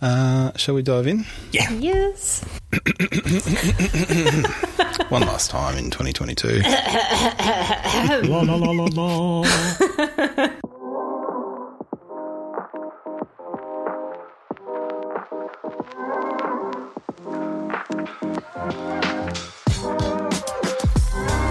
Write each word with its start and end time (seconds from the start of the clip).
Uh, 0.00 0.52
shall 0.56 0.76
we 0.76 0.82
dive 0.82 1.08
in? 1.08 1.24
Yeah. 1.50 1.68
Yes. 1.72 2.44
One 5.08 5.22
last 5.22 5.50
time 5.50 5.76
in 5.76 5.90
2022. 5.90 6.60
la 8.28 8.40
la 8.42 8.54
la 8.54 8.70
la 8.70 8.84
la. 8.92 9.42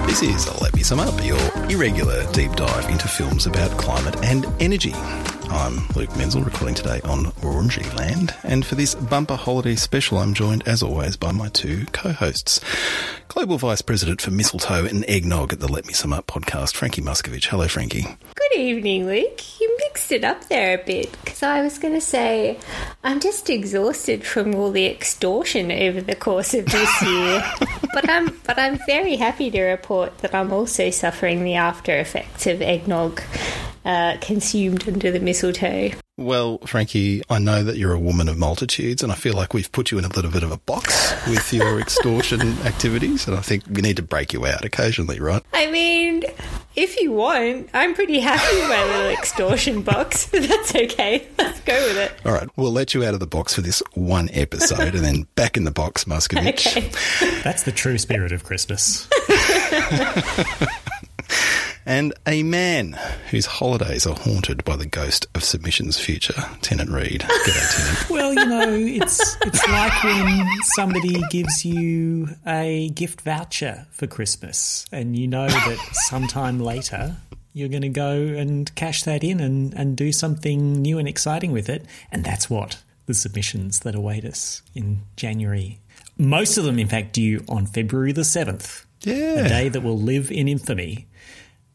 This 0.05 0.23
is 0.23 0.61
Let 0.61 0.73
Me 0.73 0.83
Sum 0.83 0.99
Up, 0.99 1.23
your 1.23 1.37
irregular 1.69 2.29
deep 2.31 2.53
dive 2.53 2.89
into 2.89 3.07
films 3.07 3.45
about 3.45 3.71
climate 3.77 4.15
and 4.23 4.45
energy. 4.59 4.93
I'm 5.49 5.87
Luke 5.95 6.15
Menzel, 6.17 6.43
recording 6.43 6.75
today 6.75 6.99
on 7.05 7.25
Wurundjeri 7.41 7.95
land, 7.95 8.35
and 8.43 8.65
for 8.65 8.75
this 8.75 8.95
bumper 8.95 9.35
holiday 9.35 9.75
special, 9.75 10.17
I'm 10.17 10.33
joined, 10.33 10.67
as 10.67 10.83
always, 10.83 11.15
by 11.15 11.31
my 11.31 11.47
two 11.49 11.85
co-hosts. 11.93 12.59
Global 13.29 13.57
Vice 13.57 13.81
President 13.81 14.21
for 14.21 14.31
Mistletoe 14.31 14.85
and 14.85 15.05
Eggnog 15.07 15.53
at 15.53 15.59
the 15.59 15.71
Let 15.71 15.85
Me 15.85 15.93
Sum 15.93 16.11
Up 16.11 16.27
podcast, 16.27 16.75
Frankie 16.75 17.01
Muskovic. 17.01 17.45
Hello, 17.45 17.67
Frankie. 17.67 18.05
Good 18.35 18.59
evening, 18.59 19.05
Luke. 19.07 19.59
You 19.59 19.77
mixed 19.79 20.11
it 20.11 20.23
up 20.23 20.47
there 20.49 20.79
a 20.79 20.83
bit 20.83 21.11
because 21.23 21.43
I 21.43 21.61
was 21.61 21.77
going 21.77 21.93
to 21.93 22.01
say 22.01 22.59
I'm 23.03 23.19
just 23.19 23.49
exhausted 23.49 24.25
from 24.25 24.53
all 24.53 24.71
the 24.71 24.85
extortion 24.85 25.71
over 25.71 26.01
the 26.01 26.15
course 26.15 26.53
of 26.53 26.65
this 26.65 27.01
year, 27.03 27.43
but 27.93 28.09
I'm 28.09 28.37
but 28.45 28.57
I'm 28.59 28.79
very 28.85 29.15
happy 29.15 29.49
to 29.51 29.61
report 29.63 30.17
that 30.19 30.35
I'm 30.35 30.51
also 30.51 30.89
suffering 30.89 31.43
the 31.43 31.55
after 31.55 31.97
effects 31.97 32.47
of 32.47 32.61
eggnog 32.61 33.21
uh, 33.87 34.17
consumed 34.19 34.87
under 34.87 35.11
the 35.11 35.19
mistletoe. 35.19 35.91
Well, 36.17 36.57
Frankie, 36.65 37.21
I 37.29 37.39
know 37.39 37.63
that 37.63 37.77
you're 37.77 37.93
a 37.93 37.99
woman 37.99 38.27
of 38.27 38.37
multitudes, 38.37 39.01
and 39.01 39.11
I 39.11 39.15
feel 39.15 39.33
like 39.33 39.53
we've 39.53 39.71
put 39.71 39.91
you 39.91 39.97
in 39.97 40.03
a 40.03 40.09
little 40.09 40.31
bit 40.31 40.43
of 40.43 40.51
a 40.51 40.57
box 40.57 41.13
with 41.27 41.53
your 41.53 41.79
extortion 41.81 42.41
activities, 42.63 43.27
and 43.27 43.37
I 43.37 43.41
think 43.41 43.63
we 43.69 43.81
need 43.81 43.95
to 43.95 44.01
break 44.01 44.33
you 44.33 44.45
out 44.45 44.65
occasionally, 44.65 45.19
right? 45.21 45.41
I 45.53 45.71
mean, 45.71 46.23
if 46.75 46.99
you 46.99 47.13
want, 47.13 47.69
I'm 47.73 47.93
pretty 47.93 48.19
happy 48.19 48.57
with 48.57 48.67
my 48.67 48.83
little 48.83 49.11
extortion 49.11 49.83
box. 49.83 50.25
That's 50.31 50.75
okay. 50.75 51.25
Let's 51.37 51.61
go 51.61 51.75
with 51.87 51.97
it. 51.97 52.11
All 52.25 52.33
right, 52.33 52.49
we'll 52.57 52.73
let 52.73 52.93
you 52.93 53.05
out 53.05 53.13
of 53.13 53.21
the 53.21 53.27
box 53.27 53.53
for 53.53 53.61
this 53.61 53.81
one 53.93 54.29
episode, 54.33 54.95
and 54.95 55.05
then 55.05 55.27
back 55.35 55.55
in 55.55 55.63
the 55.63 55.71
box, 55.71 56.05
Muskovic. 56.05 56.67
Okay. 56.67 57.41
That's 57.43 57.63
the 57.63 57.71
true 57.71 57.99
spirit 57.99 58.33
of 58.33 58.43
Christmas. 58.43 59.07
And 61.89 62.13
a 62.27 62.43
man 62.43 62.99
whose 63.31 63.45
holidays 63.45 64.05
are 64.05 64.13
haunted 64.13 64.65
by 64.65 64.75
the 64.75 64.85
ghost 64.85 65.25
of 65.33 65.41
submission's 65.43 65.97
future, 65.97 66.33
Tennant 66.61 66.89
Reed. 66.91 67.21
G'day. 67.21 68.09
Well, 68.17 68.33
you 68.33 68.45
know, 68.45 68.73
it's 68.73 69.37
it's 69.41 69.67
like 69.69 70.03
when 70.03 70.47
somebody 70.63 71.21
gives 71.29 71.63
you 71.65 72.27
a 72.45 72.89
gift 72.89 73.21
voucher 73.21 73.87
for 73.91 74.05
Christmas, 74.05 74.85
and 74.91 75.17
you 75.17 75.27
know 75.29 75.47
that 75.47 75.77
sometime 76.09 76.59
later 76.59 77.15
you're 77.53 77.69
going 77.69 77.81
to 77.83 77.89
go 77.89 78.11
and 78.11 78.73
cash 78.75 79.03
that 79.03 79.23
in 79.23 79.39
and, 79.39 79.73
and 79.73 79.95
do 79.95 80.11
something 80.11 80.73
new 80.73 80.97
and 80.99 81.07
exciting 81.07 81.51
with 81.53 81.69
it, 81.69 81.85
and 82.11 82.23
that's 82.25 82.49
what 82.49 82.83
the 83.05 83.13
submissions 83.13 83.79
that 83.81 83.95
await 83.95 84.25
us 84.25 84.61
in 84.75 84.99
January. 85.15 85.79
Most 86.17 86.57
of 86.57 86.65
them, 86.65 86.79
in 86.79 86.87
fact, 86.87 87.13
due 87.13 87.45
on 87.47 87.65
February 87.65 88.11
the 88.11 88.25
seventh, 88.25 88.85
Yeah. 89.03 89.45
a 89.45 89.47
day 89.49 89.69
that 89.69 89.81
will 89.81 89.97
live 89.97 90.29
in 90.31 90.47
infamy. 90.49 91.07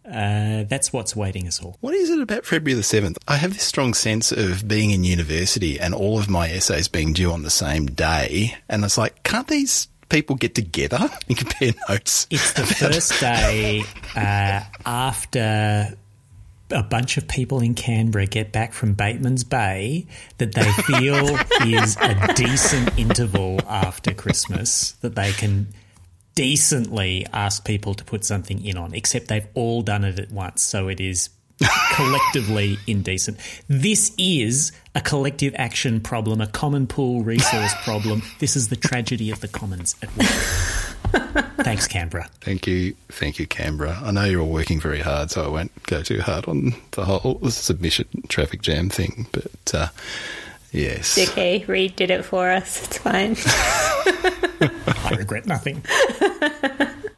Uh, 0.04 0.64
that's 0.64 0.92
what's 0.92 1.14
awaiting 1.14 1.46
us 1.46 1.62
all. 1.62 1.76
What 1.80 1.94
is 1.94 2.10
it 2.10 2.20
about 2.20 2.44
February 2.44 2.74
the 2.74 2.82
7th? 2.82 3.18
I 3.28 3.36
have 3.36 3.54
this 3.54 3.62
strong 3.62 3.94
sense 3.94 4.32
of 4.32 4.66
being 4.66 4.90
in 4.90 5.04
university 5.04 5.78
and 5.78 5.94
all 5.94 6.18
of 6.18 6.28
my 6.28 6.50
essays 6.50 6.88
being 6.88 7.12
due 7.12 7.30
on 7.30 7.42
the 7.42 7.50
same 7.50 7.86
day. 7.86 8.56
And 8.68 8.84
it's 8.84 8.98
like, 8.98 9.22
can't 9.22 9.46
these 9.46 9.88
people 10.08 10.36
get 10.36 10.54
together 10.54 11.08
and 11.28 11.36
compare 11.36 11.72
notes? 11.88 12.26
It's 12.30 12.52
the 12.52 12.66
first 12.66 13.20
day 13.20 13.84
uh, 14.16 14.62
after 14.84 15.96
a 16.72 16.82
bunch 16.82 17.16
of 17.16 17.28
people 17.28 17.60
in 17.60 17.74
Canberra 17.74 18.26
get 18.26 18.50
back 18.50 18.72
from 18.72 18.94
Bateman's 18.94 19.44
Bay 19.44 20.06
that 20.38 20.54
they 20.54 20.70
feel 20.82 21.26
is 21.66 21.96
a 22.00 22.32
decent 22.34 22.98
interval 22.98 23.60
after 23.68 24.14
Christmas 24.14 24.92
that 25.02 25.14
they 25.14 25.32
can 25.32 25.68
decently 26.34 27.26
ask 27.32 27.64
people 27.64 27.94
to 27.94 28.04
put 28.04 28.24
something 28.24 28.64
in 28.64 28.76
on, 28.76 28.94
except 28.94 29.28
they've 29.28 29.46
all 29.54 29.82
done 29.82 30.04
it 30.04 30.18
at 30.18 30.30
once. 30.30 30.62
So 30.62 30.88
it 30.88 31.00
is 31.00 31.30
collectively 31.94 32.78
indecent. 32.86 33.38
This 33.68 34.12
is 34.18 34.72
a 34.94 35.00
collective 35.00 35.54
action 35.56 36.00
problem, 36.00 36.40
a 36.40 36.46
common 36.46 36.86
pool 36.86 37.22
resource 37.22 37.74
problem. 37.84 38.22
This 38.38 38.56
is 38.56 38.68
the 38.68 38.76
tragedy 38.76 39.30
of 39.30 39.40
the 39.40 39.48
commons 39.48 39.94
at 40.02 40.16
work. 40.16 40.26
Thanks, 41.62 41.86
Canberra. 41.86 42.28
Thank 42.40 42.66
you. 42.66 42.94
Thank 43.08 43.38
you, 43.38 43.46
Canberra. 43.46 44.00
I 44.02 44.10
know 44.10 44.24
you're 44.24 44.40
all 44.40 44.48
working 44.48 44.80
very 44.80 45.00
hard, 45.00 45.30
so 45.30 45.44
I 45.44 45.48
won't 45.48 45.82
go 45.84 46.02
too 46.02 46.20
hard 46.20 46.46
on 46.48 46.74
the 46.92 47.04
whole 47.04 47.38
submission 47.50 48.06
traffic 48.28 48.62
jam 48.62 48.88
thing. 48.88 49.26
But 49.30 49.74
uh, 49.74 49.88
yes. 50.72 51.18
It's 51.18 51.30
okay. 51.30 51.64
Reed 51.68 51.96
did 51.96 52.10
it 52.10 52.24
for 52.24 52.50
us. 52.50 52.84
It's 52.84 52.98
fine. 52.98 53.36
I 54.62 55.14
regret 55.16 55.46
nothing. 55.46 55.82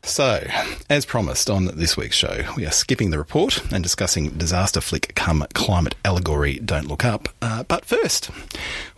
So, 0.06 0.46
as 0.90 1.06
promised 1.06 1.48
on 1.48 1.64
this 1.64 1.96
week's 1.96 2.14
show, 2.14 2.42
we 2.58 2.66
are 2.66 2.70
skipping 2.70 3.08
the 3.08 3.16
report 3.16 3.62
and 3.72 3.82
discussing 3.82 4.28
disaster 4.30 4.82
flick 4.82 5.14
come 5.14 5.46
climate 5.54 5.94
allegory 6.04 6.58
Don't 6.58 6.88
Look 6.88 7.06
Up. 7.06 7.30
Uh, 7.40 7.62
but 7.62 7.86
first, 7.86 8.30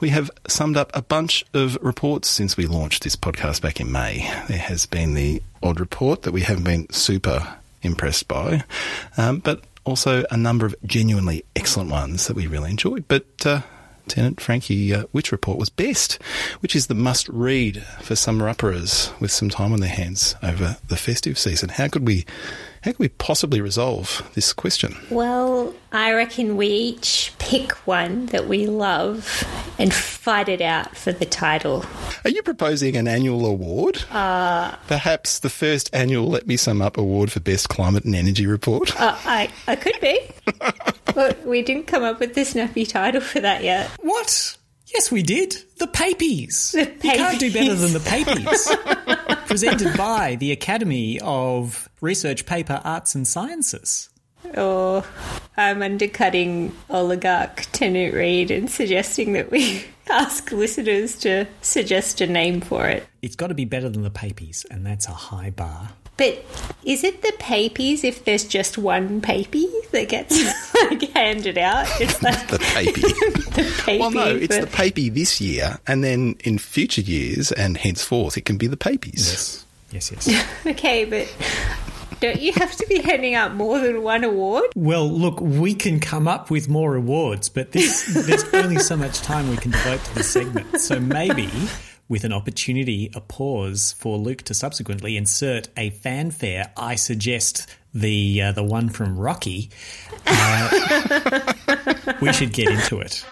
we 0.00 0.08
have 0.08 0.32
summed 0.48 0.76
up 0.76 0.90
a 0.94 1.02
bunch 1.02 1.44
of 1.54 1.78
reports 1.80 2.28
since 2.28 2.56
we 2.56 2.66
launched 2.66 3.04
this 3.04 3.14
podcast 3.14 3.62
back 3.62 3.80
in 3.80 3.92
May. 3.92 4.28
There 4.48 4.58
has 4.58 4.84
been 4.86 5.14
the 5.14 5.42
odd 5.62 5.78
report 5.78 6.22
that 6.22 6.32
we 6.32 6.40
haven't 6.40 6.64
been 6.64 6.90
super 6.90 7.56
impressed 7.82 8.26
by, 8.26 8.64
um, 9.16 9.38
but 9.38 9.62
also 9.84 10.24
a 10.32 10.36
number 10.36 10.66
of 10.66 10.74
genuinely 10.84 11.44
excellent 11.54 11.90
ones 11.90 12.26
that 12.26 12.34
we 12.34 12.48
really 12.48 12.70
enjoyed. 12.70 13.04
But 13.06 13.46
uh, 13.46 13.60
Tennant 14.08 14.40
Frankie, 14.40 14.94
uh, 14.94 15.04
which 15.12 15.32
report 15.32 15.58
was 15.58 15.70
best? 15.70 16.20
Which 16.60 16.76
is 16.76 16.86
the 16.86 16.94
must 16.94 17.28
read 17.28 17.82
for 18.00 18.16
summer 18.16 18.46
upperers 18.52 19.18
with 19.20 19.30
some 19.30 19.50
time 19.50 19.72
on 19.72 19.80
their 19.80 19.88
hands 19.88 20.34
over 20.42 20.76
the 20.88 20.96
festive 20.96 21.38
season? 21.38 21.70
How 21.70 21.88
could 21.88 22.06
we, 22.06 22.24
how 22.86 22.92
can 22.92 22.96
we 23.00 23.08
possibly 23.08 23.60
resolve 23.60 24.30
this 24.34 24.52
question? 24.52 24.96
well, 25.10 25.74
I 25.90 26.12
reckon 26.12 26.56
we 26.56 26.68
each 26.68 27.32
pick 27.38 27.72
one 27.86 28.26
that 28.26 28.46
we 28.46 28.66
love 28.66 29.44
and 29.76 29.92
fight 29.92 30.48
it 30.48 30.60
out 30.60 30.96
for 30.96 31.10
the 31.10 31.24
title. 31.24 31.84
Are 32.24 32.30
you 32.30 32.42
proposing 32.44 32.96
an 32.96 33.08
annual 33.08 33.44
award? 33.44 34.04
Uh, 34.10 34.76
Perhaps 34.86 35.40
the 35.40 35.50
first 35.50 35.90
annual 35.92 36.28
Let 36.28 36.46
Me 36.46 36.56
Sum 36.56 36.80
Up 36.80 36.96
award 36.96 37.32
for 37.32 37.40
best 37.40 37.68
climate 37.68 38.04
and 38.04 38.14
energy 38.14 38.46
report. 38.46 38.98
Uh, 39.00 39.16
I, 39.24 39.50
I 39.66 39.74
could 39.74 39.98
be. 40.00 40.20
but 41.12 41.44
we 41.44 41.62
didn't 41.62 41.88
come 41.88 42.04
up 42.04 42.20
with 42.20 42.34
the 42.34 42.44
snappy 42.44 42.86
title 42.86 43.20
for 43.20 43.40
that 43.40 43.64
yet. 43.64 43.90
What? 44.00 44.56
Yes, 44.92 45.10
we 45.10 45.22
did. 45.22 45.56
The 45.78 45.86
Papies. 45.86 46.72
The 46.72 47.08
You 47.08 47.14
can't 47.14 47.40
do 47.40 47.52
better 47.52 47.74
than 47.74 47.92
the 47.92 47.98
Papies. 47.98 49.46
Presented 49.46 49.96
by 49.96 50.36
the 50.36 50.52
Academy 50.52 51.20
of 51.20 51.88
Research 52.00 52.46
Paper 52.46 52.80
Arts 52.84 53.14
and 53.14 53.26
Sciences. 53.26 54.08
Or 54.56 55.04
I'm 55.56 55.82
undercutting 55.82 56.74
oligarch 56.88 57.66
Tennant 57.72 58.14
Reed 58.14 58.50
and 58.50 58.70
suggesting 58.70 59.32
that 59.32 59.50
we 59.50 59.84
ask 60.10 60.52
listeners 60.52 61.18
to 61.20 61.46
suggest 61.62 62.20
a 62.20 62.26
name 62.26 62.60
for 62.60 62.86
it. 62.86 63.06
It's 63.22 63.36
got 63.36 63.48
to 63.48 63.54
be 63.54 63.64
better 63.64 63.88
than 63.88 64.02
the 64.02 64.10
Papies, 64.10 64.64
and 64.70 64.86
that's 64.86 65.08
a 65.08 65.12
high 65.12 65.50
bar. 65.50 65.90
But 66.18 66.42
is 66.84 67.04
it 67.04 67.20
the 67.20 67.32
papies 67.38 68.02
if 68.02 68.24
there's 68.24 68.44
just 68.44 68.78
one 68.78 69.20
papy 69.20 69.66
that 69.90 70.08
gets 70.08 70.34
like 70.90 71.02
handed 71.10 71.58
out? 71.58 71.86
It's 72.00 72.22
like 72.22 72.48
The 72.48 72.58
papy. 72.58 73.02
the 73.54 73.62
papy. 73.82 73.98
well, 74.00 74.10
no, 74.10 74.26
it's 74.34 74.54
for- 74.56 74.62
the 74.64 74.70
papy 74.70 75.12
this 75.12 75.40
year, 75.40 75.78
and 75.86 76.02
then 76.02 76.36
in 76.44 76.56
future 76.58 77.02
years 77.02 77.52
and 77.52 77.76
henceforth, 77.76 78.38
it 78.38 78.46
can 78.46 78.56
be 78.56 78.66
the 78.66 78.78
papies. 78.78 79.64
Yes, 79.92 80.10
yes, 80.10 80.26
yes. 80.26 80.46
Okay, 80.66 81.04
but 81.04 81.28
don't 82.20 82.40
you 82.40 82.52
have 82.54 82.74
to 82.76 82.86
be 82.88 83.00
handing 83.02 83.34
out 83.34 83.54
more 83.54 83.78
than 83.78 84.02
one 84.02 84.24
award? 84.24 84.64
well, 84.74 85.06
look, 85.06 85.38
we 85.42 85.74
can 85.74 86.00
come 86.00 86.26
up 86.26 86.50
with 86.50 86.66
more 86.66 86.94
awards, 86.94 87.50
but 87.50 87.72
this, 87.72 88.06
there's 88.26 88.44
only 88.54 88.78
so 88.78 88.96
much 88.96 89.20
time 89.20 89.50
we 89.50 89.56
can 89.58 89.70
devote 89.70 90.02
to 90.02 90.14
this 90.14 90.30
segment. 90.30 90.80
So 90.80 90.98
maybe 90.98 91.50
with 92.08 92.24
an 92.24 92.32
opportunity, 92.32 93.10
a 93.14 93.20
pause 93.20 93.94
for 93.98 94.16
Luke 94.16 94.42
to 94.42 94.54
subsequently 94.54 95.16
insert 95.16 95.68
a 95.76 95.90
fanfare. 95.90 96.72
I 96.76 96.94
suggest 96.94 97.66
the 97.92 98.42
uh, 98.42 98.52
the 98.52 98.62
one 98.62 98.88
from 98.88 99.18
Rocky. 99.18 99.70
Uh, 100.26 101.52
we 102.20 102.32
should 102.32 102.52
get 102.52 102.68
into 102.68 103.00
it. 103.00 103.24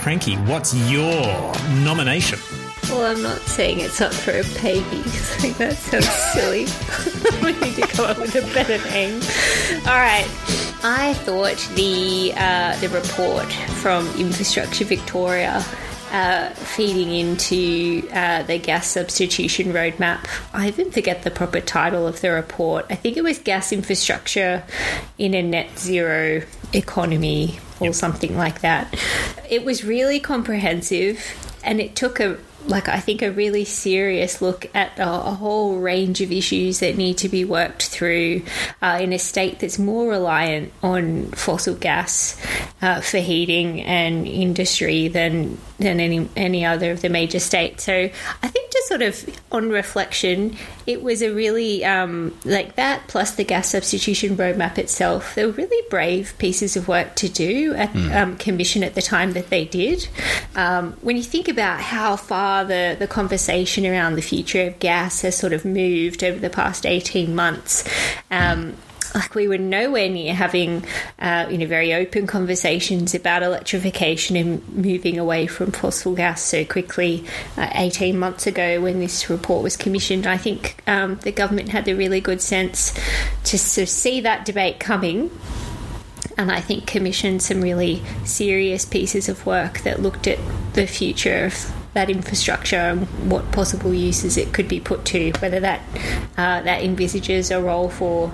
Frankie, 0.00 0.36
what's 0.36 0.74
your 0.90 1.52
nomination? 1.84 2.38
Well, 2.90 3.16
I'm 3.16 3.22
not 3.22 3.40
saying 3.42 3.80
it's 3.80 4.00
up 4.00 4.12
for 4.12 4.32
a 4.32 4.42
baby. 4.60 4.82
I 4.98 5.40
think 5.40 5.56
that 5.58 5.76
sounds 5.76 6.08
silly. 6.32 6.66
we 7.42 7.52
need 7.60 7.76
to 7.76 7.86
come 7.86 8.06
up 8.06 8.18
with 8.18 8.34
a 8.34 8.42
better 8.52 8.78
name. 8.90 9.20
All 9.86 9.96
right. 9.96 10.26
I 10.82 11.14
thought 11.14 11.56
the 11.76 12.32
uh, 12.36 12.76
the 12.80 12.88
report 12.88 13.52
from 13.80 14.08
Infrastructure 14.18 14.84
Victoria 14.84 15.64
uh, 16.10 16.50
feeding 16.50 17.14
into 17.14 18.08
uh, 18.12 18.42
the 18.42 18.58
gas 18.58 18.88
substitution 18.88 19.72
roadmap. 19.72 20.26
I 20.52 20.68
even 20.68 20.90
forget 20.90 21.22
the 21.22 21.30
proper 21.30 21.60
title 21.60 22.06
of 22.06 22.20
the 22.20 22.32
report. 22.32 22.86
I 22.90 22.96
think 22.96 23.16
it 23.16 23.22
was 23.22 23.38
gas 23.38 23.72
infrastructure 23.72 24.64
in 25.18 25.34
a 25.34 25.42
net 25.42 25.78
zero 25.78 26.42
economy 26.72 27.60
or 27.78 27.86
yep. 27.86 27.94
something 27.94 28.36
like 28.36 28.62
that. 28.62 28.92
It 29.48 29.64
was 29.64 29.84
really 29.84 30.18
comprehensive 30.18 31.22
and 31.62 31.80
it 31.80 31.94
took 31.94 32.18
a 32.20 32.38
like 32.66 32.88
I 32.88 33.00
think 33.00 33.22
a 33.22 33.30
really 33.30 33.64
serious 33.64 34.42
look 34.42 34.66
at 34.74 34.98
a, 34.98 35.08
a, 35.08 35.34
whole 35.34 35.78
range 35.78 36.20
of 36.20 36.30
issues 36.30 36.80
that 36.80 36.96
need 36.96 37.18
to 37.18 37.28
be 37.28 37.44
worked 37.44 37.86
through 37.86 38.42
uh, 38.82 38.98
in 39.00 39.12
a 39.12 39.18
state 39.18 39.60
that's 39.60 39.78
more 39.78 40.08
reliant 40.08 40.72
on 40.82 41.26
fossil 41.32 41.74
gas 41.74 42.40
uh, 42.82 43.00
for 43.00 43.18
heating 43.18 43.80
and 43.82 44.26
industry 44.26 45.08
than 45.08 45.58
than 45.78 46.00
any 46.00 46.28
any 46.36 46.64
other 46.64 46.90
of 46.90 47.02
the 47.02 47.08
major 47.08 47.40
states. 47.40 47.84
So 47.84 47.92
I 48.42 48.48
think 48.48 48.72
just 48.72 48.88
sort 48.88 49.02
of 49.02 49.24
on 49.50 49.70
reflection, 49.70 50.56
it 50.90 51.02
was 51.02 51.22
a 51.22 51.32
really 51.32 51.84
um, 51.84 52.36
like 52.44 52.74
that 52.74 53.06
plus 53.06 53.36
the 53.36 53.44
gas 53.44 53.70
substitution 53.70 54.36
roadmap 54.36 54.76
itself. 54.76 55.34
They 55.34 55.46
were 55.46 55.52
really 55.52 55.88
brave 55.88 56.34
pieces 56.38 56.76
of 56.76 56.88
work 56.88 57.14
to 57.16 57.28
do 57.28 57.74
at 57.74 57.92
mm. 57.92 58.14
um, 58.14 58.36
commission 58.36 58.82
at 58.82 58.94
the 58.94 59.02
time 59.02 59.32
that 59.32 59.50
they 59.50 59.64
did. 59.64 60.08
Um, 60.56 60.94
when 61.00 61.16
you 61.16 61.22
think 61.22 61.48
about 61.48 61.80
how 61.80 62.16
far 62.16 62.64
the 62.64 62.96
the 62.98 63.06
conversation 63.06 63.86
around 63.86 64.16
the 64.16 64.22
future 64.22 64.66
of 64.66 64.78
gas 64.80 65.22
has 65.22 65.36
sort 65.36 65.52
of 65.52 65.64
moved 65.64 66.24
over 66.24 66.38
the 66.38 66.50
past 66.50 66.84
eighteen 66.84 67.34
months. 67.34 67.84
Um, 68.30 68.74
like 69.14 69.34
we 69.34 69.48
were 69.48 69.58
nowhere 69.58 70.08
near 70.08 70.34
having 70.34 70.84
uh, 71.18 71.46
you 71.50 71.58
know 71.58 71.66
very 71.66 71.92
open 71.94 72.26
conversations 72.26 73.14
about 73.14 73.42
electrification 73.42 74.36
and 74.36 74.68
moving 74.68 75.18
away 75.18 75.46
from 75.46 75.72
fossil 75.72 76.14
gas 76.14 76.42
so 76.42 76.64
quickly 76.64 77.24
uh, 77.56 77.68
18 77.74 78.18
months 78.18 78.46
ago 78.46 78.80
when 78.80 79.00
this 79.00 79.28
report 79.28 79.62
was 79.62 79.76
commissioned. 79.76 80.26
I 80.26 80.36
think 80.36 80.82
um, 80.86 81.16
the 81.16 81.32
government 81.32 81.70
had 81.70 81.84
the 81.84 81.94
really 81.94 82.20
good 82.20 82.40
sense 82.40 82.92
to 83.44 83.58
sort 83.58 83.82
of 83.84 83.88
see 83.88 84.20
that 84.20 84.44
debate 84.44 84.80
coming. 84.80 85.30
And 86.36 86.50
I 86.50 86.60
think 86.60 86.86
commissioned 86.86 87.42
some 87.42 87.60
really 87.60 88.02
serious 88.24 88.84
pieces 88.86 89.28
of 89.28 89.44
work 89.44 89.80
that 89.80 90.00
looked 90.00 90.26
at 90.26 90.38
the 90.72 90.86
future 90.86 91.46
of 91.46 91.79
that 91.94 92.08
infrastructure 92.08 92.76
and 92.76 93.30
what 93.30 93.50
possible 93.52 93.92
uses 93.92 94.36
it 94.36 94.52
could 94.52 94.68
be 94.68 94.80
put 94.80 95.04
to, 95.06 95.32
whether 95.40 95.60
that 95.60 95.80
uh, 96.36 96.62
that 96.62 96.82
envisages 96.82 97.50
a 97.50 97.60
role 97.60 97.88
for 97.88 98.32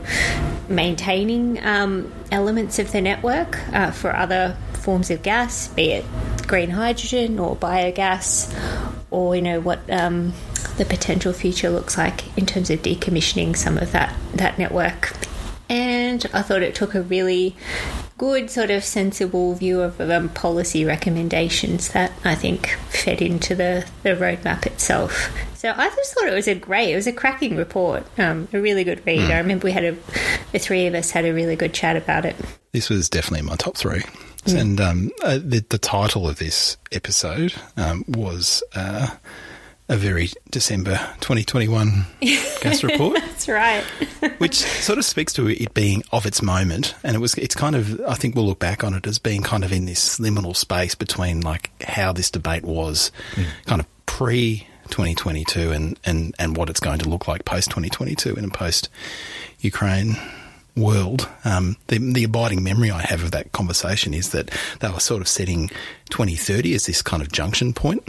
maintaining 0.69 1.65
um, 1.65 2.13
elements 2.31 2.79
of 2.79 2.93
the 2.93 3.01
network 3.01 3.59
uh, 3.73 3.91
for 3.91 4.15
other 4.15 4.57
forms 4.75 5.11
of 5.11 5.23
gas, 5.23 5.69
be 5.69 5.93
it 5.93 6.05
green 6.47 6.71
hydrogen 6.71 7.39
or 7.39 7.57
biogas, 7.57 8.53
or 9.11 9.35
you 9.35 9.43
know 9.43 9.61
what 9.61 9.79
um, 9.91 10.33
the 10.77 10.85
potential 10.85 11.33
future 11.33 11.71
looks 11.71 11.97
like 11.97 12.37
in 12.37 12.47
terms 12.47 12.71
of 12.71 12.81
decommissioning 12.83 13.57
some 13.57 13.79
of 13.79 13.93
that 13.93 14.15
that 14.35 14.59
network. 14.59 15.13
And 15.69 16.25
I 16.33 16.43
thought 16.43 16.63
it 16.63 16.75
took 16.75 16.95
a 16.95 17.03
really 17.03 17.57
good, 18.19 18.51
sort 18.51 18.71
of 18.71 18.85
sensible 18.85 19.55
view 19.55 19.81
of 19.81 20.01
um, 20.01 20.29
policy 20.31 20.85
recommendations 20.85 21.91
that 21.91 22.13
I 22.25 22.35
think 22.35 22.69
fed 22.89 23.21
into 23.21 23.55
the, 23.55 23.87
the 24.03 24.11
roadmap 24.11 24.67
itself. 24.67 25.31
So 25.55 25.73
I 25.77 25.89
just 25.91 26.15
thought 26.15 26.29
it 26.29 26.35
was 26.35 26.49
a 26.49 26.55
great, 26.55 26.93
it 26.93 26.97
was 26.97 27.07
a 27.07 27.13
cracking 27.13 27.57
report, 27.57 28.05
um, 28.19 28.49
a 28.53 28.61
really 28.61 28.85
good 28.85 29.05
read. 29.07 29.21
Mm. 29.21 29.31
I 29.31 29.39
remember 29.39 29.65
we 29.65 29.73
had 29.73 29.85
a, 29.85 29.97
the 30.53 30.59
three 30.59 30.87
of 30.87 30.95
us 30.95 31.11
had 31.11 31.25
a 31.25 31.33
really 31.33 31.57
good 31.57 31.75
chat 31.75 31.97
about 31.97 32.25
it. 32.25 32.37
This 32.73 32.89
was 32.89 33.09
definitely 33.09 33.47
my 33.47 33.57
top 33.57 33.77
three. 33.77 34.03
Mm. 34.45 34.61
And 34.61 34.81
um, 34.81 35.11
uh, 35.23 35.39
the, 35.43 35.65
the, 35.69 35.79
title 35.79 36.29
of 36.29 36.39
this 36.39 36.77
episode 36.93 37.55
um, 37.77 38.05
was. 38.09 38.63
Uh, 38.75 39.09
a 39.89 39.97
very 39.97 40.31
December 40.51 40.97
2021 41.21 42.07
gas 42.61 42.83
report. 42.83 43.21
That's 43.21 43.49
right. 43.49 43.83
which 44.39 44.57
sort 44.57 44.99
of 44.99 45.05
speaks 45.05 45.33
to 45.35 45.49
it 45.49 45.75
being 45.75 46.03
of 46.13 46.27
its 46.27 46.43
moment. 46.43 46.95
And 47.05 47.15
it 47.15 47.21
was, 47.21 47.35
it's 47.35 47.55
kind 47.55 47.77
of, 47.77 48.01
I 48.01 48.15
think 48.15 48.35
we'll 48.35 48.47
look 48.47 48.59
back 48.59 48.83
on 48.83 48.95
it 48.95 49.07
as 49.07 49.19
being 49.19 49.43
kind 49.43 49.65
of 49.65 49.73
in 49.73 49.85
this 49.85 50.19
liminal 50.19 50.57
space 50.57 50.95
between 50.95 51.41
like 51.41 51.71
how 51.83 52.13
this 52.13 52.31
debate 52.31 52.65
was 52.65 53.13
mm. 53.35 53.47
kind 53.67 53.81
of 53.81 53.87
pre 54.07 54.67
2022 54.89 55.73
and, 55.73 55.99
and, 56.05 56.35
and 56.39 56.57
what 56.57 56.69
it's 56.69 56.81
going 56.81 56.99
to 56.99 57.09
look 57.09 57.29
like 57.29 57.45
post 57.45 57.71
2022 57.71 58.35
in 58.35 58.45
a 58.45 58.49
post 58.49 58.89
Ukraine 59.61 60.17
world. 60.77 61.29
Um, 61.45 61.77
the, 61.87 61.99
the 61.99 62.25
abiding 62.25 62.63
memory 62.63 62.91
I 62.91 63.03
have 63.03 63.23
of 63.23 63.31
that 63.31 63.53
conversation 63.53 64.15
is 64.15 64.31
that 64.31 64.51
they 64.81 64.91
were 64.91 65.01
sort 65.01 65.23
of 65.23 65.29
setting 65.29 65.69
2030 66.11 66.75
as 66.75 66.87
this 66.87 67.03
kind 67.03 67.23
of 67.23 67.31
junction 67.33 67.73
point 67.73 68.07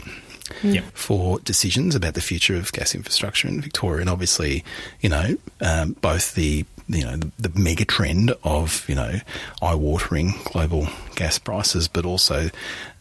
for 0.94 1.38
decisions 1.40 1.94
about 1.94 2.14
the 2.14 2.20
future 2.20 2.56
of 2.56 2.72
gas 2.72 2.94
infrastructure 2.94 3.48
in 3.48 3.60
Victoria. 3.60 4.00
And 4.00 4.10
obviously, 4.10 4.64
you 5.00 5.08
know, 5.08 5.36
um, 5.60 5.92
both 6.00 6.34
the 6.34 6.64
you 6.88 7.04
know 7.04 7.16
the, 7.16 7.30
the, 7.48 7.60
mega 7.60 7.84
trend 7.84 8.32
of 8.44 8.88
you 8.88 8.94
know 8.94 9.16
eye-watering 9.60 10.34
global 10.44 10.88
gas 11.16 11.38
prices, 11.38 11.86
but 11.86 12.04
also 12.04 12.48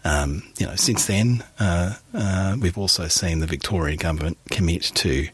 um, 0.03 0.43
you 0.57 0.65
know 0.65 0.75
since 0.75 1.05
then 1.05 1.43
uh, 1.59 1.93
uh, 2.13 2.57
we've 2.59 2.77
also 2.77 3.07
seen 3.07 3.39
the 3.39 3.47
Victorian 3.47 3.97
government 3.97 4.37
commit 4.51 4.83
to 4.95 5.29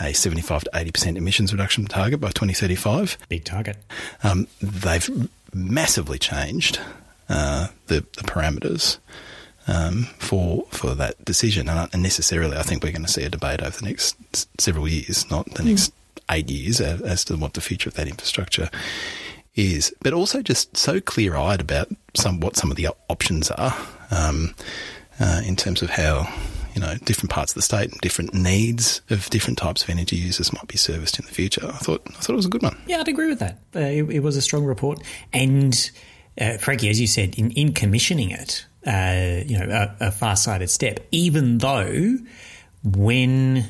a 0.00 0.12
75 0.12 0.64
to 0.64 0.70
80 0.74 0.90
percent 0.92 1.16
emissions 1.16 1.52
reduction 1.52 1.86
target 1.86 2.20
by 2.20 2.28
2035. 2.28 3.16
Big 3.28 3.44
target. 3.44 3.78
Um, 4.22 4.46
they've 4.60 5.08
massively 5.54 6.18
changed 6.18 6.78
uh, 7.28 7.68
the, 7.86 8.00
the 8.00 8.22
parameters 8.22 8.98
um, 9.66 10.04
for 10.18 10.64
for 10.70 10.94
that 10.94 11.24
decision. 11.24 11.68
And 11.68 12.02
necessarily, 12.02 12.56
I 12.56 12.62
think 12.62 12.82
we're 12.82 12.92
going 12.92 13.04
to 13.04 13.12
see 13.12 13.24
a 13.24 13.30
debate 13.30 13.62
over 13.62 13.76
the 13.78 13.84
next 13.84 14.16
several 14.60 14.88
years, 14.88 15.28
not 15.30 15.46
the 15.54 15.64
next 15.64 15.92
mm. 15.92 16.34
eight 16.34 16.50
years, 16.50 16.80
as, 16.80 17.24
to 17.26 17.36
what 17.36 17.54
the 17.54 17.60
future 17.60 17.88
of 17.88 17.94
that 17.94 18.08
infrastructure 18.08 18.70
is. 19.54 19.92
But 20.02 20.12
also 20.12 20.42
just 20.42 20.76
so 20.76 21.00
clear 21.00 21.36
eyed 21.36 21.60
about 21.60 21.88
some 22.14 22.40
what 22.40 22.56
some 22.56 22.70
of 22.70 22.76
the 22.76 22.88
options 23.08 23.50
are 23.50 23.76
um, 24.10 24.54
uh, 25.20 25.42
in 25.44 25.56
terms 25.56 25.82
of 25.82 25.90
how 25.90 26.28
you 26.74 26.80
know 26.80 26.94
different 27.04 27.30
parts 27.30 27.52
of 27.52 27.56
the 27.56 27.62
state 27.62 27.90
and 27.90 28.00
different 28.00 28.34
needs 28.34 29.00
of 29.10 29.28
different 29.30 29.58
types 29.58 29.82
of 29.82 29.88
energy 29.88 30.16
users 30.16 30.52
might 30.52 30.68
be 30.68 30.76
serviced 30.76 31.18
in 31.18 31.24
the 31.24 31.32
future. 31.32 31.66
I 31.66 31.78
thought 31.78 32.02
I 32.08 32.12
thought 32.12 32.34
it 32.34 32.36
was 32.36 32.46
a 32.46 32.50
good 32.50 32.62
one. 32.62 32.76
Yeah, 32.86 33.00
I'd 33.00 33.08
agree 33.08 33.28
with 33.28 33.40
that. 33.40 33.58
Uh, 33.74 33.80
it, 33.80 34.04
it, 34.10 34.20
was 34.20 34.36
a 34.36 34.42
strong 34.42 34.64
report, 34.64 35.02
and 35.32 35.90
uh, 36.40 36.58
Frankie, 36.58 36.90
as 36.90 37.00
you 37.00 37.06
said, 37.06 37.34
in, 37.36 37.50
in 37.52 37.72
commissioning 37.72 38.30
it, 38.30 38.66
you 38.86 39.58
know, 39.58 39.94
a, 40.00 40.06
a 40.06 40.10
far-sighted 40.12 40.70
step, 40.70 41.00
even 41.10 41.58
though 41.58 42.16
when 42.84 43.64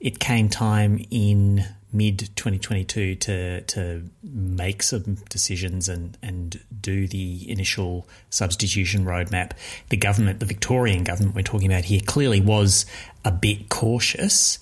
it 0.00 0.18
came 0.18 0.48
time 0.48 1.04
in 1.10 1.64
mid 1.94 2.18
2022 2.36 3.14
to 3.16 3.60
to 3.62 4.02
make 4.22 4.82
some 4.82 5.16
decisions 5.28 5.90
and 5.90 6.16
and 6.22 6.58
do 6.80 7.06
the 7.06 7.50
initial 7.50 8.08
substitution 8.30 9.04
roadmap 9.04 9.52
the 9.90 9.96
government 9.98 10.40
the 10.40 10.46
Victorian 10.46 11.04
government 11.04 11.36
we're 11.36 11.42
talking 11.42 11.70
about 11.70 11.84
here 11.84 12.00
clearly 12.06 12.40
was 12.40 12.86
a 13.26 13.30
bit 13.30 13.68
cautious 13.68 14.58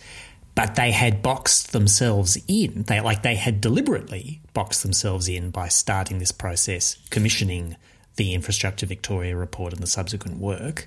but 0.54 0.74
they 0.74 0.90
had 0.90 1.22
boxed 1.22 1.72
themselves 1.72 2.36
in. 2.48 2.82
They 2.82 3.00
like 3.00 3.22
they 3.22 3.36
had 3.36 3.60
deliberately 3.60 4.40
boxed 4.52 4.82
themselves 4.82 5.28
in 5.28 5.50
by 5.50 5.68
starting 5.68 6.18
this 6.18 6.32
process 6.32 6.98
commissioning 7.10 7.76
the 8.20 8.34
Infrastructure 8.34 8.84
Victoria 8.84 9.34
report 9.34 9.72
and 9.72 9.82
the 9.82 9.86
subsequent 9.86 10.36
work, 10.36 10.86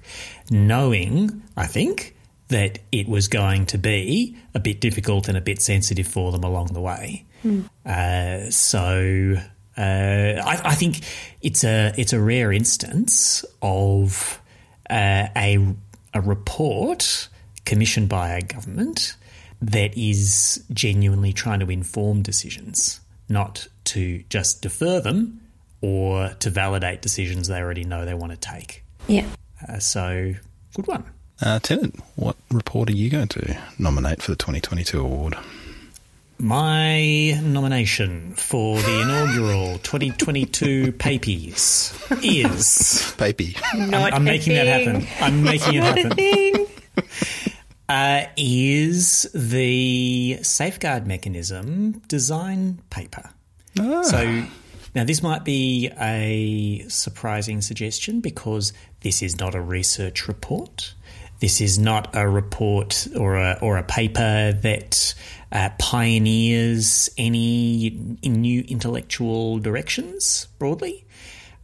knowing, 0.52 1.42
I 1.58 1.66
think, 1.66 2.16
that 2.50 2.78
it 2.92 3.10
was 3.10 3.28
going 3.28 3.66
to 3.66 3.80
be 3.80 4.38
a 4.54 4.60
bit 4.60 4.80
difficult 4.80 5.28
and 5.28 5.36
a 5.36 5.42
bit 5.42 5.60
sensitive 5.60 6.06
for 6.06 6.32
them 6.32 6.44
along 6.44 6.68
the 6.74 6.80
way. 6.80 7.26
Mm. 7.44 7.68
Uh, 7.84 8.52
so 8.52 9.36
uh, 9.76 9.82
I, 9.82 10.62
I, 10.64 10.76
think 10.76 11.00
it's 11.42 11.64
a 11.64 11.92
it's 11.98 12.14
a 12.14 12.22
rare 12.22 12.52
instance 12.54 13.44
of 13.64 14.40
uh, 14.92 15.26
a 15.36 15.74
a 16.14 16.22
report 16.22 17.30
commissioned 17.66 18.10
by 18.10 18.30
a 18.30 18.42
government 18.44 19.16
that 19.60 19.98
is 19.98 20.64
genuinely 20.72 21.34
trying 21.34 21.62
to 21.62 21.72
inform 21.72 22.22
decisions, 22.22 23.02
not 23.28 23.68
to 23.86 24.24
just 24.30 24.62
defer 24.62 25.00
them 25.00 25.40
or 25.84 26.30
to 26.40 26.50
validate 26.50 27.02
decisions 27.02 27.50
they 27.50 27.60
already 27.60 27.84
know 27.84 28.06
they 28.06 28.14
want 28.14 28.32
to 28.32 28.38
take. 28.38 28.84
Yeah. 29.08 29.28
Uh, 29.68 29.80
so, 29.80 30.34
good 30.74 30.88
one. 30.88 31.04
Uh, 31.42 31.60
Tennant, 31.60 32.00
what 32.16 32.38
report 32.50 32.90
are 32.90 32.94
you 32.94 33.10
going 33.10 33.28
to 33.28 33.58
nominate 33.78 34.22
for 34.22 34.32
the 34.32 34.38
2022 34.38 35.02
award? 35.02 35.36
My 36.40 37.38
nomination 37.44 38.34
for 38.36 38.78
the 38.78 39.02
inaugural 39.02 39.78
2022 39.84 40.94
Papies 40.94 41.94
is. 42.24 43.14
Papy. 43.18 43.58
I'm, 43.74 43.94
I'm 43.94 44.24
making 44.24 44.54
that 44.54 44.68
happen. 44.68 45.06
I'm 45.20 45.44
making 45.44 45.76
it 45.76 45.84
happen. 45.84 46.68
uh, 47.90 48.26
is 48.38 49.30
the 49.34 50.40
safeguard 50.44 51.06
mechanism 51.06 52.02
design 52.08 52.80
paper. 52.90 53.30
So 53.76 54.46
now 54.96 55.04
this 55.04 55.24
might 55.24 55.44
be 55.44 55.90
a 56.00 56.86
surprising 56.88 57.62
suggestion 57.62 58.20
because 58.20 58.74
this 59.02 59.22
is 59.22 59.40
not 59.40 59.56
a 59.56 59.62
research 59.62 60.28
report. 60.28 60.94
This 61.40 61.60
is 61.60 61.78
not 61.78 62.16
a 62.16 62.28
report 62.28 63.08
or 63.18 63.36
a, 63.36 63.58
or 63.62 63.78
a 63.78 63.84
paper 63.84 64.54
that 64.54 65.14
uh, 65.52 65.70
pioneers 65.78 67.10
any 67.18 68.18
new 68.24 68.62
intellectual 68.68 69.60
directions 69.60 70.48
broadly. 70.58 71.06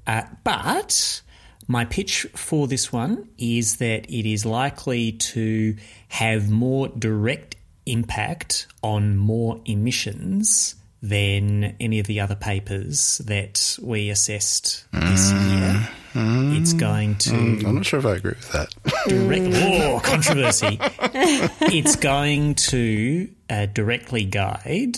Uh, 0.06 0.24
but 0.44 1.22
my 1.68 1.86
pitch 1.86 2.26
for 2.36 2.68
this 2.68 2.92
one 2.92 3.30
is 3.38 3.78
that 3.78 4.10
it 4.10 4.30
is 4.30 4.46
likely 4.46 5.12
to 5.14 5.76
have 6.08 6.50
more 6.50 6.88
direct 6.88 7.56
impact 7.86 8.68
on 8.82 9.16
more 9.16 9.62
emissions 9.66 10.76
than 11.02 11.76
any 11.80 12.00
of 12.00 12.08
the 12.08 12.20
other 12.20 12.36
papers 12.36 13.20
that 13.26 13.78
we 13.82 14.10
assessed 14.10 14.86
this 14.92 15.32
year. 15.32 15.90
It's 16.16 16.74
going 16.74 17.16
to 17.20 17.30
I'm 17.32 17.76
not 17.76 17.86
sure 17.86 18.00
if 18.00 18.06
I 18.06 18.16
agree 18.16 18.32
with 18.32 18.52
that. 18.52 18.74
direct 19.08 19.56
oh, 19.56 20.02
controversy. 20.04 20.78
it's 20.82 21.96
going 21.96 22.56
to 22.56 23.30
uh, 23.50 23.68
directly 23.68 24.26
guide 24.26 24.98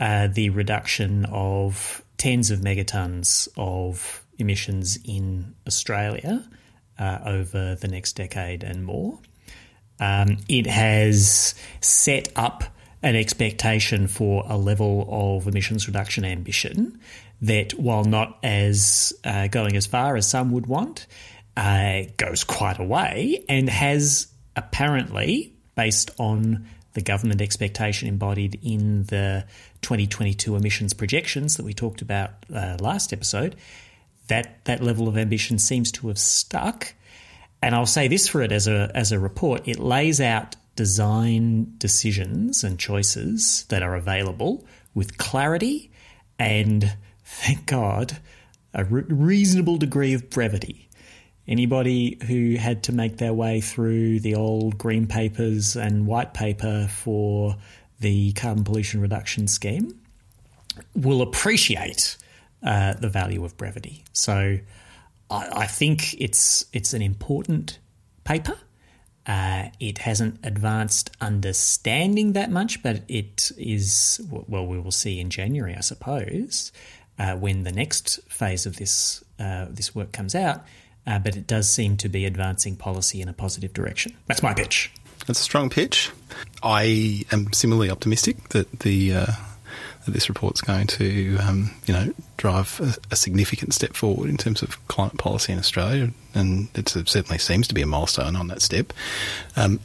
uh, 0.00 0.28
the 0.28 0.50
reduction 0.50 1.24
of 1.26 2.04
tens 2.18 2.50
of 2.50 2.60
megatons 2.60 3.48
of 3.56 4.24
emissions 4.38 4.98
in 5.04 5.54
Australia 5.66 6.44
uh, 6.98 7.18
over 7.24 7.76
the 7.76 7.88
next 7.88 8.14
decade 8.14 8.64
and 8.64 8.84
more. 8.84 9.18
Um, 10.00 10.38
it 10.48 10.66
has 10.66 11.54
set 11.80 12.28
up 12.36 12.64
an 13.02 13.16
expectation 13.16 14.08
for 14.08 14.44
a 14.48 14.56
level 14.56 15.06
of 15.08 15.46
emissions 15.46 15.86
reduction 15.86 16.24
ambition 16.24 17.00
that, 17.42 17.72
while 17.72 18.04
not 18.04 18.38
as 18.42 19.12
uh, 19.24 19.46
going 19.48 19.76
as 19.76 19.86
far 19.86 20.16
as 20.16 20.28
some 20.28 20.50
would 20.50 20.66
want, 20.66 21.06
uh, 21.56 22.02
goes 22.16 22.44
quite 22.44 22.78
a 22.78 22.84
way 22.84 23.44
and 23.48 23.68
has 23.68 24.28
apparently, 24.56 25.54
based 25.76 26.10
on 26.18 26.66
the 26.94 27.00
government 27.00 27.40
expectation 27.40 28.08
embodied 28.08 28.58
in 28.62 29.04
the 29.04 29.44
2022 29.82 30.56
emissions 30.56 30.94
projections 30.94 31.56
that 31.56 31.64
we 31.64 31.72
talked 31.72 32.02
about 32.02 32.30
uh, 32.52 32.76
last 32.80 33.12
episode, 33.12 33.54
that 34.26 34.64
that 34.64 34.82
level 34.82 35.06
of 35.08 35.16
ambition 35.16 35.58
seems 35.58 35.92
to 35.92 36.08
have 36.08 36.18
stuck. 36.18 36.92
And 37.62 37.74
I'll 37.74 37.86
say 37.86 38.08
this 38.08 38.28
for 38.28 38.42
it 38.42 38.52
as 38.52 38.66
a 38.66 38.90
as 38.94 39.12
a 39.12 39.18
report: 39.18 39.68
it 39.68 39.78
lays 39.78 40.20
out 40.20 40.56
design 40.78 41.74
decisions 41.78 42.62
and 42.62 42.78
choices 42.78 43.64
that 43.68 43.82
are 43.82 43.96
available 43.96 44.64
with 44.94 45.18
clarity 45.18 45.90
and, 46.38 46.96
thank 47.24 47.66
God, 47.66 48.16
a 48.72 48.84
re- 48.84 49.02
reasonable 49.08 49.76
degree 49.76 50.14
of 50.14 50.30
brevity. 50.30 50.88
Anybody 51.48 52.16
who 52.28 52.54
had 52.54 52.84
to 52.84 52.92
make 52.92 53.16
their 53.16 53.34
way 53.34 53.60
through 53.60 54.20
the 54.20 54.36
old 54.36 54.78
green 54.78 55.08
papers 55.08 55.74
and 55.74 56.06
white 56.06 56.32
paper 56.32 56.86
for 56.88 57.56
the 57.98 58.32
carbon 58.34 58.62
pollution 58.62 59.00
reduction 59.00 59.48
scheme 59.48 59.98
will 60.94 61.22
appreciate 61.22 62.16
uh, 62.62 62.92
the 62.92 63.08
value 63.08 63.44
of 63.44 63.56
brevity. 63.56 64.04
So 64.12 64.58
I, 65.28 65.48
I 65.64 65.66
think 65.66 66.14
it's 66.20 66.66
it's 66.72 66.94
an 66.94 67.02
important 67.02 67.80
paper. 68.22 68.56
Uh, 69.28 69.68
it 69.78 69.98
hasn't 69.98 70.40
advanced 70.42 71.10
understanding 71.20 72.32
that 72.32 72.50
much, 72.50 72.82
but 72.82 73.02
it 73.08 73.52
is 73.58 74.20
well. 74.30 74.66
We 74.66 74.80
will 74.80 74.90
see 74.90 75.20
in 75.20 75.28
January, 75.28 75.76
I 75.76 75.80
suppose, 75.80 76.72
uh, 77.18 77.36
when 77.36 77.62
the 77.62 77.72
next 77.72 78.20
phase 78.30 78.64
of 78.64 78.76
this 78.76 79.22
uh, 79.38 79.66
this 79.68 79.94
work 79.94 80.12
comes 80.12 80.34
out. 80.34 80.64
Uh, 81.06 81.18
but 81.18 81.36
it 81.36 81.46
does 81.46 81.70
seem 81.70 81.96
to 81.96 82.08
be 82.08 82.26
advancing 82.26 82.76
policy 82.76 83.22
in 83.22 83.28
a 83.28 83.32
positive 83.32 83.72
direction. 83.72 84.14
That's 84.26 84.42
my 84.42 84.52
pitch. 84.52 84.90
That's 85.26 85.40
a 85.40 85.42
strong 85.42 85.70
pitch. 85.70 86.10
I 86.62 87.24
am 87.30 87.52
similarly 87.52 87.90
optimistic 87.90 88.50
that 88.50 88.80
the 88.80 89.14
uh, 89.14 89.26
this 90.12 90.28
report's 90.28 90.60
going 90.60 90.86
to, 90.86 91.36
um, 91.38 91.70
you 91.86 91.94
know, 91.94 92.12
drive 92.36 92.80
a, 92.80 93.12
a, 93.12 93.16
significant 93.16 93.74
step 93.74 93.94
forward 93.94 94.28
in 94.28 94.36
terms 94.36 94.62
of 94.62 94.86
climate 94.88 95.18
policy 95.18 95.52
in 95.52 95.58
Australia, 95.58 96.10
and 96.34 96.68
it 96.74 96.88
certainly 96.88 97.38
seems 97.38 97.68
to 97.68 97.74
be 97.74 97.82
a 97.82 97.86
milestone 97.86 98.36
on 98.36 98.48
that 98.48 98.62
step. 98.62 98.92
Um, 99.56 99.80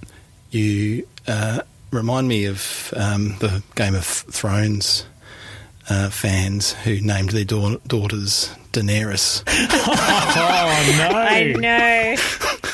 you 0.51 1.07
uh, 1.27 1.61
remind 1.91 2.27
me 2.27 2.45
of 2.45 2.93
um, 2.95 3.37
the 3.39 3.63
Game 3.75 3.95
of 3.95 4.05
Thrones 4.05 5.05
uh, 5.89 6.09
fans 6.09 6.73
who 6.73 7.01
named 7.01 7.31
their 7.31 7.43
da- 7.43 7.77
daughters 7.87 8.49
Daenerys. 8.71 9.43
oh 9.47 10.95
no! 10.97 11.17
I 11.17 11.53
know. 11.53 12.15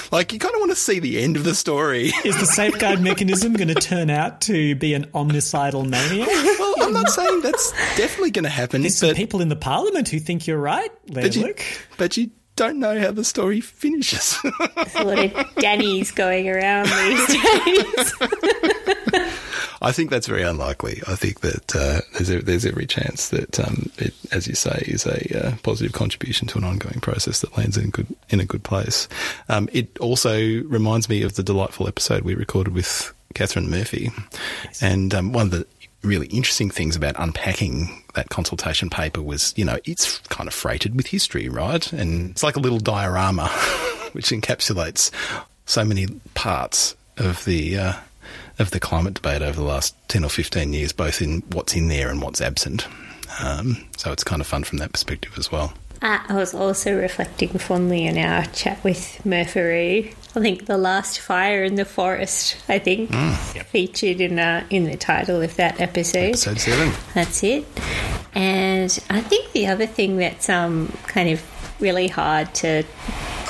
like 0.12 0.32
you 0.34 0.40
kind 0.40 0.54
of 0.54 0.60
want 0.60 0.72
to 0.72 0.78
see 0.78 1.00
the 1.00 1.22
end 1.22 1.36
of 1.36 1.44
the 1.44 1.56
story. 1.56 2.12
Is 2.24 2.40
the 2.40 2.46
safeguard 2.46 3.02
mechanism 3.02 3.54
going 3.54 3.68
to 3.68 3.76
turn 3.76 4.10
out 4.10 4.42
to 4.42 4.76
be 4.76 4.94
an 4.94 5.06
omnicidal 5.08 5.88
maniac? 5.88 6.30
Well, 6.90 6.98
I'm 6.98 7.04
not 7.04 7.10
saying 7.14 7.42
that's 7.42 7.72
definitely 7.98 8.32
going 8.32 8.44
to 8.44 8.50
happen. 8.50 8.82
There's 8.82 8.98
some 8.98 9.16
people 9.16 9.42
in 9.42 9.50
the 9.50 9.56
parliament 9.56 10.10
who 10.10 10.20
think 10.20 10.48
you're 10.48 10.58
right, 10.58 10.92
but 11.12 11.36
you, 11.36 11.54
but 11.98 12.18
you 12.18 12.32
don't 12.56 12.80
know 12.80 13.00
how 13.00 13.12
the 13.12 13.24
story 13.24 13.62
finishes. 13.62 14.38
A 14.96 15.04
lot 15.04 15.20
of 15.20 15.56
Danny's 15.56 16.12
going 16.12 16.50
around 16.50 16.88
these 16.88 17.28
days. 17.28 18.14
I 19.82 19.94
think 19.94 20.10
that's 20.10 20.28
very 20.28 20.44
unlikely. 20.44 21.02
I 21.08 21.16
think 21.16 21.40
that 21.40 21.76
uh, 21.76 22.02
there's 22.20 22.44
there's 22.44 22.66
every 22.66 22.86
chance 22.86 23.30
that, 23.30 23.60
um, 23.62 23.90
it, 23.98 24.14
as 24.32 24.46
you 24.46 24.56
say, 24.56 24.84
is 24.88 25.06
a 25.06 25.48
uh, 25.48 25.56
positive 25.64 25.94
contribution 25.94 26.48
to 26.50 26.58
an 26.58 26.66
ongoing 26.66 27.00
process 27.00 27.40
that 27.42 27.58
lands 27.58 27.78
in 27.78 27.92
good 27.92 28.08
in 28.30 28.42
a 28.42 28.46
good 28.46 28.64
place. 28.64 29.08
Um, 29.48 29.70
it 29.72 29.98
also 30.00 30.38
reminds 30.64 31.08
me 31.08 31.22
of 31.22 31.36
the 31.36 31.44
delightful 31.44 31.88
episode 31.88 32.24
we 32.24 32.36
recorded 32.36 32.74
with 32.74 33.14
Katharine 33.36 33.70
Murphy, 33.70 34.12
yes. 34.66 34.84
and 34.84 35.14
um, 35.14 35.32
one 35.32 35.46
of 35.46 35.52
the 35.52 35.68
really 36.02 36.28
interesting 36.28 36.70
things 36.70 36.96
about 36.96 37.16
unpacking 37.18 38.04
that 38.16 38.30
consultation 38.30 38.90
paper 38.90 39.22
was, 39.22 39.54
you 39.58 39.66
know, 39.66 39.78
it's 39.86 40.20
kind 40.30 40.48
of 40.48 40.54
freighted 40.54 40.96
with 40.96 41.08
history, 41.08 41.50
right? 41.50 41.92
And 41.92 42.32
it's 42.32 42.44
like 42.44 42.56
a 42.56 42.60
little 42.60 42.80
diorama 42.80 43.48
which 44.14 44.30
encapsulates 44.30 45.12
so 45.66 45.84
many 45.84 46.08
parts 46.34 46.96
of 47.18 47.44
the 47.46 47.78
uh, 47.78 47.94
of 48.58 48.72
the 48.72 48.80
climate 48.80 49.14
debate 49.14 49.42
over 49.42 49.56
the 49.56 49.64
last 49.64 49.96
10 50.10 50.24
or 50.24 50.30
15 50.30 50.74
years, 50.74 50.92
both 50.92 51.22
in 51.22 51.42
what's 51.52 51.76
in 51.76 51.88
there 51.88 52.10
and 52.10 52.22
what's 52.22 52.42
absent. 52.42 52.88
Um, 53.42 53.86
so 53.98 54.12
it's 54.12 54.24
kind 54.24 54.42
of 54.42 54.48
fun 54.48 54.64
from 54.64 54.80
that 54.80 54.92
perspective 54.92 55.38
as 55.38 55.52
well. 55.52 55.74
Uh, 56.02 56.20
I 56.28 56.34
was 56.34 56.54
also 56.54 56.98
reflecting 56.98 57.50
fondly 57.50 58.08
on 58.08 58.18
our 58.18 58.46
chat 58.46 58.82
with 58.84 59.26
Murphy. 59.26 60.14
I 60.36 60.40
think 60.40 60.66
the 60.66 60.78
last 60.78 61.20
fire 61.20 61.64
in 61.64 61.76
the 61.76 61.86
forest. 61.86 62.58
I 62.70 62.80
think 62.80 63.10
mm. 63.10 63.56
yep. 63.56 63.66
featured 63.66 64.22
in 64.22 64.40
uh, 64.40 64.66
in 64.70 64.86
the 64.86 64.96
title 64.96 65.42
of 65.42 65.56
that 65.58 65.82
episode. 65.82 66.30
Episode 66.30 66.60
seven. 66.60 66.94
That's 67.14 67.44
it. 67.44 67.66
And 68.34 68.98
I 69.10 69.22
think 69.22 69.52
the 69.52 69.68
other 69.68 69.88
thing 69.88 70.18
that's 70.18 70.50
um, 70.50 70.94
kind 71.08 71.30
of 71.30 71.44
really 71.82 72.08
hard 72.08 72.54
to 72.56 72.84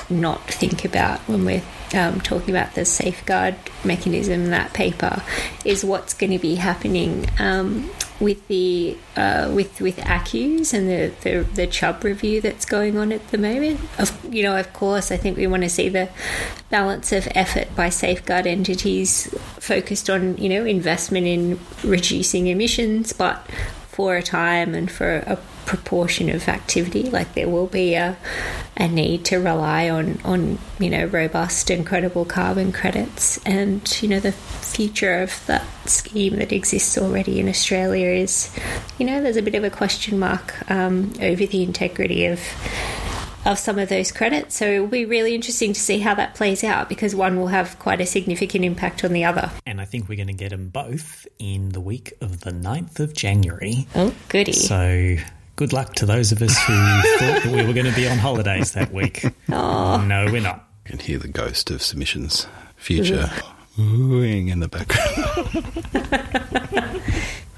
not 0.10 0.42
think 0.50 0.86
about 0.86 1.20
when 1.22 1.46
we're 1.46 1.64
um, 1.94 2.22
talking 2.22 2.50
about 2.50 2.74
the 2.76 2.86
safeguard 2.86 3.56
mechanism 3.84 4.46
in 4.46 4.52
that 4.52 4.74
paper 4.74 5.22
is 5.66 5.84
what's 5.84 6.14
going 6.14 6.32
to 6.32 6.40
be 6.40 6.56
happening 6.56 7.28
um, 7.40 7.90
with 8.20 8.48
the 8.48 8.98
uh, 9.16 9.52
with 9.54 9.80
with 9.80 9.98
ACCUs 9.98 10.74
and 10.74 10.90
the, 10.90 11.14
the, 11.22 11.44
the 11.54 11.68
Chubb 11.68 12.04
review 12.04 12.42
that's 12.42 12.66
going 12.66 12.98
on 12.98 13.12
at 13.12 13.28
the 13.30 13.38
moment. 13.38 13.80
Of, 13.98 14.34
you 14.34 14.44
know, 14.44 14.58
of 14.58 14.72
course, 14.74 15.12
I 15.12 15.18
think 15.18 15.38
we 15.38 15.48
want 15.48 15.64
to 15.64 15.70
see 15.70 15.90
the 15.90 16.10
balance 16.70 17.12
of 17.12 17.28
effort 17.36 17.76
by 17.76 17.90
safeguard 17.90 18.46
entities 18.46 19.28
focused 19.60 20.10
on 20.10 20.38
you 20.38 20.50
know 20.50 20.66
investment 20.66 21.28
in 21.28 21.60
reducing 21.84 22.48
emissions, 22.48 23.14
but 23.14 23.46
for 23.90 24.16
a 24.16 24.24
time 24.24 24.76
and 24.76 24.90
for 24.90 25.18
a 25.18 25.38
proportion 25.66 26.30
of 26.30 26.48
activity. 26.48 27.04
Like 27.04 27.34
there 27.34 27.50
will 27.50 27.68
be 27.68 27.96
a, 27.96 28.18
a 28.78 28.88
need 28.88 29.26
to 29.26 29.38
rely 29.38 29.90
on, 29.90 30.20
on, 30.24 30.58
you 30.80 30.90
know, 30.90 31.06
robust 31.06 31.70
and 31.70 31.86
credible 31.86 32.26
carbon 32.26 32.72
credits. 32.72 33.40
And, 33.46 34.02
you 34.02 34.08
know, 34.08 34.20
the 34.20 34.32
future 34.32 35.22
of 35.22 35.46
that 35.48 35.66
scheme 35.86 36.38
that 36.38 36.52
exists 36.52 36.98
already 36.98 37.40
in 37.40 37.50
Australia 37.50 38.08
is, 38.08 38.56
you 38.98 39.06
know, 39.06 39.22
there's 39.22 39.38
a 39.38 39.42
bit 39.42 39.56
of 39.56 39.64
a 39.64 39.70
question 39.70 40.18
mark 40.18 40.70
um, 40.72 41.12
over 41.22 41.46
the 41.46 41.62
integrity 41.62 42.26
of 42.26 42.40
of 43.46 43.58
some 43.58 43.80
of 43.80 43.90
those 43.90 44.12
credits. 44.12 44.56
So 44.56 44.68
it 44.68 44.80
will 44.80 44.88
be 44.88 45.06
really 45.06 45.36
interesting 45.36 45.74
to 45.74 45.80
see 45.80 46.00
how 46.00 46.14
that 46.16 46.36
plays 46.36 46.64
out 46.64 46.90
because 46.90 47.16
one 47.16 47.38
will 47.40 47.48
have 47.48 47.80
quite 47.80 48.02
a 48.02 48.06
significant 48.06 48.66
impact 48.66 49.04
on 49.04 49.14
the 49.14 49.26
other. 49.26 49.52
And 49.66 49.80
I 49.80 49.86
think 49.86 50.10
we're 50.10 50.16
going 50.16 50.28
to 50.28 50.34
get 50.34 50.50
them 50.50 50.70
both 50.70 51.28
in 51.40 51.70
the 51.70 51.80
week 51.80 52.14
of 52.22 52.42
the 52.42 52.52
9th 52.52 53.00
of 53.00 53.14
January. 53.14 53.88
Oh, 53.96 54.14
goody. 54.30 54.54
So 54.54 55.16
good 55.56 55.74
luck 55.74 55.96
to 55.96 56.06
those 56.06 56.32
of 56.32 56.42
us 56.42 56.58
who 56.64 56.74
thought 57.18 57.44
that 57.44 57.52
we 57.52 57.66
were 57.66 57.74
going 57.74 57.86
to 57.86 57.96
be 57.96 58.08
on 58.08 58.18
holidays 58.18 58.74
that 58.74 58.94
week. 58.94 59.26
Oh. 59.50 60.02
No, 60.02 60.26
we're 60.32 60.42
not. 60.42 60.68
You 60.86 60.92
can 60.92 61.00
hear 61.00 61.20
the 61.20 61.28
ghost 61.28 61.70
of 61.72 61.82
submissions 61.82 62.48
future 62.76 63.30
wooing 63.78 64.50
in 64.50 64.60
the 64.60 64.68
background. 64.68 65.66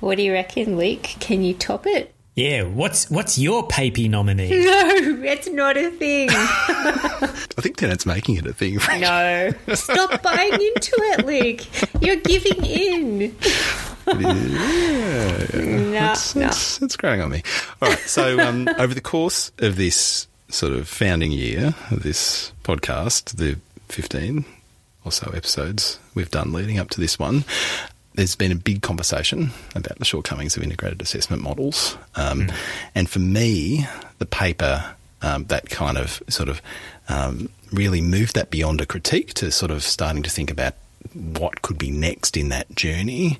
What 0.02 0.18
do 0.18 0.24
you 0.24 0.34
reckon, 0.34 0.78
Luke? 0.78 1.04
Can 1.04 1.44
you 1.44 1.54
top 1.54 1.86
it? 1.86 2.14
Yeah, 2.36 2.64
what's 2.64 3.10
what's 3.10 3.38
your 3.38 3.68
papy 3.68 4.10
nominee? 4.10 4.50
No, 4.66 5.24
it's 5.24 5.50
not 5.50 5.76
a 5.78 5.90
thing. 5.92 6.30
I 6.32 7.28
think 7.62 7.76
Tennant's 7.78 8.06
making 8.06 8.36
it 8.38 8.46
a 8.46 8.54
thing. 8.54 8.80
Frank. 8.80 9.02
No. 9.02 9.76
Stop 9.76 10.22
buying 10.22 10.54
into 10.54 10.94
it, 10.98 11.26
Luke. 11.26 12.02
You're 12.02 12.16
giving 12.18 12.66
in. 12.66 13.36
Yeah, 14.08 15.48
No, 15.54 16.12
it's, 16.12 16.36
no. 16.36 16.48
it's, 16.48 16.82
it's 16.82 16.96
growing 16.96 17.22
on 17.22 17.30
me. 17.32 17.44
All 17.82 17.90
right. 17.90 18.00
So, 18.00 18.40
um, 18.40 18.68
over 18.78 18.94
the 18.94 19.02
course 19.02 19.52
of 19.60 19.76
this 19.76 20.28
sort 20.50 20.74
of 20.74 20.88
founding 20.88 21.32
year 21.32 21.76
of 21.92 22.04
this 22.04 22.52
podcast, 22.64 23.36
the 23.38 23.58
15 23.90 24.46
or 25.06 25.12
so 25.12 25.32
episodes 25.36 26.00
we've 26.16 26.32
done 26.32 26.52
leading 26.54 26.78
up 26.80 26.90
to 26.92 27.00
this 27.02 27.18
one, 27.20 27.44
there's 28.16 28.36
been 28.36 28.52
a 28.52 28.56
big 28.56 28.82
conversation 28.82 29.52
about 29.76 29.98
the 30.00 30.06
shortcomings 30.06 30.58
of 30.58 30.64
integrated 30.64 31.02
assessment 31.02 31.42
models. 31.42 31.98
Um, 32.16 32.52
And 32.96 33.10
for 33.10 33.20
me, 33.20 33.88
the 34.20 34.26
paper 34.26 34.96
um, 35.22 35.46
that 35.46 35.70
kind 35.70 35.98
of 35.98 36.22
sort 36.30 36.50
of 36.50 36.62
um, 37.08 37.50
really 37.72 38.02
moved 38.02 38.34
that 38.36 38.50
beyond 38.50 38.82
a 38.82 38.86
critique 38.86 39.34
to 39.36 39.52
sort 39.52 39.72
of 39.72 39.84
starting 39.84 40.24
to 40.24 40.30
think 40.30 40.50
about 40.52 40.74
what 41.14 41.62
could 41.64 41.78
be 41.78 41.90
next 41.92 42.38
in 42.38 42.50
that 42.50 42.74
journey 42.76 43.40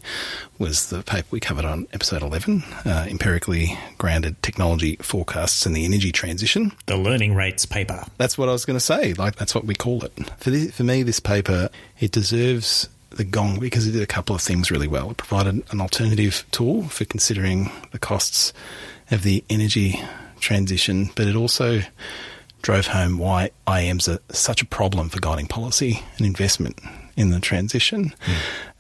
was 0.58 0.90
the 0.90 1.04
paper 1.04 1.28
we 1.32 1.40
covered 1.40 1.64
on 1.66 1.88
episode 1.94 2.22
11 2.24 2.64
uh, 2.86 3.06
empirically 3.08 3.78
grounded 4.00 4.42
technology 4.42 4.96
forecasts 5.02 5.66
and 5.66 5.76
the 5.76 5.86
energy 5.86 6.12
transition 6.12 6.72
The 6.88 6.98
learning 6.98 7.36
rates 7.36 7.66
paper. 7.66 8.04
that's 8.18 8.38
what 8.38 8.50
I 8.50 8.52
was 8.52 8.66
going 8.66 8.78
to 8.78 8.84
say. 8.86 9.14
Like 9.14 9.36
that's 9.36 9.54
what 9.54 9.66
we 9.66 9.76
call 9.76 10.04
it. 10.04 10.12
For 10.38 10.50
this, 10.50 10.72
for 10.76 10.84
me, 10.84 11.04
this 11.04 11.20
paper 11.20 11.70
it 12.00 12.12
deserves 12.12 12.90
the 13.12 13.24
gong 13.24 13.60
because 13.60 13.88
it 13.88 13.92
did 13.92 14.02
a 14.02 14.08
couple 14.08 14.36
of 14.36 14.42
things 14.42 14.72
really 14.72 14.88
well. 14.88 15.12
It 15.12 15.18
provided 15.18 15.64
an 15.72 15.82
alternative 15.82 16.46
tool 16.52 16.84
for 16.84 17.06
considering 17.06 17.72
the 17.92 18.00
costs 18.00 18.54
of 19.12 19.24
the 19.24 19.44
energy 19.50 20.02
transition, 20.40 21.10
but 21.16 21.28
it 21.28 21.36
also 21.36 21.82
drove 22.62 22.88
home 22.88 23.18
why 23.18 23.52
IAMs 23.68 24.08
are 24.08 24.20
such 24.34 24.62
a 24.62 24.66
problem 24.66 25.10
for 25.10 25.20
guiding 25.20 25.48
policy 25.48 26.02
and 26.18 26.26
investment 26.26 26.80
in 27.18 27.30
the 27.30 27.40
transition. 27.40 28.14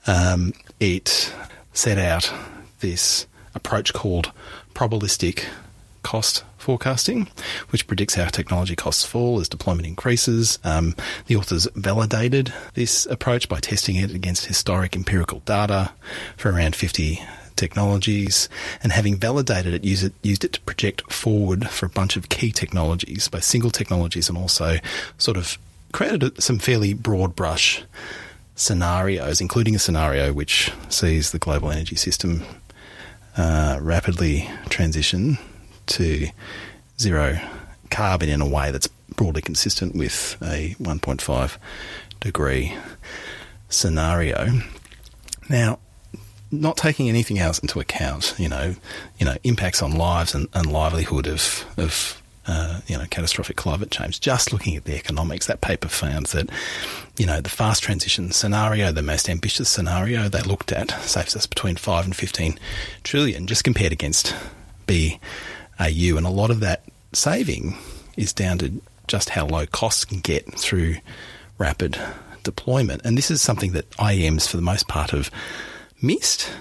Um, 0.07 0.53
it 0.79 1.33
set 1.73 1.97
out 1.97 2.31
this 2.79 3.27
approach 3.53 3.93
called 3.93 4.31
probabilistic 4.73 5.45
cost 6.03 6.43
forecasting, 6.61 7.27
which 7.69 7.87
predicts 7.87 8.15
how 8.15 8.27
technology 8.27 8.75
costs 8.75 9.05
fall 9.05 9.39
as 9.39 9.49
deployment 9.49 9.87
increases. 9.87 10.59
Um, 10.63 10.95
the 11.27 11.35
authors 11.35 11.67
validated 11.75 12.53
this 12.73 13.05
approach 13.07 13.49
by 13.49 13.59
testing 13.59 13.95
it 13.95 14.11
against 14.11 14.45
historic 14.45 14.95
empirical 14.95 15.39
data 15.45 15.91
for 16.37 16.51
around 16.51 16.75
50 16.75 17.21
technologies, 17.55 18.49
and 18.81 18.91
having 18.91 19.15
validated 19.15 19.73
it, 19.73 19.83
used 19.83 20.03
it, 20.03 20.13
used 20.23 20.43
it 20.43 20.53
to 20.53 20.61
project 20.61 21.11
forward 21.11 21.69
for 21.69 21.85
a 21.85 21.89
bunch 21.89 22.15
of 22.15 22.29
key 22.29 22.51
technologies, 22.51 23.27
both 23.27 23.43
single 23.43 23.69
technologies 23.69 24.29
and 24.29 24.37
also 24.37 24.77
sort 25.17 25.37
of 25.37 25.57
created 25.91 26.41
some 26.41 26.57
fairly 26.57 26.93
broad 26.93 27.35
brush 27.35 27.83
scenarios, 28.55 29.41
including 29.41 29.75
a 29.75 29.79
scenario 29.79 30.33
which 30.33 30.71
sees 30.89 31.31
the 31.31 31.39
global 31.39 31.71
energy 31.71 31.95
system 31.95 32.43
uh, 33.37 33.77
rapidly 33.81 34.49
transition 34.69 35.37
to 35.91 36.27
zero 36.99 37.39
carbon 37.89 38.29
in 38.29 38.41
a 38.41 38.47
way 38.47 38.71
that's 38.71 38.87
broadly 39.15 39.41
consistent 39.41 39.95
with 39.95 40.37
a 40.41 40.75
1.5 40.79 41.57
degree 42.19 42.73
scenario. 43.69 44.47
Now, 45.49 45.79
not 46.51 46.77
taking 46.77 47.07
anything 47.07 47.39
else 47.39 47.59
into 47.59 47.79
account, 47.79 48.35
you 48.37 48.49
know, 48.49 48.75
you 49.17 49.25
know, 49.25 49.35
impacts 49.43 49.81
on 49.81 49.91
lives 49.91 50.35
and, 50.35 50.47
and 50.53 50.71
livelihood 50.71 51.27
of 51.27 51.65
of 51.77 52.21
uh, 52.47 52.81
you 52.87 52.97
know 52.97 53.05
catastrophic 53.09 53.55
climate 53.55 53.91
change. 53.91 54.19
Just 54.19 54.51
looking 54.51 54.75
at 54.75 54.85
the 54.85 54.95
economics, 54.95 55.47
that 55.47 55.61
paper 55.61 55.87
found 55.87 56.27
that 56.27 56.49
you 57.17 57.25
know 57.25 57.39
the 57.39 57.49
fast 57.49 57.83
transition 57.83 58.31
scenario, 58.31 58.91
the 58.91 59.01
most 59.01 59.29
ambitious 59.29 59.69
scenario 59.69 60.27
they 60.27 60.41
looked 60.41 60.71
at, 60.71 60.91
saves 61.01 61.35
us 61.35 61.45
between 61.45 61.75
five 61.75 62.05
and 62.05 62.15
fifteen 62.15 62.59
trillion, 63.03 63.47
just 63.47 63.63
compared 63.63 63.93
against 63.93 64.35
BAU, 65.77 66.17
and 66.17 66.25
a 66.25 66.29
lot 66.29 66.51
of 66.51 66.59
that 66.59 66.83
saving 67.13 67.75
is 68.17 68.33
down 68.33 68.57
to 68.59 68.81
just 69.07 69.29
how 69.29 69.45
low 69.45 69.65
costs 69.65 70.05
can 70.05 70.19
get 70.19 70.53
through 70.53 70.97
rapid 71.57 71.99
deployment. 72.43 73.01
And 73.03 73.17
this 73.17 73.31
is 73.31 73.41
something 73.41 73.73
that 73.73 73.89
IAMs, 73.91 74.47
for 74.47 74.57
the 74.57 74.63
most 74.63 74.87
part, 74.87 75.11
have 75.11 75.31
missed. 76.01 76.51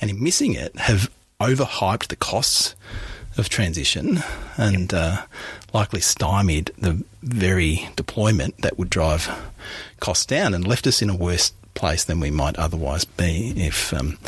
And 0.00 0.10
in 0.10 0.22
missing 0.22 0.54
it, 0.54 0.76
have 0.76 1.10
overhyped 1.40 2.08
the 2.08 2.16
costs 2.16 2.74
of 3.36 3.48
transition 3.48 4.22
and 4.56 4.92
uh, 4.94 5.22
likely 5.72 6.00
stymied 6.00 6.70
the 6.78 7.02
very 7.22 7.88
deployment 7.96 8.58
that 8.58 8.78
would 8.78 8.90
drive 8.90 9.30
costs 10.00 10.26
down 10.26 10.54
and 10.54 10.66
left 10.66 10.86
us 10.86 11.02
in 11.02 11.10
a 11.10 11.16
worse 11.16 11.52
place 11.74 12.04
than 12.04 12.20
we 12.20 12.30
might 12.30 12.56
otherwise 12.56 13.04
be 13.04 13.52
if 13.56 13.92
um, 13.92 14.18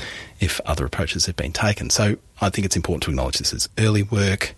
if 0.40 0.60
other 0.66 0.84
approaches 0.84 1.26
have 1.26 1.36
been 1.36 1.52
taken. 1.52 1.90
So 1.90 2.16
I 2.40 2.50
think 2.50 2.66
it's 2.66 2.76
important 2.76 3.04
to 3.04 3.10
acknowledge 3.10 3.38
this 3.38 3.54
as 3.54 3.68
early 3.78 4.02
work. 4.02 4.54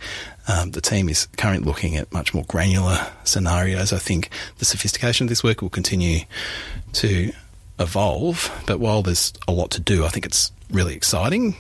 Um, 0.49 0.73
the 0.73 0.81
team 0.81 1.09
is 1.09 1.27
currently 1.37 1.67
looking 1.67 1.97
at 1.97 2.13
much 2.13 2.35
more 2.35 2.45
granular 2.45 3.07
scenarios. 3.25 3.93
I 3.93 3.99
think 3.99 4.31
the 4.59 4.65
sophistication 4.65 5.27
of 5.27 5.29
this 5.29 5.45
work 5.45 5.63
will 5.63 5.71
continue 5.71 6.21
to 6.95 7.33
evolve, 7.79 8.51
but 8.67 8.81
while 8.81 9.03
there's 9.03 9.33
a 9.47 9.53
lot 9.53 9.71
to 9.73 9.81
do, 9.81 10.05
I 10.05 10.09
think 10.09 10.27
it's 10.27 10.51
really 10.71 10.95
exciting 10.95 11.55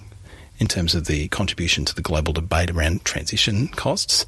in 0.59 0.67
terms 0.67 0.95
of 0.95 1.07
the 1.07 1.29
contribution 1.29 1.85
to 1.85 1.95
the 1.95 2.03
global 2.03 2.33
debate 2.33 2.71
around 2.71 3.05
transition 3.05 3.69
costs. 3.69 4.27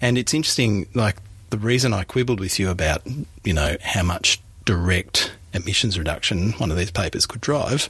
And 0.00 0.16
it's 0.16 0.32
interesting, 0.32 0.86
like 0.94 1.16
the 1.50 1.58
reason 1.58 1.92
I 1.92 2.04
quibbled 2.04 2.38
with 2.38 2.60
you 2.60 2.70
about, 2.70 3.02
you 3.42 3.52
know, 3.52 3.76
how 3.82 4.04
much 4.04 4.40
direct 4.64 5.32
emissions 5.54 5.98
reduction 5.98 6.52
one 6.52 6.70
of 6.70 6.76
these 6.76 6.90
papers 6.90 7.26
could 7.26 7.40
drive, 7.40 7.88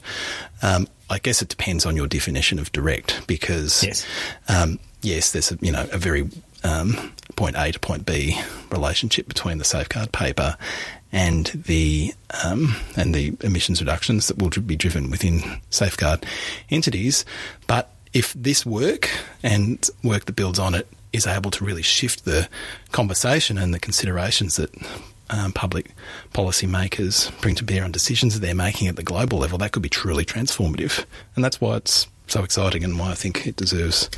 um, 0.61 0.87
I 1.09 1.19
guess 1.19 1.41
it 1.41 1.49
depends 1.49 1.85
on 1.85 1.95
your 1.95 2.07
definition 2.07 2.59
of 2.59 2.71
direct 2.71 3.25
because, 3.27 3.83
Yes. 3.83 4.05
um, 4.47 4.79
yes, 5.01 5.31
there's 5.31 5.51
a, 5.51 5.57
you 5.61 5.71
know 5.71 5.87
a 5.91 5.97
very 5.97 6.29
um, 6.63 7.11
point 7.35 7.55
A 7.57 7.71
to 7.71 7.79
point 7.79 8.05
B 8.05 8.39
relationship 8.71 9.27
between 9.27 9.57
the 9.57 9.65
safeguard 9.65 10.11
paper 10.11 10.55
and 11.11 11.47
the 11.47 12.13
um, 12.43 12.75
and 12.95 13.13
the 13.13 13.35
emissions 13.41 13.81
reductions 13.81 14.27
that 14.27 14.37
will 14.41 14.49
be 14.49 14.75
driven 14.75 15.11
within 15.11 15.41
safeguard 15.69 16.25
entities. 16.69 17.25
But 17.67 17.91
if 18.13 18.33
this 18.33 18.65
work 18.65 19.09
and 19.43 19.87
work 20.03 20.25
that 20.25 20.35
builds 20.35 20.57
on 20.59 20.73
it 20.73 20.87
is 21.11 21.27
able 21.27 21.51
to 21.51 21.63
really 21.63 21.81
shift 21.83 22.25
the 22.25 22.47
conversation 22.91 23.57
and 23.59 23.73
the 23.73 23.79
considerations 23.79 24.55
that 24.55 24.71
um, 25.33 25.51
public 25.51 25.91
policymakers 26.33 27.31
bring 27.41 27.55
to 27.55 27.63
bear 27.63 27.83
on 27.83 27.91
decisions 27.91 28.33
that 28.33 28.45
they're 28.45 28.55
making 28.55 28.87
at 28.87 28.95
the 28.95 29.03
global 29.03 29.39
level, 29.39 29.57
that 29.57 29.71
could 29.71 29.81
be 29.81 29.89
truly 29.89 30.25
transformative. 30.25 31.05
And 31.35 31.43
that's 31.43 31.59
why 31.59 31.77
it's 31.77 32.07
so 32.27 32.43
exciting 32.43 32.83
and 32.83 32.99
why 32.99 33.11
I 33.11 33.15
think 33.15 33.47
it 33.47 33.55
deserves 33.55 34.09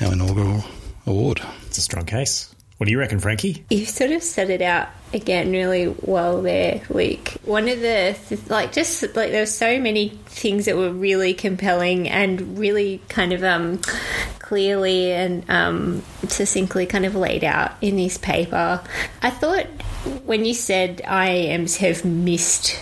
our 0.00 0.12
inaugural 0.12 0.64
award. 1.06 1.42
It's 1.66 1.78
a 1.78 1.82
strong 1.82 2.06
case. 2.06 2.55
What 2.78 2.86
do 2.86 2.92
you 2.92 2.98
reckon, 2.98 3.20
Frankie? 3.20 3.64
You 3.70 3.86
sort 3.86 4.10
of 4.10 4.22
set 4.22 4.50
it 4.50 4.60
out 4.60 4.88
again 5.14 5.50
really 5.50 5.88
well 6.02 6.42
there, 6.42 6.82
Luke. 6.90 7.28
One 7.44 7.68
of 7.68 7.80
the, 7.80 8.14
th- 8.28 8.50
like, 8.50 8.72
just 8.72 9.02
like 9.02 9.30
there 9.30 9.40
were 9.40 9.46
so 9.46 9.80
many 9.80 10.10
things 10.26 10.66
that 10.66 10.76
were 10.76 10.92
really 10.92 11.32
compelling 11.32 12.06
and 12.06 12.58
really 12.58 13.00
kind 13.08 13.32
of 13.32 13.42
um, 13.42 13.78
clearly 14.40 15.10
and 15.12 15.48
um, 15.48 16.02
succinctly 16.28 16.84
kind 16.84 17.06
of 17.06 17.14
laid 17.14 17.44
out 17.44 17.72
in 17.80 17.96
this 17.96 18.18
paper. 18.18 18.82
I 19.22 19.30
thought 19.30 19.66
when 20.26 20.44
you 20.44 20.52
said 20.52 20.98
IAMs 20.98 21.78
have 21.78 22.04
missed 22.04 22.78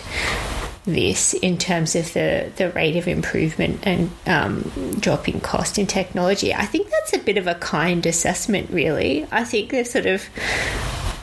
this 0.85 1.33
in 1.33 1.57
terms 1.57 1.95
of 1.95 2.13
the, 2.13 2.51
the 2.55 2.69
rate 2.71 2.95
of 2.95 3.07
improvement 3.07 3.79
and 3.83 4.11
um, 4.27 4.71
drop 4.99 5.27
in 5.27 5.39
cost 5.41 5.77
in 5.77 5.87
technology. 5.87 6.53
I 6.53 6.65
think 6.65 6.89
that's 6.89 7.13
a 7.13 7.19
bit 7.19 7.37
of 7.37 7.47
a 7.47 7.55
kind 7.55 8.05
assessment, 8.05 8.69
really. 8.69 9.27
I 9.31 9.43
think 9.43 9.71
they've 9.71 9.87
sort 9.87 10.05
of 10.05 10.27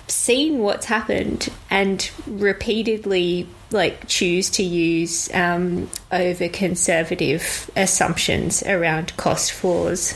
seen 0.09 0.59
what's 0.59 0.87
happened 0.87 1.49
and 1.71 2.11
repeatedly 2.27 3.49
like 3.73 4.07
choose 4.07 4.51
to 4.51 4.63
use 4.63 5.33
um, 5.35 5.89
over 6.11 6.49
conservative 6.49 7.71
assumptions 7.77 8.63
around 8.63 9.17
cost 9.17 9.53
floors 9.53 10.15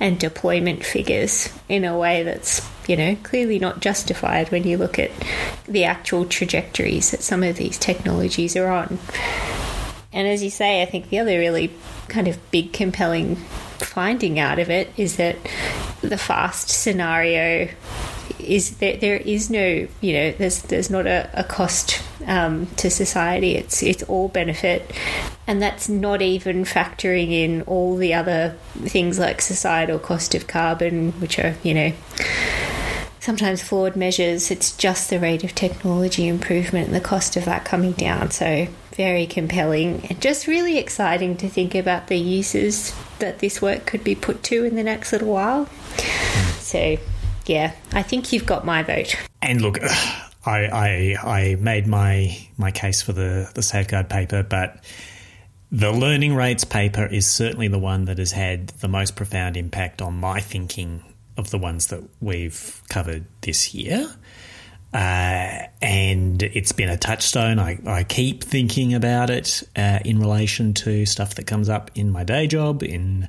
and 0.00 0.18
deployment 0.18 0.84
figures 0.84 1.48
in 1.68 1.84
a 1.84 1.96
way 1.96 2.22
that's 2.22 2.66
you 2.86 2.96
know 2.96 3.16
clearly 3.22 3.58
not 3.58 3.80
justified 3.80 4.50
when 4.50 4.64
you 4.64 4.76
look 4.76 4.98
at 4.98 5.10
the 5.66 5.84
actual 5.84 6.24
trajectories 6.24 7.10
that 7.10 7.22
some 7.22 7.42
of 7.42 7.56
these 7.56 7.78
technologies 7.78 8.56
are 8.56 8.68
on. 8.68 8.98
And 10.12 10.26
as 10.26 10.42
you 10.42 10.50
say 10.50 10.82
i 10.82 10.86
think 10.86 11.10
the 11.10 11.18
other 11.18 11.38
really 11.38 11.72
kind 12.08 12.28
of 12.28 12.50
big 12.50 12.72
compelling 12.72 13.36
finding 13.78 14.38
out 14.38 14.58
of 14.58 14.70
it 14.70 14.90
is 14.96 15.16
that 15.16 15.36
the 16.00 16.18
fast 16.18 16.68
scenario 16.68 17.68
is 18.48 18.78
that 18.78 19.00
there 19.00 19.16
is 19.16 19.50
no, 19.50 19.86
you 20.00 20.12
know, 20.12 20.32
there's 20.32 20.62
there's 20.62 20.90
not 20.90 21.06
a, 21.06 21.30
a 21.34 21.44
cost 21.44 22.02
um, 22.26 22.66
to 22.76 22.90
society. 22.90 23.54
It's 23.54 23.82
it's 23.82 24.02
all 24.04 24.28
benefit, 24.28 24.90
and 25.46 25.60
that's 25.62 25.88
not 25.88 26.22
even 26.22 26.64
factoring 26.64 27.30
in 27.30 27.62
all 27.62 27.96
the 27.96 28.14
other 28.14 28.56
things 28.80 29.18
like 29.18 29.40
societal 29.40 29.98
cost 29.98 30.34
of 30.34 30.46
carbon, 30.46 31.12
which 31.20 31.38
are 31.38 31.54
you 31.62 31.74
know 31.74 31.92
sometimes 33.20 33.62
flawed 33.62 33.94
measures. 33.94 34.50
It's 34.50 34.74
just 34.76 35.10
the 35.10 35.20
rate 35.20 35.44
of 35.44 35.54
technology 35.54 36.26
improvement 36.26 36.86
and 36.86 36.96
the 36.96 37.00
cost 37.00 37.36
of 37.36 37.44
that 37.44 37.64
coming 37.64 37.92
down. 37.92 38.30
So 38.30 38.68
very 38.92 39.26
compelling 39.26 40.06
and 40.08 40.20
just 40.20 40.46
really 40.46 40.78
exciting 40.78 41.36
to 41.36 41.48
think 41.48 41.74
about 41.74 42.08
the 42.08 42.16
uses 42.16 42.94
that 43.18 43.38
this 43.38 43.60
work 43.62 43.86
could 43.86 44.02
be 44.02 44.14
put 44.14 44.42
to 44.44 44.64
in 44.64 44.76
the 44.76 44.82
next 44.82 45.12
little 45.12 45.32
while. 45.32 45.66
So 46.58 46.96
yeah, 47.48 47.72
I 47.92 48.02
think 48.02 48.32
you've 48.32 48.46
got 48.46 48.64
my 48.64 48.82
vote. 48.82 49.14
And 49.42 49.60
look, 49.60 49.78
I 49.82 50.66
I, 50.66 51.16
I 51.22 51.56
made 51.56 51.86
my 51.86 52.38
my 52.56 52.70
case 52.70 53.02
for 53.02 53.12
the 53.12 53.50
the 53.54 53.62
safeguard 53.62 54.08
paper, 54.08 54.42
but. 54.42 54.84
The 55.70 55.92
learning 55.92 56.34
rates 56.34 56.64
paper 56.64 57.04
is 57.04 57.26
certainly 57.26 57.68
the 57.68 57.78
one 57.78 58.06
that 58.06 58.16
has 58.16 58.32
had 58.32 58.68
the 58.80 58.88
most 58.88 59.16
profound 59.16 59.54
impact 59.54 60.00
on 60.00 60.18
my 60.18 60.40
thinking 60.40 61.04
of 61.36 61.50
the 61.50 61.58
ones 61.58 61.88
that 61.88 62.02
we've 62.22 62.82
covered 62.88 63.26
this 63.42 63.74
year. 63.74 64.10
Uh, 64.94 65.64
and 65.82 66.42
it's 66.42 66.72
been 66.72 66.88
a 66.88 66.96
touchstone. 66.96 67.58
I, 67.58 67.78
I 67.86 68.04
keep 68.04 68.42
thinking 68.42 68.94
about 68.94 69.28
it 69.28 69.62
uh, 69.76 69.98
in 70.04 70.18
relation 70.18 70.72
to 70.74 71.04
stuff 71.04 71.34
that 71.34 71.46
comes 71.46 71.68
up 71.68 71.90
in 71.94 72.10
my 72.10 72.24
day 72.24 72.46
job, 72.46 72.82
in 72.82 73.28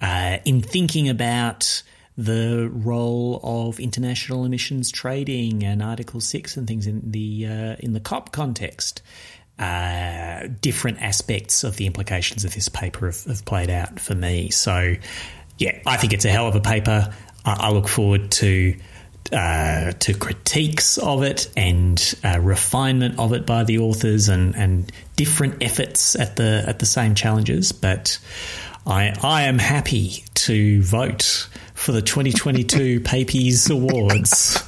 uh, 0.00 0.38
in 0.44 0.62
thinking 0.62 1.08
about 1.08 1.82
the 2.16 2.70
role 2.72 3.40
of 3.42 3.78
international 3.78 4.44
emissions 4.44 4.90
trading 4.90 5.62
and 5.62 5.82
Article 5.82 6.20
Six 6.20 6.56
and 6.56 6.66
things 6.66 6.86
in 6.86 7.10
the 7.10 7.46
uh, 7.46 7.76
in 7.78 7.92
the 7.92 8.00
COP 8.00 8.32
context. 8.32 9.02
Uh, 9.58 10.48
different 10.60 11.00
aspects 11.00 11.64
of 11.64 11.76
the 11.76 11.86
implications 11.86 12.44
of 12.44 12.54
this 12.54 12.68
paper 12.68 13.06
have, 13.06 13.24
have 13.24 13.42
played 13.46 13.70
out 13.70 13.98
for 13.98 14.14
me. 14.14 14.50
So, 14.50 14.96
yeah, 15.56 15.80
I 15.86 15.96
think 15.96 16.12
it's 16.12 16.26
a 16.26 16.28
hell 16.28 16.46
of 16.46 16.54
a 16.54 16.60
paper. 16.60 17.14
I, 17.42 17.68
I 17.68 17.70
look 17.70 17.88
forward 17.88 18.30
to 18.32 18.76
uh, 19.32 19.92
to 19.92 20.14
critiques 20.14 20.98
of 20.98 21.22
it 21.22 21.50
and 21.56 22.14
uh, 22.24 22.38
refinement 22.40 23.18
of 23.18 23.32
it 23.32 23.46
by 23.46 23.64
the 23.64 23.78
authors 23.78 24.28
and, 24.28 24.54
and 24.54 24.92
different 25.16 25.62
efforts 25.62 26.16
at 26.16 26.36
the 26.36 26.64
at 26.66 26.78
the 26.78 26.86
same 26.86 27.14
challenges. 27.14 27.72
But 27.72 28.18
I 28.86 29.14
I 29.22 29.42
am 29.42 29.58
happy 29.58 30.22
to 30.34 30.82
vote 30.82 31.48
for 31.74 31.92
the 31.92 32.02
2022 32.02 33.00
Papies 33.04 33.70
Awards. 33.70 34.62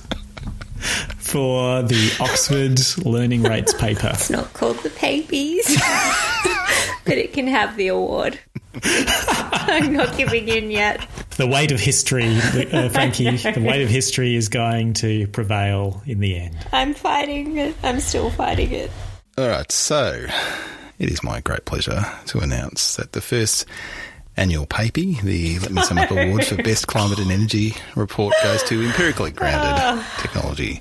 For 1.18 1.82
the 1.82 2.16
Oxford 2.20 2.80
Learning 3.04 3.42
Rates 3.42 3.74
paper. 3.74 4.10
It's 4.14 4.30
not 4.30 4.52
called 4.54 4.78
the 4.78 4.88
Papies, 4.88 5.66
but 7.04 7.18
it 7.18 7.34
can 7.34 7.46
have 7.48 7.76
the 7.76 7.88
award. 7.88 8.38
I'm 8.82 9.92
not 9.92 10.16
giving 10.16 10.48
in 10.48 10.70
yet. 10.70 11.06
The 11.36 11.46
weight 11.46 11.72
of 11.72 11.80
history, 11.80 12.36
uh, 12.36 12.88
Frankie, 12.88 13.36
the 13.36 13.60
weight 13.60 13.82
of 13.82 13.88
history 13.88 14.36
is 14.36 14.48
going 14.48 14.94
to 14.94 15.26
prevail 15.28 16.02
in 16.06 16.20
the 16.20 16.36
end. 16.36 16.56
I'm 16.72 16.94
fighting 16.94 17.58
it. 17.58 17.76
I'm 17.82 18.00
still 18.00 18.30
fighting 18.30 18.72
it. 18.72 18.90
All 19.36 19.48
right, 19.48 19.70
so 19.70 20.26
it 20.98 21.10
is 21.10 21.22
my 21.22 21.40
great 21.40 21.64
pleasure 21.64 22.04
to 22.26 22.38
announce 22.40 22.96
that 22.96 23.12
the 23.12 23.20
first 23.20 23.66
annual 24.38 24.66
PAPI, 24.66 25.20
the 25.22 25.58
Let 25.58 25.72
Me 25.72 25.82
Sum 25.82 25.98
Up 25.98 26.10
Award 26.10 26.46
for 26.46 26.56
Best 26.62 26.86
Climate 26.86 27.18
and 27.18 27.30
Energy 27.30 27.74
Report, 27.96 28.32
goes 28.42 28.62
to 28.64 28.82
empirically 28.82 29.32
grounded 29.32 30.04
technology 30.20 30.80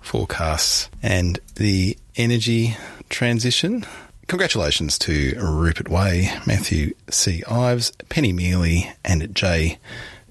forecasts 0.00 0.88
and 1.02 1.38
the 1.56 1.98
energy 2.16 2.76
transition. 3.08 3.84
Congratulations 4.28 4.98
to 5.00 5.34
Rupert 5.40 5.88
Way, 5.88 6.30
Matthew 6.46 6.94
C. 7.10 7.42
Ives, 7.50 7.90
Penny 8.08 8.32
Mealy, 8.32 8.90
and 9.04 9.34
J. 9.34 9.78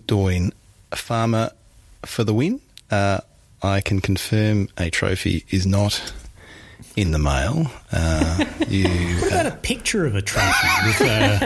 Doyne 0.08 0.54
Farmer 0.91 1.52
for 2.06 2.23
the 2.23 2.34
win. 2.34 2.62
Uh, 2.89 3.19
I 3.62 3.82
can 3.82 3.99
confirm 3.99 4.69
a 4.78 4.89
trophy 4.89 5.45
is 5.49 5.67
not 5.67 6.13
in 7.00 7.12
the 7.12 7.20
mail. 7.20 7.72
Uh, 7.92 8.46
you, 8.68 8.88
what 9.22 9.32
about 9.32 9.46
a 9.46 9.52
picture 9.52 10.06
of 10.06 10.16
a 10.16 10.22
trophy 10.22 10.68
with 10.86 11.02
a, 11.02 11.40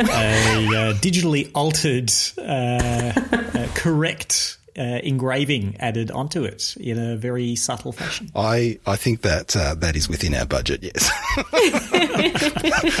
a, 0.00 0.90
a 0.90 0.94
digitally 0.94 1.50
altered, 1.54 2.10
uh, 2.38 3.68
correct 3.74 4.58
uh, 4.78 5.00
engraving 5.02 5.76
added 5.80 6.10
onto 6.10 6.44
it 6.44 6.76
in 6.78 6.98
a 6.98 7.16
very 7.16 7.56
subtle 7.56 7.92
fashion. 7.92 8.30
I, 8.34 8.78
I 8.86 8.96
think 8.96 9.22
that 9.22 9.56
uh, 9.56 9.74
that 9.76 9.96
is 9.96 10.08
within 10.08 10.34
our 10.34 10.44
budget, 10.46 10.82
yes. 10.82 11.10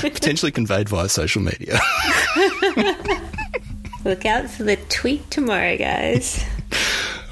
Potentially 0.00 0.52
conveyed 0.52 0.88
via 0.88 1.08
social 1.08 1.42
media. 1.42 1.78
Look 4.04 4.24
out 4.24 4.48
for 4.48 4.62
the 4.62 4.76
tweet 4.88 5.30
tomorrow, 5.30 5.76
guys. 5.76 6.44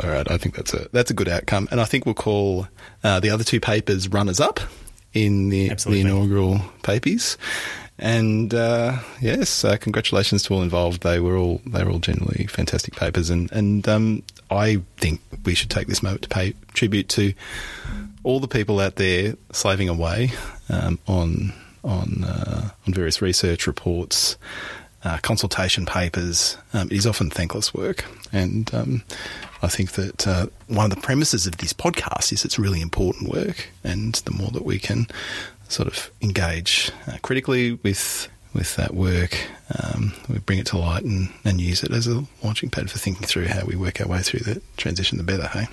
All 0.03 0.11
right, 0.11 0.29
I 0.31 0.39
think 0.39 0.57
that's 0.57 0.75
a 0.75 0.89
that's 0.93 1.11
a 1.11 1.15
good 1.15 1.29
outcome, 1.29 1.69
and 1.71 1.81
I 1.81 1.85
think 1.85 2.05
we'll 2.05 2.15
call 2.15 2.67
uh, 3.03 3.21
the 3.21 3.31
other 3.31 3.45
two 3.45 3.61
papers 3.61 4.09
runners 4.09 4.41
up 4.41 4.61
in 5.13 5.49
the, 5.51 5.69
the 5.69 6.01
inaugural 6.01 6.59
Papies. 6.83 7.37
And 7.97 8.53
uh, 8.53 8.99
yes, 9.21 9.65
uh, 9.65 9.77
congratulations 9.77 10.43
to 10.45 10.55
all 10.55 10.63
involved. 10.63 11.03
They 11.03 11.21
were 11.21 11.37
all 11.37 11.61
they 11.65 11.85
were 11.85 11.93
all 11.93 12.01
generally 12.01 12.47
fantastic 12.47 12.97
papers, 12.97 13.31
and 13.31 13.51
and 13.53 13.87
um, 13.89 14.25
I 14.51 14.83
think 14.97 15.21
we 15.45 15.55
should 15.55 15.71
take 15.71 15.87
this 15.87 16.03
moment 16.03 16.23
to 16.23 16.29
pay 16.29 16.55
tribute 16.73 17.09
to 17.11 17.33
all 18.25 18.41
the 18.41 18.49
people 18.49 18.81
out 18.81 18.97
there 18.97 19.37
slaving 19.53 19.89
away 19.89 20.33
um, 20.69 20.99
on 21.07 21.53
on 21.85 22.25
uh, 22.25 22.71
on 22.85 22.95
various 22.95 23.23
research 23.23 23.69
reports, 23.69 24.37
uh, 25.05 25.19
consultation 25.19 25.87
papers. 25.87 26.57
Um, 26.73 26.89
it 26.89 26.95
is 26.95 27.07
often 27.07 27.31
thankless 27.31 27.75
work, 27.75 28.05
and 28.33 28.73
um, 28.75 29.05
I 29.63 29.69
think 29.69 29.93
that 29.93 30.27
uh, 30.27 30.47
one 30.69 30.91
of 30.91 30.95
the 30.95 31.03
premises 31.03 31.47
of 31.47 31.59
this 31.59 31.73
podcast 31.73 32.33
is 32.33 32.45
it's 32.45 32.59
really 32.59 32.81
important 32.81 33.31
work, 33.31 33.69
and 33.83 34.15
the 34.15 34.33
more 34.33 34.51
that 34.51 34.65
we 34.65 34.79
can 34.79 35.07
sort 35.69 35.89
of 35.89 36.11
engage 36.21 36.91
uh, 37.07 37.19
critically 37.23 37.73
with 37.83 38.29
with 38.55 38.77
that 38.77 38.95
work, 38.95 39.37
um, 39.83 40.13
we 40.29 40.39
bring 40.39 40.61
it 40.61 40.67
to 40.67 40.79
light 40.79 41.03
and, 41.03 41.29
and 41.45 41.61
use 41.61 41.83
it 41.83 41.91
as 41.91 42.07
a 42.07 42.25
launching 42.43 42.71
pad 42.71 42.89
for 42.89 42.99
thinking 42.99 43.27
through 43.27 43.47
how 43.47 43.65
we 43.65 43.75
work 43.75 44.01
our 44.01 44.07
way 44.07 44.21
through 44.21 44.41
the 44.41 44.63
transition 44.77 45.19
the 45.19 45.25
better. 45.25 45.49
Hey, 45.49 45.67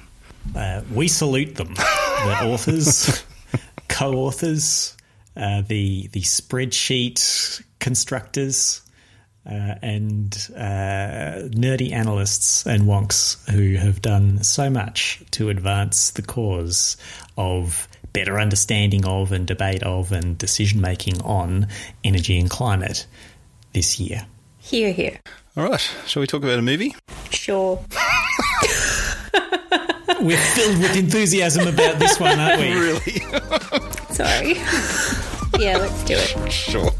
uh, 0.55 0.81
we 0.91 1.07
salute 1.07 1.55
them, 1.55 1.73
the 1.75 2.39
authors, 2.43 3.23
co-authors, 3.87 4.97
uh, 5.37 5.61
the 5.61 6.07
the 6.11 6.21
spreadsheet 6.21 7.63
constructors. 7.79 8.81
Uh, 9.43 9.73
and 9.81 10.49
uh, 10.55 11.49
nerdy 11.49 11.91
analysts 11.91 12.63
and 12.67 12.83
wonks 12.83 13.43
who 13.49 13.75
have 13.75 13.99
done 13.99 14.43
so 14.43 14.69
much 14.69 15.23
to 15.31 15.49
advance 15.49 16.11
the 16.11 16.21
cause 16.21 16.95
of 17.37 17.87
better 18.13 18.39
understanding 18.39 19.03
of 19.05 19.31
and 19.31 19.47
debate 19.47 19.81
of 19.83 20.11
and 20.11 20.37
decision 20.37 20.79
making 20.79 21.19
on 21.23 21.67
energy 22.03 22.39
and 22.39 22.49
climate 22.51 23.07
this 23.73 23.99
year. 23.99 24.27
Here, 24.59 24.91
here. 24.91 25.19
All 25.57 25.69
right. 25.69 25.91
Shall 26.05 26.21
we 26.21 26.27
talk 26.27 26.43
about 26.43 26.59
a 26.59 26.61
movie? 26.61 26.95
Sure. 27.31 27.83
We're 30.21 30.37
filled 30.37 30.77
with 30.79 30.95
enthusiasm 30.95 31.67
about 31.67 31.97
this 31.97 32.19
one, 32.19 32.39
aren't 32.39 32.61
we? 32.61 32.71
Really? 32.79 33.19
Sorry. 34.11 34.53
yeah, 35.59 35.77
let's 35.77 36.03
do 36.03 36.13
it. 36.15 36.51
Sure. 36.51 36.91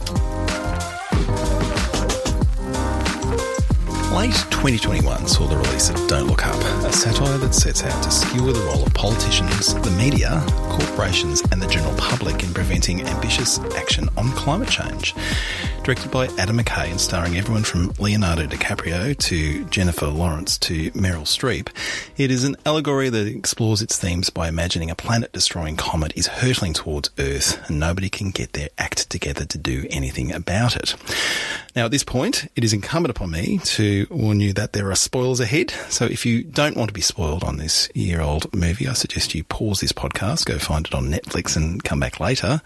Late 4.12 4.36
2021 4.50 5.26
saw 5.26 5.48
the 5.48 5.56
release 5.56 5.90
of 5.90 5.96
Don't 6.10 6.28
Look 6.28 6.46
Up, 6.46 6.54
a 6.84 6.92
satire 6.92 7.38
that 7.38 7.56
sets 7.56 7.82
out 7.82 8.04
to 8.04 8.12
skewer 8.12 8.52
the 8.52 8.60
role 8.60 8.84
of 8.86 8.94
politicians, 8.94 9.74
the 9.74 9.92
media, 9.92 10.44
corporations, 10.70 11.42
and 11.54 11.62
the 11.62 11.68
general 11.68 11.96
public 11.96 12.44
in 12.44 12.54
preventing 12.54 13.02
ambitious 13.04 13.60
action 13.78 14.10
on 14.18 14.30
climate 14.32 14.68
change. 14.68 15.16
Directed 15.84 16.12
by 16.12 16.28
Adam 16.38 16.60
McKay 16.60 16.92
and 16.92 17.02
starring 17.02 17.38
everyone 17.38 17.64
from 17.64 17.92
Leonardo 17.98 18.46
DiCaprio 18.46 19.18
to 19.18 19.66
Jennifer 19.66 20.06
Lawrence 20.06 20.60
to 20.60 20.92
Meryl 20.92 21.24
Streep, 21.24 21.70
it 22.18 22.30
is 22.30 22.44
an 22.44 22.56
allegory 22.68 23.10
that 23.10 23.26
explores 23.26 23.82
its 23.82 23.98
themes 23.98 24.30
by 24.30 24.48
imagining 24.48 24.92
a 24.92 24.96
planet 24.96 25.34
destroying 25.34 25.76
comet 25.76 26.14
is 26.16 26.28
hurtling 26.28 26.74
towards 26.74 27.10
Earth 27.18 27.68
and 27.68 27.80
nobody 27.80 28.10
can 28.10 28.30
get 28.30 28.54
their 28.54 28.70
act 28.78 29.10
together 29.10 29.44
to 29.44 29.58
do 29.58 29.88
anything 29.90 30.32
about 30.32 30.76
it. 30.76 30.96
Now, 31.76 31.86
at 31.86 31.92
this 31.92 32.04
point, 32.04 32.48
it 32.56 32.64
is 32.64 32.74
incumbent 32.74 33.18
upon 33.18 33.32
me 33.32 33.58
to 33.58 34.06
warn 34.12 34.40
you 34.40 34.54
that 34.54 34.74
there 34.74 34.92
are 34.92 34.96
spoilers 34.96 35.40
ahead. 35.40 35.72
So 35.90 36.06
if 36.06 36.28
you 36.28 36.44
don't 36.44 36.78
want 36.78 36.90
to 36.90 36.94
be 36.94 37.02
spoiled 37.02 37.44
on 37.44 37.58
this 37.58 37.90
year 37.96 38.22
old 38.22 38.54
movie, 38.54 38.88
I 38.88 38.94
suggest 38.94 39.34
you 39.34 39.44
pause 39.44 39.80
this 39.80 39.94
podcast, 39.94 40.46
go 40.46 40.60
find 40.60 40.86
it 40.86 40.94
on 40.94 41.10
Netflix 41.10 41.58
and 41.58 41.84
come 41.84 42.00
back 42.00 42.20
later. 42.20 42.62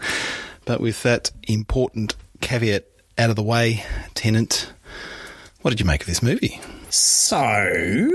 But 0.66 0.82
with 0.82 1.02
that 1.02 1.30
important 1.48 2.14
caveat 2.42 2.84
out 3.18 3.30
of 3.30 3.36
the 3.36 3.42
way, 3.42 3.84
Tennant, 4.14 4.72
What 5.62 5.70
did 5.70 5.80
you 5.80 5.86
make 5.86 6.02
of 6.02 6.06
this 6.06 6.22
movie? 6.22 6.60
So, 6.90 8.10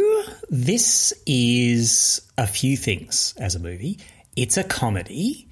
this 0.50 1.14
is 1.26 2.22
a 2.38 2.48
few 2.48 2.78
things 2.78 3.34
as 3.38 3.56
a 3.56 3.60
movie. 3.60 4.00
It's 4.36 4.58
a 4.58 4.64
comedy. 4.64 5.48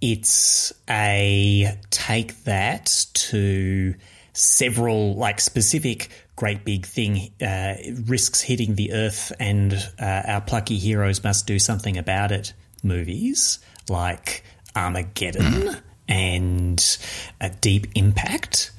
It's 0.00 0.72
a 0.90 1.78
take 1.90 2.44
that 2.44 3.06
to 3.14 3.94
several 4.32 5.14
like 5.14 5.40
specific 5.40 6.10
great 6.36 6.64
big 6.64 6.84
thing 6.84 7.30
uh, 7.40 7.74
risks 8.06 8.40
hitting 8.40 8.74
the 8.74 8.92
earth 8.92 9.32
and 9.38 9.72
uh, 10.00 10.22
our 10.26 10.40
plucky 10.40 10.76
heroes 10.76 11.22
must 11.22 11.46
do 11.46 11.60
something 11.60 11.96
about 11.96 12.32
it 12.32 12.52
movies 12.82 13.60
like 13.88 14.42
Armageddon 14.74 15.76
and 16.08 16.98
a 17.40 17.50
Deep 17.50 17.86
Impact. 17.94 18.70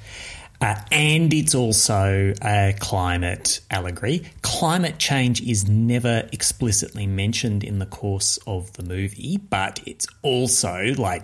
Uh, 0.60 0.74
and 0.90 1.32
it's 1.34 1.54
also 1.54 2.32
a 2.42 2.74
climate 2.78 3.60
allegory. 3.70 4.22
Climate 4.40 4.98
change 4.98 5.42
is 5.42 5.68
never 5.68 6.28
explicitly 6.32 7.06
mentioned 7.06 7.62
in 7.62 7.78
the 7.78 7.86
course 7.86 8.38
of 8.46 8.72
the 8.72 8.82
movie, 8.82 9.36
but 9.36 9.80
it's 9.86 10.06
also 10.22 10.94
like 10.96 11.22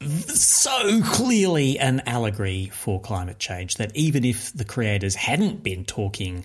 so 0.00 1.00
clearly 1.04 1.78
an 1.78 2.02
allegory 2.06 2.70
for 2.72 3.00
climate 3.00 3.38
change 3.38 3.76
that 3.76 3.94
even 3.94 4.24
if 4.24 4.52
the 4.52 4.64
creators 4.64 5.14
hadn't 5.14 5.62
been 5.62 5.84
talking 5.84 6.44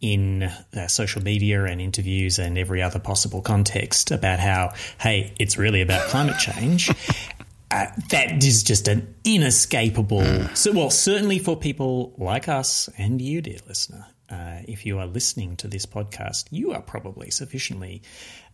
in 0.00 0.44
uh, 0.44 0.86
social 0.86 1.22
media 1.22 1.64
and 1.64 1.80
interviews 1.80 2.38
and 2.38 2.56
every 2.56 2.82
other 2.82 3.00
possible 3.00 3.42
context 3.42 4.10
about 4.12 4.38
how, 4.38 4.72
hey, 5.00 5.32
it's 5.40 5.58
really 5.58 5.80
about 5.82 6.08
climate 6.08 6.38
change. 6.38 6.90
Uh, 7.70 7.86
that 8.10 8.42
is 8.42 8.62
just 8.62 8.88
an 8.88 9.14
inescapable. 9.24 10.48
So, 10.54 10.72
well, 10.72 10.90
certainly 10.90 11.38
for 11.38 11.56
people 11.56 12.14
like 12.16 12.48
us 12.48 12.88
and 12.96 13.20
you, 13.20 13.42
dear 13.42 13.58
listener, 13.66 14.06
uh, 14.30 14.58
if 14.66 14.86
you 14.86 14.98
are 14.98 15.06
listening 15.06 15.56
to 15.56 15.68
this 15.68 15.86
podcast, 15.86 16.46
you 16.50 16.72
are 16.72 16.80
probably 16.80 17.30
sufficiently 17.30 18.02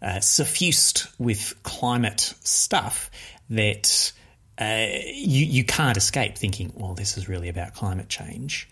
uh, 0.02 0.20
suffused 0.20 1.06
with 1.18 1.54
climate 1.62 2.34
stuff 2.42 3.10
that 3.50 4.12
uh, 4.58 4.86
you 5.12 5.46
you 5.46 5.64
can't 5.64 5.96
escape 5.96 6.36
thinking, 6.36 6.72
well, 6.76 6.94
this 6.94 7.16
is 7.16 7.28
really 7.28 7.48
about 7.48 7.74
climate 7.74 8.08
change. 8.08 8.68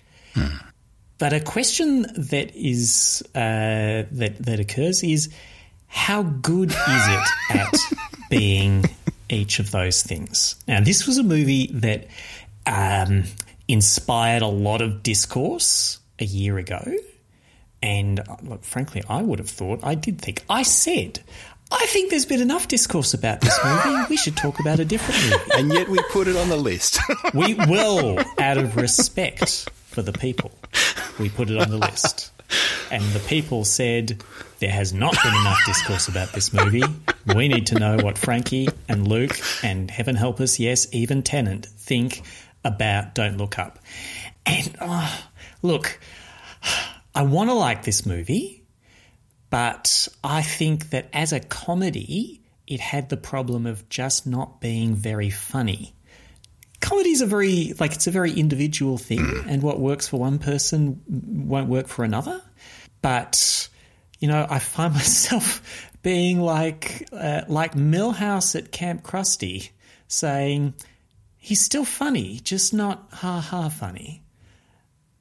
But 1.18 1.32
a 1.32 1.40
question 1.40 2.02
that 2.16 2.54
is 2.54 3.22
uh, 3.34 4.06
that 4.10 4.36
that 4.40 4.60
occurs 4.60 5.02
is 5.02 5.32
how 5.86 6.22
good 6.22 6.70
is 6.70 6.76
it 6.78 7.28
at 7.50 7.74
being 8.30 8.84
each 9.32 9.58
of 9.58 9.70
those 9.70 10.02
things? 10.02 10.56
Now, 10.68 10.80
this 10.80 11.06
was 11.06 11.18
a 11.18 11.22
movie 11.22 11.68
that 11.74 12.06
um, 12.66 13.24
inspired 13.68 14.42
a 14.42 14.48
lot 14.48 14.82
of 14.82 15.02
discourse 15.02 15.98
a 16.18 16.24
year 16.24 16.58
ago, 16.58 16.82
and 17.82 18.20
uh, 18.20 18.36
look, 18.42 18.64
frankly, 18.64 19.02
I 19.08 19.22
would 19.22 19.38
have 19.38 19.50
thought 19.50 19.80
I 19.82 19.94
did 19.94 20.20
think 20.20 20.44
I 20.48 20.62
said. 20.62 21.20
I 21.72 21.86
think 21.86 22.10
there's 22.10 22.26
been 22.26 22.42
enough 22.42 22.68
discourse 22.68 23.14
about 23.14 23.40
this 23.40 23.58
movie. 23.64 24.04
We 24.10 24.18
should 24.18 24.36
talk 24.36 24.60
about 24.60 24.78
a 24.78 24.84
different 24.84 25.22
movie. 25.22 25.50
And 25.58 25.72
yet 25.72 25.88
we 25.88 25.98
put 26.10 26.28
it 26.28 26.36
on 26.36 26.50
the 26.50 26.56
list. 26.56 26.98
We 27.32 27.54
will, 27.54 28.18
out 28.38 28.58
of 28.58 28.76
respect 28.76 29.70
for 29.86 30.02
the 30.02 30.12
people, 30.12 30.52
we 31.18 31.30
put 31.30 31.48
it 31.48 31.56
on 31.56 31.70
the 31.70 31.78
list. 31.78 32.31
And 32.90 33.02
the 33.12 33.20
people 33.20 33.64
said 33.64 34.22
there 34.58 34.70
has 34.70 34.92
not 34.92 35.16
been 35.22 35.34
enough 35.34 35.58
discourse 35.64 36.08
about 36.08 36.32
this 36.32 36.52
movie. 36.52 36.84
We 37.34 37.48
need 37.48 37.66
to 37.68 37.78
know 37.78 37.96
what 37.96 38.18
Frankie 38.18 38.68
and 38.88 39.06
Luke 39.08 39.38
and 39.62 39.90
heaven 39.90 40.14
help 40.16 40.40
us, 40.40 40.58
yes, 40.58 40.86
even 40.92 41.22
Tennant 41.22 41.66
think 41.66 42.22
about 42.64 43.14
Don't 43.14 43.38
Look 43.38 43.58
Up. 43.58 43.78
And 44.46 44.76
oh, 44.80 45.24
look, 45.62 45.98
I 47.14 47.22
want 47.22 47.50
to 47.50 47.54
like 47.54 47.84
this 47.84 48.06
movie, 48.06 48.64
but 49.50 50.08
I 50.22 50.42
think 50.42 50.90
that 50.90 51.08
as 51.12 51.32
a 51.32 51.40
comedy, 51.40 52.40
it 52.66 52.80
had 52.80 53.08
the 53.08 53.16
problem 53.16 53.66
of 53.66 53.88
just 53.88 54.26
not 54.26 54.60
being 54.60 54.94
very 54.94 55.30
funny 55.30 55.94
comedy's 56.82 57.22
a 57.22 57.26
very 57.26 57.72
like 57.80 57.92
it's 57.94 58.06
a 58.06 58.10
very 58.10 58.32
individual 58.32 58.98
thing 58.98 59.44
and 59.48 59.62
what 59.62 59.80
works 59.80 60.08
for 60.08 60.20
one 60.20 60.38
person 60.38 61.00
won't 61.08 61.68
work 61.68 61.88
for 61.88 62.04
another. 62.04 62.42
But 63.00 63.68
you 64.18 64.28
know 64.28 64.46
i 64.48 64.58
find 64.58 64.94
myself 65.00 65.90
being 66.02 66.40
like 66.40 67.08
uh, 67.12 67.42
like 67.48 67.74
Milhouse 67.74 68.54
at 68.56 68.72
camp 68.72 69.02
krusty 69.02 69.70
saying 70.08 70.74
he's 71.38 71.60
still 71.60 71.84
funny 71.84 72.40
just 72.40 72.74
not 72.74 73.08
ha 73.12 73.40
ha 73.40 73.68
funny. 73.68 74.22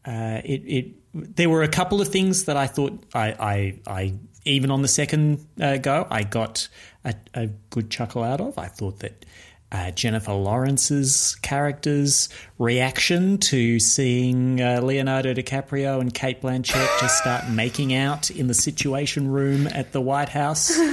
Uh, 0.03 0.41
it, 0.43 0.61
it 0.65 0.85
there 1.13 1.49
were 1.49 1.61
a 1.61 1.67
couple 1.67 2.01
of 2.01 2.07
things 2.07 2.45
that 2.45 2.57
i 2.57 2.65
thought 2.65 3.03
i 3.13 3.27
i, 3.39 3.79
I 3.85 4.13
even 4.45 4.71
on 4.71 4.81
the 4.81 4.87
second 4.87 5.45
uh, 5.61 5.77
go 5.77 6.07
i 6.09 6.23
got 6.23 6.67
a, 7.03 7.15
a 7.33 7.47
good 7.69 7.89
chuckle 7.89 8.23
out 8.23 8.41
of. 8.41 8.57
I 8.57 8.67
thought 8.67 8.99
that 8.99 9.25
uh, 9.71 9.91
Jennifer 9.91 10.33
Lawrence's 10.33 11.35
character's 11.41 12.29
reaction 12.57 13.37
to 13.37 13.79
seeing 13.79 14.61
uh, 14.61 14.81
Leonardo 14.81 15.33
DiCaprio 15.33 16.01
and 16.01 16.13
Cate 16.13 16.41
Blanchett 16.41 16.99
just 16.99 17.17
start 17.17 17.49
making 17.49 17.93
out 17.93 18.29
in 18.29 18.47
the 18.47 18.53
Situation 18.53 19.29
Room 19.29 19.67
at 19.67 19.91
the 19.91 20.01
White 20.01 20.29
House. 20.29 20.77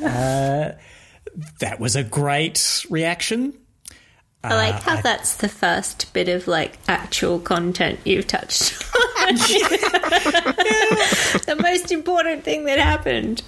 Uh, 0.00 0.76
that 1.60 1.78
was 1.78 1.94
a 1.94 2.02
great 2.02 2.86
reaction. 2.88 3.52
I 4.42 4.54
like 4.54 4.82
how 4.82 5.00
that's 5.00 5.36
the 5.36 5.48
first 5.48 6.12
bit 6.14 6.28
of 6.28 6.48
like 6.48 6.78
actual 6.88 7.38
content 7.38 8.00
you've 8.04 8.26
touched 8.26 8.82
on. 8.94 9.34
the 11.44 11.58
most 11.60 11.92
important 11.92 12.42
thing 12.42 12.64
that 12.64 12.78
happened. 12.78 13.42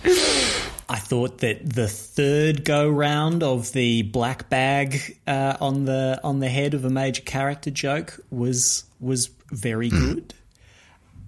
I 0.92 0.96
thought 0.96 1.38
that 1.38 1.66
the 1.66 1.88
third 1.88 2.66
go 2.66 2.87
round 2.87 3.42
of 3.42 3.72
the 3.72 4.02
black 4.02 4.50
bag 4.50 5.18
uh, 5.26 5.57
on 5.59 5.87
the 5.87 6.20
on 6.22 6.40
the 6.40 6.50
head 6.50 6.74
of 6.74 6.85
a 6.85 6.90
major 6.90 7.22
character 7.22 7.70
joke 7.70 8.20
was 8.31 8.85
was 9.00 9.31
very 9.50 9.88
good. 9.88 10.35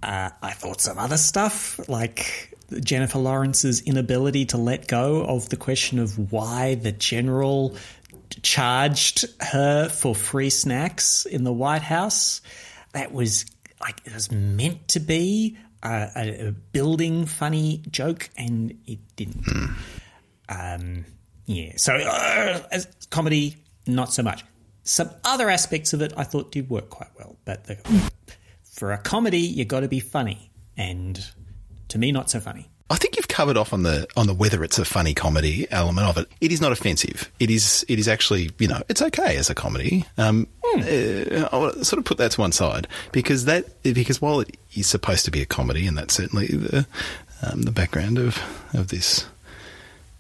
Uh, 0.02 0.28
I 0.42 0.50
thought 0.50 0.82
some 0.82 0.98
other 0.98 1.16
stuff 1.16 1.80
like 1.88 2.54
Jennifer 2.78 3.18
Lawrence's 3.18 3.80
inability 3.80 4.44
to 4.46 4.58
let 4.58 4.86
go 4.86 5.24
of 5.24 5.48
the 5.48 5.56
question 5.56 5.98
of 5.98 6.30
why 6.30 6.74
the 6.74 6.92
general 6.92 7.74
charged 8.42 9.24
her 9.40 9.88
for 9.88 10.14
free 10.14 10.50
snacks 10.50 11.24
in 11.24 11.42
the 11.42 11.54
White 11.54 11.80
House. 11.80 12.42
That 12.92 13.14
was 13.14 13.46
like 13.80 14.02
it 14.04 14.12
was 14.12 14.30
meant 14.30 14.88
to 14.88 15.00
be 15.00 15.56
a, 15.84 16.10
a, 16.16 16.48
a 16.48 16.52
building 16.52 17.26
funny 17.26 17.82
joke, 17.90 18.30
and 18.36 18.76
it 18.86 18.98
didn't. 19.16 19.46
Um, 20.48 21.04
yeah, 21.46 21.72
so 21.76 21.94
uh, 21.94 22.60
as 22.72 22.88
comedy, 23.10 23.56
not 23.86 24.12
so 24.12 24.22
much. 24.22 24.44
Some 24.82 25.10
other 25.24 25.48
aspects 25.48 25.92
of 25.92 26.02
it 26.02 26.12
I 26.16 26.24
thought 26.24 26.52
did 26.52 26.68
work 26.68 26.90
quite 26.90 27.10
well, 27.18 27.36
but 27.44 27.64
the, 27.64 27.76
for 28.62 28.92
a 28.92 28.98
comedy, 28.98 29.40
you 29.40 29.64
got 29.64 29.80
to 29.80 29.88
be 29.88 30.00
funny, 30.00 30.50
and 30.76 31.24
to 31.88 31.98
me, 31.98 32.12
not 32.12 32.30
so 32.30 32.40
funny. 32.40 32.68
I 32.90 32.96
think 32.96 33.16
you've 33.16 33.28
covered 33.28 33.56
off 33.56 33.72
on 33.72 33.82
the 33.82 34.06
on 34.16 34.26
the 34.26 34.34
whether 34.34 34.62
it's 34.62 34.78
a 34.78 34.84
funny 34.84 35.14
comedy 35.14 35.66
element 35.70 36.06
of 36.06 36.18
it. 36.18 36.28
It 36.40 36.52
is 36.52 36.60
not 36.60 36.70
offensive. 36.70 37.30
It 37.40 37.50
is 37.50 37.84
it 37.88 37.98
is 37.98 38.08
actually 38.08 38.50
you 38.58 38.68
know 38.68 38.82
it's 38.88 39.00
okay 39.00 39.36
as 39.36 39.48
a 39.48 39.54
comedy. 39.54 40.04
Um, 40.18 40.46
uh, 40.76 41.48
I'll 41.50 41.72
sort 41.82 41.98
of 41.98 42.04
put 42.04 42.18
that 42.18 42.32
to 42.32 42.40
one 42.40 42.52
side 42.52 42.86
because 43.10 43.46
that 43.46 43.82
because 43.82 44.20
while 44.20 44.40
it 44.40 44.56
is 44.74 44.86
supposed 44.86 45.24
to 45.24 45.30
be 45.30 45.40
a 45.40 45.46
comedy 45.46 45.86
and 45.86 45.96
that's 45.96 46.14
certainly 46.14 46.46
the 46.46 46.86
um, 47.42 47.62
the 47.62 47.72
background 47.72 48.18
of 48.18 48.38
of 48.74 48.88
this 48.88 49.26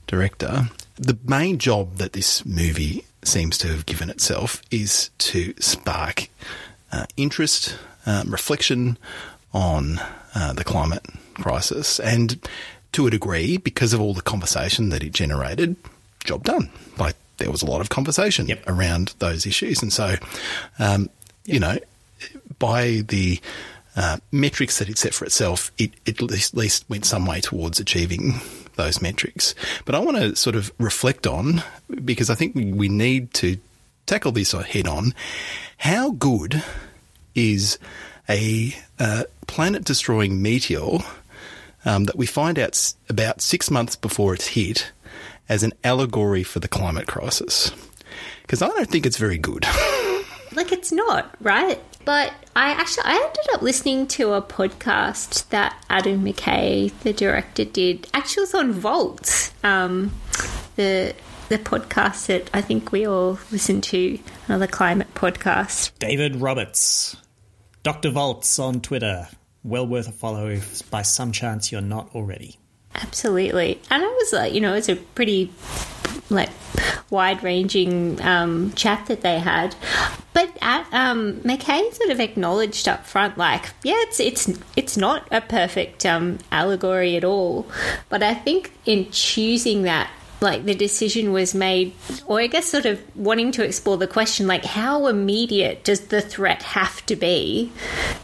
director, 0.06 0.70
the 0.96 1.18
main 1.24 1.58
job 1.58 1.96
that 1.96 2.14
this 2.14 2.46
movie 2.46 3.04
seems 3.22 3.58
to 3.58 3.68
have 3.68 3.84
given 3.86 4.08
itself 4.08 4.62
is 4.70 5.10
to 5.18 5.54
spark 5.60 6.28
uh, 6.92 7.06
interest, 7.16 7.76
um, 8.06 8.30
reflection 8.30 8.96
on 9.54 10.00
uh, 10.34 10.52
the 10.52 10.64
climate 10.64 11.06
crisis, 11.34 11.98
and 12.00 12.46
to 12.92 13.06
a 13.06 13.10
degree, 13.10 13.56
because 13.56 13.94
of 13.94 14.00
all 14.00 14.12
the 14.12 14.22
conversation 14.22 14.90
that 14.90 15.02
it 15.02 15.12
generated, 15.12 15.76
job 16.24 16.44
done. 16.44 16.68
Like 16.98 17.16
there 17.38 17.50
was 17.50 17.62
a 17.62 17.66
lot 17.66 17.80
of 17.80 17.88
conversation 17.88 18.46
Yep. 18.48 18.64
around 18.66 19.14
those 19.20 19.46
issues, 19.46 19.82
and 19.82 19.92
so 19.92 20.16
um, 20.78 21.08
you 21.44 21.60
know, 21.60 21.78
by 22.58 23.02
the 23.08 23.40
uh, 23.96 24.18
metrics 24.32 24.78
that 24.78 24.88
it 24.88 24.98
set 24.98 25.14
for 25.14 25.24
itself, 25.24 25.70
it, 25.78 25.92
it 26.04 26.20
at 26.20 26.30
least, 26.30 26.54
at 26.54 26.58
least 26.58 26.84
went 26.88 27.04
some 27.04 27.26
way 27.26 27.40
towards 27.40 27.78
achieving 27.78 28.34
those 28.76 29.00
metrics. 29.00 29.54
But 29.84 29.94
I 29.94 30.00
want 30.00 30.16
to 30.16 30.34
sort 30.34 30.56
of 30.56 30.72
reflect 30.78 31.26
on 31.26 31.62
because 32.04 32.28
I 32.28 32.34
think 32.34 32.54
we, 32.56 32.72
we 32.72 32.88
need 32.88 33.32
to 33.34 33.56
tackle 34.06 34.32
this 34.32 34.52
head 34.52 34.88
on. 34.88 35.14
How 35.78 36.10
good 36.10 36.62
is 37.34 37.78
a 38.28 38.74
uh, 38.98 39.24
planet 39.46 39.84
destroying 39.84 40.40
meteor 40.42 40.98
um, 41.84 42.04
that 42.04 42.16
we 42.16 42.26
find 42.26 42.58
out 42.58 42.70
s- 42.70 42.96
about 43.08 43.40
six 43.40 43.70
months 43.70 43.96
before 43.96 44.34
it's 44.34 44.48
hit 44.48 44.92
as 45.48 45.62
an 45.62 45.72
allegory 45.82 46.42
for 46.42 46.60
the 46.60 46.68
climate 46.68 47.06
crisis? 47.06 47.70
Because 48.42 48.62
I 48.62 48.68
don't 48.68 48.88
think 48.88 49.06
it's 49.06 49.18
very 49.18 49.38
good. 49.38 49.66
like 50.54 50.72
it's 50.72 50.92
not 50.92 51.34
right. 51.40 51.80
But 52.04 52.32
I 52.54 52.70
actually 52.70 53.04
I 53.06 53.14
ended 53.14 53.54
up 53.54 53.62
listening 53.62 54.06
to 54.08 54.34
a 54.34 54.42
podcast 54.42 55.48
that 55.48 55.82
Adam 55.88 56.24
McKay, 56.24 56.92
the 57.00 57.12
director, 57.12 57.64
did. 57.64 58.06
Actually, 58.12 58.42
it 58.42 58.52
was 58.52 58.54
on 58.54 58.72
Volt, 58.72 59.52
um, 59.62 60.12
the 60.76 61.14
the 61.48 61.58
podcast 61.58 62.26
that 62.26 62.50
I 62.52 62.60
think 62.60 62.92
we 62.92 63.06
all 63.06 63.38
listen 63.50 63.80
to, 63.82 64.18
another 64.48 64.66
climate 64.66 65.14
podcast. 65.14 65.92
David 65.98 66.36
Roberts, 66.36 67.16
Dr. 67.84 68.08
Volts 68.08 68.58
on 68.58 68.80
Twitter. 68.80 69.28
Well 69.62 69.86
worth 69.86 70.08
a 70.08 70.12
follow 70.12 70.48
if 70.48 70.90
by 70.90 71.02
some 71.02 71.32
chance 71.32 71.70
you're 71.70 71.82
not 71.82 72.14
already. 72.14 72.56
Absolutely. 72.94 73.78
And 73.90 74.02
it 74.02 74.08
was 74.08 74.32
like, 74.32 74.54
you 74.54 74.60
know, 74.62 74.72
it's 74.72 74.88
a 74.88 74.96
pretty 74.96 75.52
like 76.30 76.48
wide 77.10 77.42
ranging 77.42 78.20
um, 78.22 78.72
chat 78.72 79.04
that 79.06 79.20
they 79.20 79.38
had. 79.38 79.76
But 80.32 80.56
at, 80.62 80.86
um, 80.92 81.34
McKay 81.40 81.92
sort 81.92 82.08
of 82.08 82.20
acknowledged 82.20 82.88
up 82.88 83.04
front, 83.04 83.36
like, 83.36 83.66
yeah, 83.82 83.96
it's 83.98 84.18
it's 84.18 84.58
it's 84.76 84.96
not 84.96 85.28
a 85.30 85.42
perfect 85.42 86.06
um, 86.06 86.38
allegory 86.50 87.16
at 87.16 87.24
all. 87.24 87.66
But 88.08 88.22
I 88.22 88.32
think 88.32 88.72
in 88.86 89.10
choosing 89.10 89.82
that 89.82 90.10
like 90.40 90.64
the 90.64 90.74
decision 90.74 91.32
was 91.32 91.54
made, 91.54 91.92
or 92.26 92.40
I 92.40 92.46
guess 92.46 92.66
sort 92.66 92.86
of 92.86 93.00
wanting 93.16 93.52
to 93.52 93.64
explore 93.64 93.96
the 93.96 94.06
question 94.06 94.46
like, 94.46 94.64
how 94.64 95.06
immediate 95.06 95.84
does 95.84 96.00
the 96.00 96.20
threat 96.20 96.62
have 96.62 97.04
to 97.06 97.16
be 97.16 97.72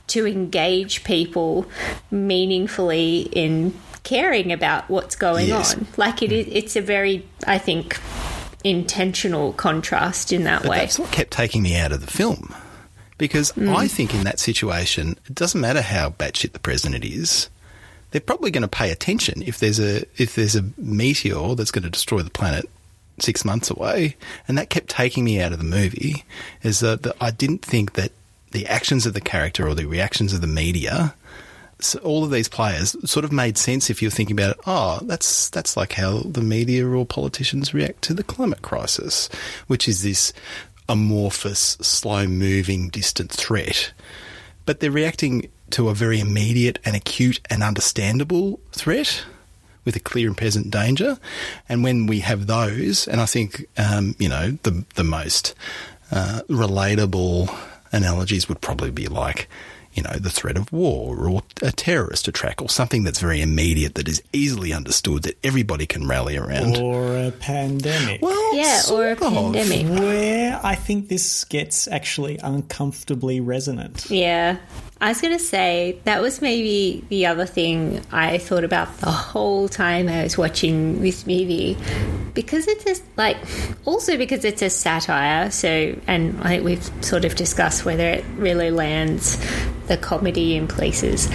to 0.09 0.27
engage 0.27 1.05
people 1.05 1.67
meaningfully 2.11 3.23
in 3.33 3.75
caring 4.03 4.53
about 4.53 4.89
what's 4.91 5.17
going 5.17 5.49
Yes. 5.49 5.75
on? 5.75 5.87
Like, 5.97 6.23
it 6.23 6.33
is, 6.33 6.47
it's 6.51 6.77
a 6.77 6.83
very, 6.83 7.27
I 7.47 7.59
think, 7.59 7.99
intentional 8.65 9.53
contrast 9.55 10.33
in 10.33 10.45
that 10.45 10.63
But 10.63 10.71
way. 10.71 10.79
that's 10.79 10.99
what 10.99 11.11
kept 11.11 11.31
taking 11.31 11.63
me 11.63 11.77
out 11.77 11.93
of 11.93 12.01
the 12.01 12.07
film. 12.07 12.55
Because 13.19 13.53
I 13.53 13.61
mm. 13.61 13.91
think 13.91 14.15
in 14.15 14.25
that 14.25 14.41
situation, 14.41 15.19
it 15.27 15.35
doesn't 15.35 15.61
matter 15.61 15.83
how 15.83 16.11
batshit 16.11 16.53
the 16.53 16.59
president 16.59 17.05
is. 17.05 17.51
They're 18.11 18.21
probably 18.21 18.51
going 18.51 18.63
to 18.63 18.69
pay 18.69 18.91
attention 18.91 19.43
if 19.43 19.59
there's 19.59 19.79
a 19.79 20.05
if 20.17 20.35
there's 20.35 20.57
a 20.57 20.65
meteor 20.77 21.55
that's 21.55 21.71
going 21.71 21.85
to 21.85 21.91
destroy 21.91 22.23
the 22.23 22.31
planet 22.31 22.69
six 23.19 23.45
months 23.45 23.71
away, 23.71 24.17
and 24.49 24.57
that 24.57 24.71
kept 24.71 24.89
taking 24.89 25.25
me 25.25 25.41
out 25.41 25.53
of 25.53 25.59
the 25.59 25.65
movie. 25.65 26.25
Is 26.63 26.81
that, 26.81 27.15
I 27.21 27.31
didn't 27.31 27.63
think 27.63 27.93
that 27.93 28.13
the 28.53 28.67
actions 28.67 29.07
of 29.07 29.15
the 29.15 29.21
character 29.21 29.69
or 29.69 29.75
the 29.75 29.85
reactions 29.85 30.33
of 30.33 30.41
the 30.41 30.47
media, 30.47 31.15
so 31.79 31.99
all 32.01 32.25
of 32.25 32.31
these 32.31 32.49
players, 32.49 32.97
sort 33.09 33.25
of 33.25 33.33
made 33.33 33.57
sense 33.57 33.91
if 33.91 34.03
you're 34.03 34.11
thinking 34.11 34.39
about 34.39 34.57
it. 34.57 34.63
Oh, 34.67 35.01
that's 35.03 35.49
that's 35.51 35.77
like 35.77 35.93
how 35.93 36.21
the 36.21 36.43
media 36.43 36.87
or 36.87 37.07
politicians 37.07 37.73
react 37.73 38.03
to 38.03 38.15
the 38.15 38.25
climate 38.25 38.63
crisis, 38.63 39.29
which 39.67 39.87
is 39.89 40.03
this 40.03 40.33
amorphous, 40.89 41.79
slow-moving, 41.81 42.89
distant 42.89 43.31
threat. 43.31 43.93
But 44.67 44.81
they're 44.81 44.91
reacting 44.91 45.49
to 45.73 45.89
a 45.89 45.95
very 45.95 46.21
immediate 46.21 46.79
and 46.85 46.97
acute 46.97 47.41
and 47.49 47.63
understandable 47.63 48.61
threat 48.73 49.25
with 49.85 49.97
a 49.97 50.01
clear 50.01 50.29
and 50.29 50.37
present 50.37 50.71
danger. 50.71 51.19
And 51.69 51.83
when 51.83 52.07
we 52.07 52.21
have 52.21 52.47
those, 52.47 53.09
and 53.09 53.21
I 53.21 53.27
think, 53.27 53.67
um, 53.79 54.15
you 54.19 54.29
know, 54.29 54.59
the, 54.63 54.85
the 54.95 55.05
most 55.05 55.55
uh, 56.13 56.43
relatable 56.49 57.55
analogies 57.93 58.49
would 58.49 58.61
probably 58.61 58.91
be 58.91 59.09
like, 59.09 59.49
you 59.93 60.03
know, 60.05 60.13
the 60.13 60.31
threat 60.31 60.57
of 60.57 60.73
war 60.73 61.29
or 61.29 61.43
a 61.63 61.73
terrorist 61.73 62.29
attack 62.29 62.63
or 62.63 62.69
something 62.69 63.03
that's 63.03 63.19
very 63.19 63.41
immediate 63.41 63.97
that 63.97 64.09
is 64.09 64.23
easily 64.33 64.73
understood 64.73 65.25
that 65.25 65.37
everybody 65.43 65.85
can 65.85 66.07
rally 66.07 66.37
around. 66.37 66.77
Or 66.77 67.17
a 67.17 67.33
pandemic. 67.33 68.23
well, 68.23 68.57
yeah, 68.57 68.83
or 68.91 69.09
a 69.09 69.13
of. 69.13 69.19
pandemic. 69.19 70.01
where 70.01 70.61
I 70.63 70.77
think 70.77 71.09
this 71.09 71.45
gets 71.45 71.89
actually 71.89 72.39
uncomfortably 72.39 73.41
resonant. 73.41 74.09
Yeah. 74.09 74.59
I 75.03 75.09
was 75.09 75.23
going 75.23 75.37
to 75.37 75.43
say 75.43 75.99
that 76.05 76.21
was 76.21 76.43
maybe 76.43 77.03
the 77.09 77.25
other 77.25 77.47
thing 77.47 78.03
I 78.13 78.37
thought 78.37 78.65
about 78.65 78.99
the 78.99 79.11
whole 79.11 79.67
time 79.67 80.09
I 80.09 80.25
was 80.25 80.37
watching 80.37 81.01
this 81.01 81.27
movie. 81.27 81.79
Because 82.35 82.69
it's 82.69 83.01
a, 83.01 83.03
like 83.17 83.39
also 83.87 84.19
because 84.19 84.45
it's 84.45 84.63
a 84.63 84.71
satire 84.71 85.51
so 85.51 85.97
and 86.07 86.39
I 86.43 86.49
think 86.49 86.65
we've 86.65 87.05
sort 87.05 87.25
of 87.25 87.35
discussed 87.35 87.85
whether 87.85 88.07
it 88.07 88.25
really 88.37 88.71
lands 88.71 89.37
the 89.89 89.97
comedy 89.97 90.55
in 90.55 90.69
places. 90.69 91.29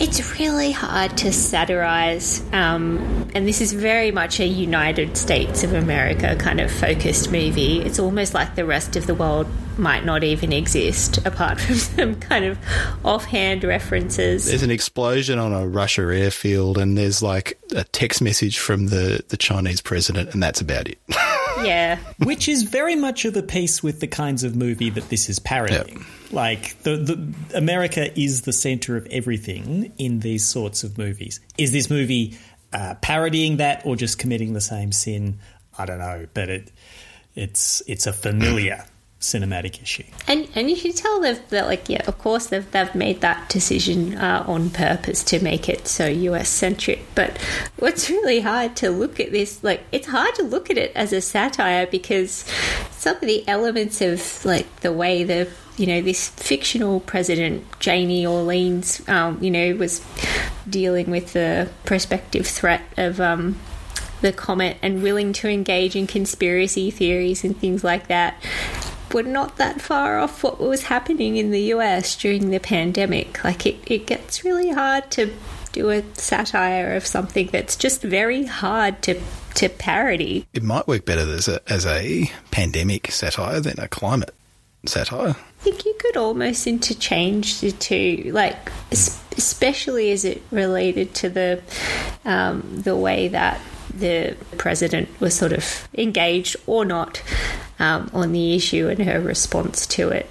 It's 0.00 0.38
really 0.38 0.72
hard 0.72 1.16
to 1.18 1.32
satirize 1.32 2.42
um, 2.52 3.30
and 3.34 3.46
this 3.46 3.60
is 3.60 3.72
very 3.72 4.10
much 4.10 4.40
a 4.40 4.46
United 4.46 5.16
States 5.16 5.62
of 5.62 5.72
America 5.72 6.34
kind 6.36 6.60
of 6.60 6.70
focused 6.70 7.30
movie. 7.30 7.80
It's 7.80 8.00
almost 8.00 8.34
like 8.34 8.56
the 8.56 8.66
rest 8.66 8.96
of 8.96 9.06
the 9.06 9.14
world 9.14 9.46
might 9.78 10.04
not 10.04 10.24
even 10.24 10.52
exist 10.52 11.18
apart 11.26 11.60
from 11.60 11.74
some 11.74 12.14
kind 12.16 12.44
of 12.44 12.58
offhand 13.04 13.64
references. 13.64 14.46
There's 14.46 14.62
an 14.62 14.70
explosion 14.70 15.38
on 15.38 15.52
a 15.52 15.66
Russia 15.66 16.02
airfield, 16.02 16.78
and 16.78 16.96
there's 16.96 17.22
like 17.22 17.58
a 17.74 17.84
text 17.84 18.22
message 18.22 18.58
from 18.58 18.86
the, 18.88 19.24
the 19.28 19.36
Chinese 19.36 19.80
president, 19.80 20.32
and 20.34 20.42
that's 20.42 20.60
about 20.60 20.88
it. 20.88 20.98
yeah. 21.64 21.98
Which 22.18 22.48
is 22.48 22.62
very 22.62 22.96
much 22.96 23.24
of 23.24 23.36
a 23.36 23.42
piece 23.42 23.82
with 23.82 24.00
the 24.00 24.06
kinds 24.06 24.44
of 24.44 24.56
movie 24.56 24.90
that 24.90 25.08
this 25.08 25.28
is 25.28 25.38
parodying. 25.38 26.04
Like 26.30 26.82
the, 26.82 26.96
the 26.96 27.34
America 27.56 28.18
is 28.18 28.42
the 28.42 28.52
center 28.52 28.96
of 28.96 29.06
everything 29.06 29.92
in 29.98 30.20
these 30.20 30.46
sorts 30.46 30.84
of 30.84 30.98
movies. 30.98 31.40
Is 31.58 31.72
this 31.72 31.90
movie 31.90 32.36
uh, 32.72 32.94
parodying 33.00 33.58
that 33.58 33.82
or 33.84 33.96
just 33.96 34.18
committing 34.18 34.52
the 34.52 34.60
same 34.60 34.92
sin? 34.92 35.38
I 35.78 35.86
don't 35.86 35.98
know, 35.98 36.26
but 36.34 36.48
it 36.48 36.72
it's 37.34 37.82
it's 37.86 38.06
a 38.06 38.12
familiar 38.12 38.84
cinematic 39.24 39.82
issue. 39.82 40.04
And 40.28 40.48
and 40.54 40.70
you 40.70 40.76
should 40.76 40.96
tell 40.96 41.20
them 41.20 41.38
that 41.48 41.66
like 41.66 41.88
yeah, 41.88 42.02
of 42.06 42.18
course 42.18 42.46
they've 42.46 42.70
they've 42.70 42.94
made 42.94 43.20
that 43.22 43.48
decision 43.48 44.16
uh, 44.16 44.44
on 44.46 44.70
purpose 44.70 45.24
to 45.24 45.42
make 45.42 45.68
it 45.68 45.88
so 45.88 46.06
US 46.06 46.48
centric. 46.48 47.00
But 47.14 47.38
what's 47.78 48.10
really 48.10 48.40
hard 48.40 48.76
to 48.76 48.90
look 48.90 49.20
at 49.20 49.32
this 49.32 49.62
like 49.64 49.82
it's 49.92 50.06
hard 50.06 50.34
to 50.36 50.42
look 50.42 50.70
at 50.70 50.78
it 50.78 50.92
as 50.94 51.12
a 51.12 51.20
satire 51.20 51.86
because 51.86 52.44
some 52.90 53.16
of 53.16 53.22
the 53.22 53.46
elements 53.48 54.00
of 54.00 54.44
like 54.44 54.80
the 54.80 54.92
way 54.92 55.24
the 55.24 55.48
you 55.76 55.86
know 55.86 56.00
this 56.00 56.28
fictional 56.30 57.00
president 57.00 57.64
Janie 57.80 58.26
Orleans 58.26 59.06
um, 59.08 59.38
you 59.42 59.50
know 59.50 59.74
was 59.74 60.04
dealing 60.68 61.10
with 61.10 61.32
the 61.32 61.70
prospective 61.84 62.46
threat 62.46 62.82
of 62.96 63.20
um, 63.20 63.58
the 64.24 64.32
comet 64.32 64.78
and 64.80 65.02
willing 65.02 65.32
to 65.34 65.48
engage 65.48 65.94
in 65.94 66.06
conspiracy 66.06 66.90
theories 66.90 67.44
and 67.44 67.56
things 67.58 67.84
like 67.84 68.08
that 68.08 68.42
were 69.14 69.22
not 69.22 69.56
that 69.56 69.80
far 69.80 70.18
off 70.18 70.42
what 70.42 70.60
was 70.60 70.82
happening 70.84 71.36
in 71.36 71.50
the 71.50 71.72
US 71.74 72.16
during 72.16 72.50
the 72.50 72.58
pandemic. 72.58 73.42
Like 73.44 73.64
it, 73.64 73.76
it 73.86 74.06
gets 74.06 74.44
really 74.44 74.70
hard 74.70 75.10
to 75.12 75.32
do 75.72 75.90
a 75.90 76.02
satire 76.14 76.94
of 76.94 77.06
something 77.06 77.48
that's 77.52 77.76
just 77.76 78.02
very 78.02 78.44
hard 78.44 79.00
to 79.02 79.20
to 79.54 79.68
parody. 79.68 80.44
it 80.52 80.64
might 80.64 80.88
work 80.88 81.04
better 81.04 81.20
as 81.32 81.46
a, 81.46 81.60
as 81.72 81.86
a 81.86 82.28
pandemic 82.50 83.12
satire 83.12 83.60
than 83.60 83.78
a 83.78 83.86
climate 83.86 84.34
satire. 84.84 85.28
I 85.28 85.62
think 85.62 85.84
you 85.84 85.94
could 86.00 86.16
almost 86.16 86.66
interchange 86.66 87.60
the 87.60 87.70
two, 87.70 88.30
like 88.34 88.56
es- 88.90 89.22
especially 89.36 90.10
as 90.10 90.24
it 90.24 90.42
related 90.50 91.14
to 91.14 91.28
the 91.28 91.62
um, 92.24 92.82
the 92.82 92.96
way 92.96 93.28
that 93.28 93.60
the 93.98 94.36
president 94.58 95.08
was 95.20 95.34
sort 95.34 95.52
of 95.52 95.88
engaged 95.96 96.56
or 96.66 96.84
not 96.84 97.22
um, 97.78 98.10
on 98.12 98.32
the 98.32 98.54
issue 98.54 98.88
and 98.88 99.02
her 99.02 99.20
response 99.20 99.86
to 99.88 100.08
it. 100.10 100.28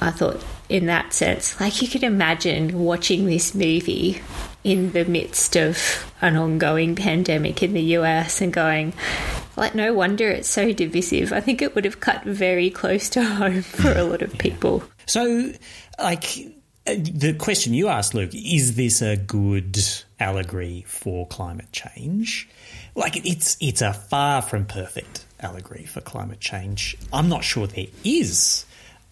I 0.00 0.10
thought, 0.10 0.44
in 0.68 0.86
that 0.86 1.12
sense, 1.12 1.60
like 1.60 1.82
you 1.82 1.88
could 1.88 2.02
imagine 2.02 2.78
watching 2.78 3.26
this 3.26 3.54
movie 3.54 4.20
in 4.64 4.92
the 4.92 5.04
midst 5.04 5.56
of 5.56 6.12
an 6.20 6.36
ongoing 6.36 6.94
pandemic 6.94 7.62
in 7.62 7.72
the 7.72 7.82
US 7.96 8.40
and 8.40 8.52
going, 8.52 8.92
like, 9.56 9.74
no 9.74 9.92
wonder 9.94 10.28
it's 10.28 10.48
so 10.48 10.72
divisive. 10.72 11.32
I 11.32 11.40
think 11.40 11.62
it 11.62 11.74
would 11.74 11.84
have 11.84 12.00
cut 12.00 12.24
very 12.24 12.70
close 12.70 13.08
to 13.10 13.24
home 13.36 13.62
for 13.62 13.92
a 13.92 14.04
lot 14.04 14.22
of 14.22 14.36
people. 14.38 14.84
So, 15.06 15.52
like 15.98 16.38
uh, 16.86 16.94
the 16.96 17.34
question 17.34 17.74
you 17.74 17.88
asked, 17.88 18.14
Luke, 18.14 18.34
is 18.34 18.76
this 18.76 19.02
a 19.02 19.16
good 19.16 19.78
allegory 20.20 20.84
for 20.86 21.26
climate 21.26 21.72
change? 21.72 22.48
Like 22.98 23.24
it's 23.24 23.56
it's 23.60 23.80
a 23.80 23.92
far 23.92 24.42
from 24.42 24.66
perfect 24.66 25.24
allegory 25.40 25.84
for 25.84 26.00
climate 26.00 26.40
change. 26.40 26.96
I'm 27.12 27.28
not 27.28 27.44
sure 27.44 27.66
there 27.68 27.86
is 28.04 28.64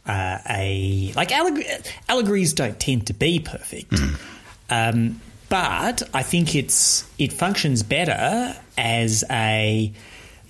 uh, 0.07 0.39
a 0.51 1.13
like 1.15 1.29
alleg- 1.29 1.87
allegories 2.09 2.53
don't 2.53 2.79
tend 2.81 3.07
to 3.07 3.15
be 3.15 3.39
perfect. 3.39 3.95
Um, 4.69 5.21
but 5.49 6.03
I 6.13 6.23
think 6.25 6.57
it's 6.57 7.09
it 7.19 7.33
functions 7.33 7.85
better 7.85 8.57
as 8.77 9.23
a 9.31 9.93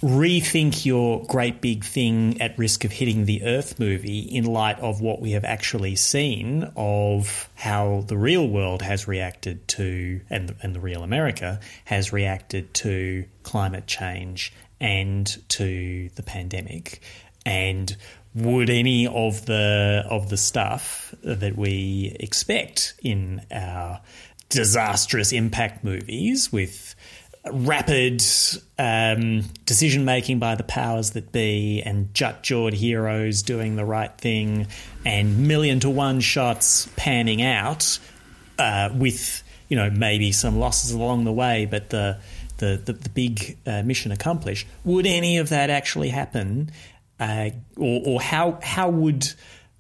rethink 0.03 0.85
your 0.85 1.25
great 1.25 1.61
big 1.61 1.85
thing 1.85 2.41
at 2.41 2.59
risk 2.59 2.85
of 2.85 2.93
hitting 2.93 3.25
the 3.25 3.43
earth 3.45 3.79
movie 3.79 4.21
in 4.21 4.45
light 4.45 4.79
of 4.81 5.01
what 5.01 5.21
we 5.21 5.33
have 5.33 5.45
actually 5.45 5.97
seen 5.97 6.71
of 6.77 7.49
how 7.55 8.05
the 8.07 8.17
real 8.17 8.47
world 8.47 8.83
has 8.83 9.09
reacted 9.09 9.67
to 9.69 10.21
and 10.29 10.55
and 10.63 10.75
the 10.75 10.81
real 10.81 11.03
America 11.03 11.59
has 11.87 12.13
reacted 12.13 12.73
to 12.75 13.25
climate 13.43 13.87
change 13.87 14.53
and 14.81 15.43
to 15.49 16.11
the 16.17 16.23
pandemic. 16.23 17.01
And 17.47 17.97
would 18.35 18.69
any 18.69 19.07
of 19.07 19.47
the 19.47 20.05
of 20.11 20.29
the 20.29 20.37
stuff 20.37 21.15
that 21.23 21.57
we 21.57 22.15
expect 22.21 22.95
in 23.03 23.41
our 23.51 24.03
disastrous 24.49 25.33
impact 25.33 25.83
movies 25.85 26.53
with 26.53 26.95
rapid 27.53 28.23
um, 28.79 29.43
decision 29.65 30.05
making 30.05 30.39
by 30.39 30.55
the 30.55 30.63
powers 30.63 31.11
that 31.11 31.33
be 31.33 31.83
and 31.85 32.13
jut 32.15 32.43
jawed 32.43 32.73
heroes 32.73 33.43
doing 33.43 33.77
the 33.77 33.85
right 33.85 34.17
thing 34.19 34.67
and 35.05 35.47
million 35.47 35.81
to 35.81 35.91
one 35.91 36.21
shots 36.21 36.89
panning 36.97 37.43
out 37.43 37.99
uh, 38.59 38.91
with 38.95 39.43
you 39.69 39.77
know 39.77 39.91
maybe 39.91 40.33
some 40.33 40.59
losses 40.59 40.93
along 40.93 41.25
the 41.25 41.33
way, 41.33 41.67
but 41.67 41.91
the 41.91 42.19
the, 42.59 42.81
the, 42.83 42.93
the 42.95 43.09
big 43.11 43.59
uh, 43.67 43.83
mission 43.83 44.13
accomplished. 44.13 44.67
Would 44.85 45.07
any 45.07 45.37
of 45.39 45.51
that 45.51 45.69
actually 45.69 46.09
happen, 46.09 46.71
uh, 47.21 47.51
or, 47.77 48.03
or 48.07 48.21
how 48.21 48.59
how 48.63 48.89
would 48.89 49.31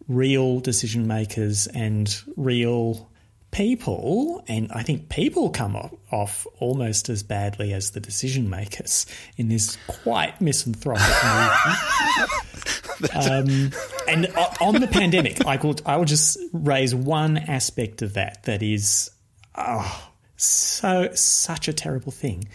real 0.08 0.60
decision 0.60 1.06
makers 1.06 1.66
and 1.66 2.14
real 2.36 3.08
people, 3.50 4.44
and 4.48 4.70
I 4.72 4.82
think 4.82 5.08
people 5.08 5.50
come 5.50 5.76
off, 5.76 5.92
off 6.10 6.46
almost 6.58 7.08
as 7.08 7.22
badly 7.22 7.72
as 7.72 7.92
the 7.92 8.00
decision 8.00 8.50
makers 8.50 9.06
in 9.36 9.48
this 9.48 9.78
quite 9.86 10.40
misanthropic 10.40 11.02
movie. 13.00 13.12
um, 13.14 13.70
and 14.08 14.26
on 14.60 14.80
the 14.80 14.88
pandemic, 14.90 15.44
I 15.46 15.56
will 15.56 15.76
I 15.84 15.96
will 15.96 16.04
just 16.04 16.38
raise 16.52 16.94
one 16.94 17.38
aspect 17.38 18.02
of 18.02 18.14
that 18.14 18.44
that 18.44 18.62
is 18.62 19.10
oh, 19.54 20.10
so 20.36 21.10
such 21.14 21.68
a 21.68 21.72
terrible 21.72 22.12
thing. 22.12 22.48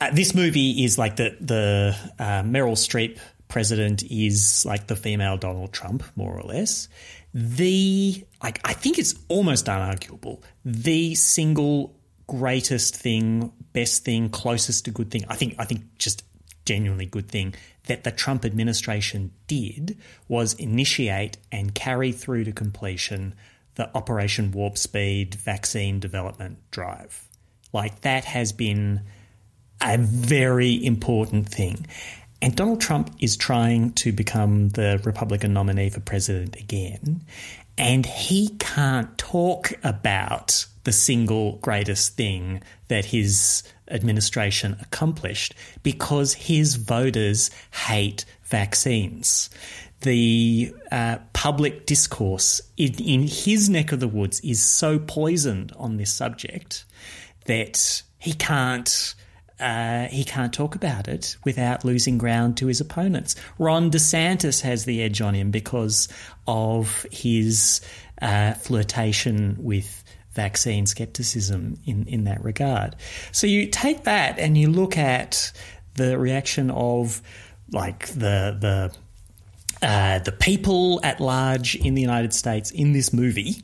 Uh, 0.00 0.10
this 0.12 0.34
movie 0.34 0.84
is 0.84 0.98
like 0.98 1.16
the 1.16 1.36
the 1.40 1.96
uh, 2.18 2.42
Meryl 2.42 2.76
Streep 2.76 3.18
president 3.48 4.02
is 4.02 4.64
like 4.66 4.86
the 4.88 4.96
female 4.96 5.36
Donald 5.36 5.72
Trump, 5.72 6.02
more 6.16 6.36
or 6.36 6.42
less 6.42 6.88
the 7.38 8.24
like 8.42 8.62
I 8.64 8.72
think 8.72 8.98
it's 8.98 9.14
almost 9.28 9.66
unarguable 9.66 10.42
the 10.64 11.14
single 11.14 11.94
greatest 12.26 12.96
thing, 12.96 13.52
best 13.74 14.06
thing, 14.06 14.30
closest 14.30 14.86
to 14.86 14.90
good 14.90 15.10
thing. 15.10 15.26
I 15.28 15.36
think 15.36 15.54
I 15.58 15.66
think 15.66 15.98
just 15.98 16.24
genuinely 16.64 17.04
good 17.04 17.28
thing 17.28 17.54
that 17.88 18.04
the 18.04 18.10
Trump 18.10 18.46
administration 18.46 19.32
did 19.48 19.98
was 20.28 20.54
initiate 20.54 21.36
and 21.52 21.74
carry 21.74 22.10
through 22.10 22.44
to 22.44 22.52
completion 22.52 23.34
the 23.74 23.94
Operation 23.94 24.50
Warp 24.50 24.78
Speed 24.78 25.34
vaccine 25.34 26.00
development 26.00 26.58
drive. 26.70 27.28
Like 27.70 28.00
that 28.00 28.24
has 28.24 28.52
been 28.52 29.02
a 29.82 29.98
very 29.98 30.82
important 30.82 31.50
thing. 31.50 31.86
And 32.42 32.54
Donald 32.54 32.80
Trump 32.80 33.14
is 33.18 33.36
trying 33.36 33.92
to 33.94 34.12
become 34.12 34.70
the 34.70 35.00
Republican 35.04 35.52
nominee 35.52 35.90
for 35.90 36.00
president 36.00 36.56
again. 36.56 37.24
And 37.78 38.06
he 38.06 38.48
can't 38.58 39.16
talk 39.18 39.72
about 39.82 40.66
the 40.84 40.92
single 40.92 41.56
greatest 41.56 42.16
thing 42.16 42.62
that 42.88 43.06
his 43.06 43.62
administration 43.88 44.76
accomplished 44.80 45.54
because 45.82 46.32
his 46.34 46.76
voters 46.76 47.50
hate 47.86 48.24
vaccines. 48.44 49.50
The 50.02 50.72
uh, 50.92 51.18
public 51.32 51.86
discourse 51.86 52.60
in, 52.76 52.94
in 52.94 53.22
his 53.26 53.68
neck 53.68 53.92
of 53.92 54.00
the 54.00 54.08
woods 54.08 54.40
is 54.40 54.62
so 54.62 54.98
poisoned 54.98 55.72
on 55.76 55.96
this 55.96 56.12
subject 56.12 56.84
that 57.46 58.02
he 58.18 58.32
can't 58.32 59.14
uh, 59.58 60.06
he 60.08 60.24
can't 60.24 60.52
talk 60.52 60.74
about 60.74 61.08
it 61.08 61.36
without 61.44 61.84
losing 61.84 62.18
ground 62.18 62.56
to 62.58 62.66
his 62.66 62.80
opponents. 62.80 63.34
Ron 63.58 63.90
DeSantis 63.90 64.60
has 64.60 64.84
the 64.84 65.02
edge 65.02 65.20
on 65.20 65.34
him 65.34 65.50
because 65.50 66.08
of 66.46 67.06
his 67.10 67.80
uh, 68.20 68.52
flirtation 68.54 69.56
with 69.58 70.04
vaccine 70.32 70.84
skepticism 70.84 71.78
in, 71.86 72.06
in 72.06 72.24
that 72.24 72.44
regard. 72.44 72.94
So 73.32 73.46
you 73.46 73.66
take 73.66 74.04
that 74.04 74.38
and 74.38 74.58
you 74.58 74.70
look 74.70 74.98
at 74.98 75.52
the 75.94 76.18
reaction 76.18 76.70
of 76.70 77.22
like 77.72 78.08
the 78.08 78.56
the 78.60 78.94
uh, 79.82 80.18
the 80.20 80.32
people 80.32 81.00
at 81.02 81.20
large 81.20 81.74
in 81.76 81.94
the 81.94 82.02
United 82.02 82.32
States 82.32 82.70
in 82.70 82.92
this 82.92 83.12
movie 83.12 83.62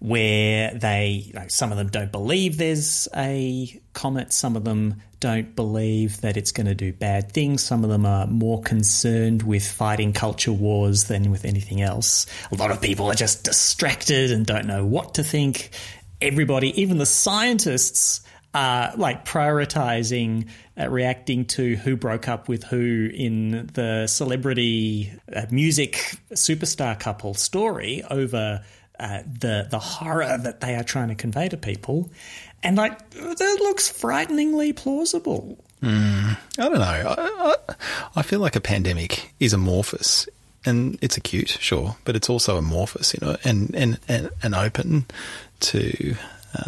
where 0.00 0.72
they, 0.74 1.30
know, 1.34 1.46
some 1.48 1.72
of 1.72 1.78
them 1.78 1.88
don't 1.88 2.12
believe 2.12 2.56
there's 2.56 3.08
a 3.16 3.80
comet, 3.92 4.32
some 4.32 4.56
of 4.56 4.64
them 4.64 5.02
don't 5.20 5.56
believe 5.56 6.20
that 6.20 6.36
it's 6.36 6.52
going 6.52 6.66
to 6.66 6.74
do 6.74 6.92
bad 6.92 7.32
things, 7.32 7.62
some 7.62 7.82
of 7.82 7.90
them 7.90 8.06
are 8.06 8.26
more 8.26 8.62
concerned 8.62 9.42
with 9.42 9.66
fighting 9.66 10.12
culture 10.12 10.52
wars 10.52 11.04
than 11.04 11.30
with 11.30 11.44
anything 11.44 11.80
else. 11.82 12.26
A 12.52 12.54
lot 12.54 12.70
of 12.70 12.80
people 12.80 13.10
are 13.10 13.14
just 13.14 13.42
distracted 13.44 14.30
and 14.30 14.46
don't 14.46 14.66
know 14.66 14.86
what 14.86 15.14
to 15.14 15.24
think. 15.24 15.70
Everybody, 16.20 16.80
even 16.80 16.98
the 16.98 17.06
scientists, 17.06 18.20
are 18.54 18.92
like 18.96 19.24
prioritizing 19.24 20.48
uh, 20.78 20.88
reacting 20.88 21.44
to 21.44 21.76
who 21.76 21.96
broke 21.96 22.28
up 22.28 22.48
with 22.48 22.64
who 22.64 23.10
in 23.12 23.68
the 23.74 24.06
celebrity 24.06 25.12
uh, 25.34 25.44
music 25.50 26.18
superstar 26.32 26.98
couple 26.98 27.34
story 27.34 28.02
over 28.08 28.64
uh, 28.98 29.22
the 29.26 29.66
the 29.70 29.78
horror 29.78 30.38
that 30.38 30.60
they 30.60 30.74
are 30.74 30.84
trying 30.84 31.08
to 31.08 31.14
convey 31.14 31.48
to 31.48 31.56
people, 31.56 32.10
and 32.62 32.76
like 32.76 33.10
that 33.10 33.58
looks 33.60 33.88
frighteningly 33.88 34.72
plausible. 34.72 35.58
Mm, 35.82 36.36
I 36.58 36.68
don't 36.68 36.74
know. 36.74 36.80
I, 36.80 37.54
I, 37.68 37.74
I, 38.16 38.22
feel 38.22 38.40
like 38.40 38.56
a 38.56 38.60
pandemic 38.60 39.32
is 39.38 39.52
amorphous, 39.52 40.28
and 40.64 40.98
it's 41.00 41.16
acute, 41.16 41.50
sure, 41.60 41.96
but 42.04 42.16
it's 42.16 42.28
also 42.28 42.56
amorphous, 42.56 43.14
you 43.14 43.24
know, 43.24 43.36
and 43.44 43.74
and 43.74 44.00
and, 44.08 44.30
and 44.42 44.54
open 44.54 45.06
to 45.60 46.16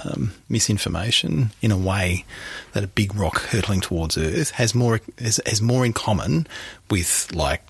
um, 0.04 0.32
misinformation 0.48 1.50
in 1.60 1.72
a 1.72 1.78
way 1.78 2.24
that 2.72 2.84
a 2.84 2.88
big 2.88 3.14
rock 3.14 3.40
hurtling 3.40 3.80
towards 3.80 4.16
Earth 4.16 4.52
has 4.52 4.74
more 4.74 5.00
has, 5.18 5.40
has 5.46 5.60
more 5.60 5.84
in 5.84 5.92
common 5.92 6.46
with 6.90 7.34
like 7.34 7.62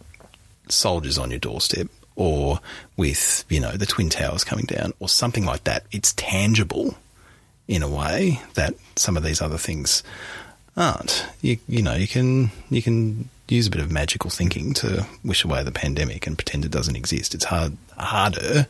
soldiers 0.68 1.18
on 1.18 1.30
your 1.30 1.40
doorstep 1.40 1.88
or 2.16 2.60
with, 2.96 3.44
you 3.48 3.60
know, 3.60 3.72
the 3.72 3.86
Twin 3.86 4.10
Towers 4.10 4.44
coming 4.44 4.66
down 4.66 4.92
or 5.00 5.08
something 5.08 5.44
like 5.44 5.64
that. 5.64 5.84
It's 5.92 6.12
tangible 6.14 6.96
in 7.68 7.82
a 7.82 7.88
way 7.88 8.40
that 8.54 8.74
some 8.96 9.16
of 9.16 9.22
these 9.22 9.40
other 9.40 9.58
things 9.58 10.02
aren't. 10.76 11.26
You, 11.40 11.58
you 11.68 11.82
know, 11.82 11.94
you 11.94 12.08
can, 12.08 12.50
you 12.68 12.82
can 12.82 13.28
use 13.48 13.66
a 13.66 13.70
bit 13.70 13.80
of 13.80 13.90
magical 13.90 14.30
thinking 14.30 14.74
to 14.74 15.06
wish 15.24 15.44
away 15.44 15.62
the 15.62 15.72
pandemic 15.72 16.26
and 16.26 16.38
pretend 16.38 16.64
it 16.64 16.70
doesn't 16.70 16.96
exist. 16.96 17.34
It's 17.34 17.44
hard, 17.44 17.76
harder, 17.96 18.66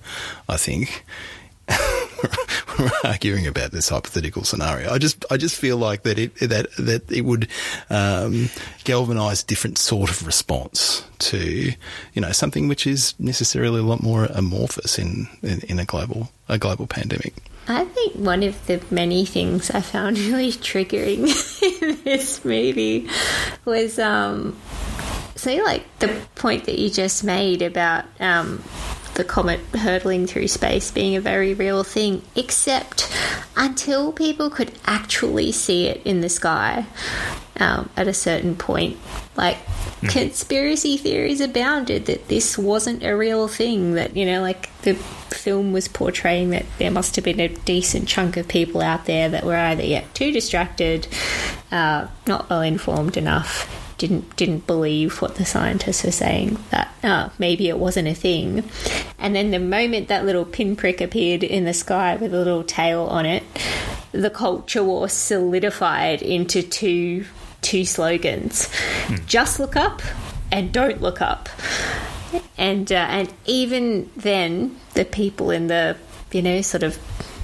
I 0.49 0.57
think, 0.57 1.05
we're 2.79 2.91
arguing 3.05 3.47
about 3.47 3.73
this 3.73 3.89
hypothetical 3.89 4.45
scenario. 4.45 4.91
I 4.91 4.99
just 4.99 5.25
I 5.31 5.37
just 5.37 5.57
feel 5.57 5.77
like 5.77 6.03
that 6.03 6.19
it 6.19 6.35
that 6.37 6.71
that 6.77 7.11
it 7.11 7.23
would 7.23 7.49
um, 7.89 8.51
galvanise 8.85 9.43
different 9.43 9.79
sort 9.79 10.11
of 10.11 10.27
response 10.27 11.05
to 11.19 11.73
you 12.13 12.21
know 12.21 12.33
something 12.33 12.69
which 12.69 12.87
is 12.87 13.15
necessarily 13.19 13.81
a 13.81 13.85
lot 13.85 14.03
more 14.03 14.27
amorphous 14.27 14.99
in 14.99 15.29
in, 15.43 15.61
in 15.69 15.79
a 15.79 15.85
global 15.85 16.31
a 16.49 16.59
global 16.59 16.87
pandemic. 16.87 17.35
I 17.69 17.85
think 17.85 18.15
one 18.15 18.43
of 18.43 18.67
the 18.67 18.83
many 18.91 19.25
things 19.25 19.71
I 19.71 19.81
found 19.81 20.19
really 20.31 20.53
triggering 20.53 21.29
in 21.81 22.03
this 22.05 22.45
movie 22.45 23.09
was 23.65 23.99
um, 23.99 24.57
like 25.47 25.85
the 26.01 26.09
point 26.35 26.65
that 26.65 26.79
you 26.79 26.91
just 26.91 27.25
made 27.25 27.63
about 27.63 28.05
um, 28.19 28.63
the 29.15 29.25
comet 29.25 29.61
hurtling 29.75 30.27
through 30.27 30.49
space 30.49 30.91
being 30.91 31.17
a 31.17 31.21
very 31.21 31.55
real 31.55 31.85
thing, 31.85 32.23
except 32.35 33.13
until 33.57 34.13
people 34.13 34.51
could 34.51 34.73
actually 34.87 35.53
see 35.53 35.87
it 35.87 36.01
in 36.05 36.21
the 36.21 36.29
sky 36.29 36.87
um, 37.59 37.91
at 37.97 38.09
a 38.09 38.15
certain 38.15 38.57
point. 38.57 38.97
Like, 39.37 39.57
mm. 40.01 40.09
conspiracy 40.09 40.97
theories 40.97 41.41
abounded 41.41 42.07
that 42.07 42.29
this 42.29 42.57
wasn't 42.57 43.03
a 43.03 43.17
real 43.17 43.49
thing, 43.49 43.95
that, 43.95 44.17
you 44.17 44.27
know, 44.27 44.41
like 44.41 44.71
the 44.83 44.95
film 44.95 45.73
was 45.73 45.89
portraying 45.89 46.51
that 46.51 46.67
there 46.79 46.91
must 46.91 47.17
have 47.17 47.25
been 47.25 47.41
a 47.41 47.49
decent 47.49 48.09
chunk 48.09 48.37
of 48.37 48.49
people 48.49 48.81
out 48.81 49.07
there 49.07 49.29
that 49.29 49.45
were 49.45 49.57
either 49.57 49.85
yet 49.85 50.15
too 50.15 50.33
distracted, 50.33 51.07
uh, 51.71 52.07
not 52.27 52.49
well 52.49 52.63
informed 52.63 53.17
enough 53.17 53.77
didn't 54.01 54.35
didn't 54.35 54.67
believe 54.67 55.21
what 55.21 55.35
the 55.35 55.45
scientists 55.45 56.05
were 56.05 56.11
saying 56.11 56.57
that 56.71 56.91
uh, 57.03 57.29
maybe 57.39 57.69
it 57.69 57.79
wasn't 57.79 58.09
a 58.09 58.15
thing. 58.15 58.65
And 59.19 59.37
then 59.37 59.51
the 59.51 59.59
moment 59.59 60.09
that 60.09 60.25
little 60.25 60.47
pinprick 60.47 61.03
appeared 61.03 61.45
in 61.45 61.67
the 61.67 61.75
sky 61.75 62.17
with 62.17 62.33
a 62.33 62.39
little 62.39 62.65
tail 62.65 63.03
on 63.03 63.27
it, 63.27 63.43
the 64.13 64.31
culture 64.31 64.83
war 64.83 65.11
solidified 65.11 66.23
into 66.23 66.63
two 66.63 67.27
two 67.61 67.85
slogans: 67.85 68.75
hmm. 69.07 69.17
"Just 69.27 69.61
look 69.61 69.77
up" 69.77 70.01
and 70.51 70.73
"Don't 70.73 71.03
look 71.03 71.21
up." 71.21 71.51
And 72.57 72.91
uh, 72.91 73.07
and 73.11 73.31
even 73.45 74.11
then, 74.17 74.81
the 74.95 75.05
people 75.05 75.51
in 75.51 75.67
the 75.67 75.99
you 76.33 76.41
know 76.41 76.63
sort 76.63 76.85
of 76.85 76.99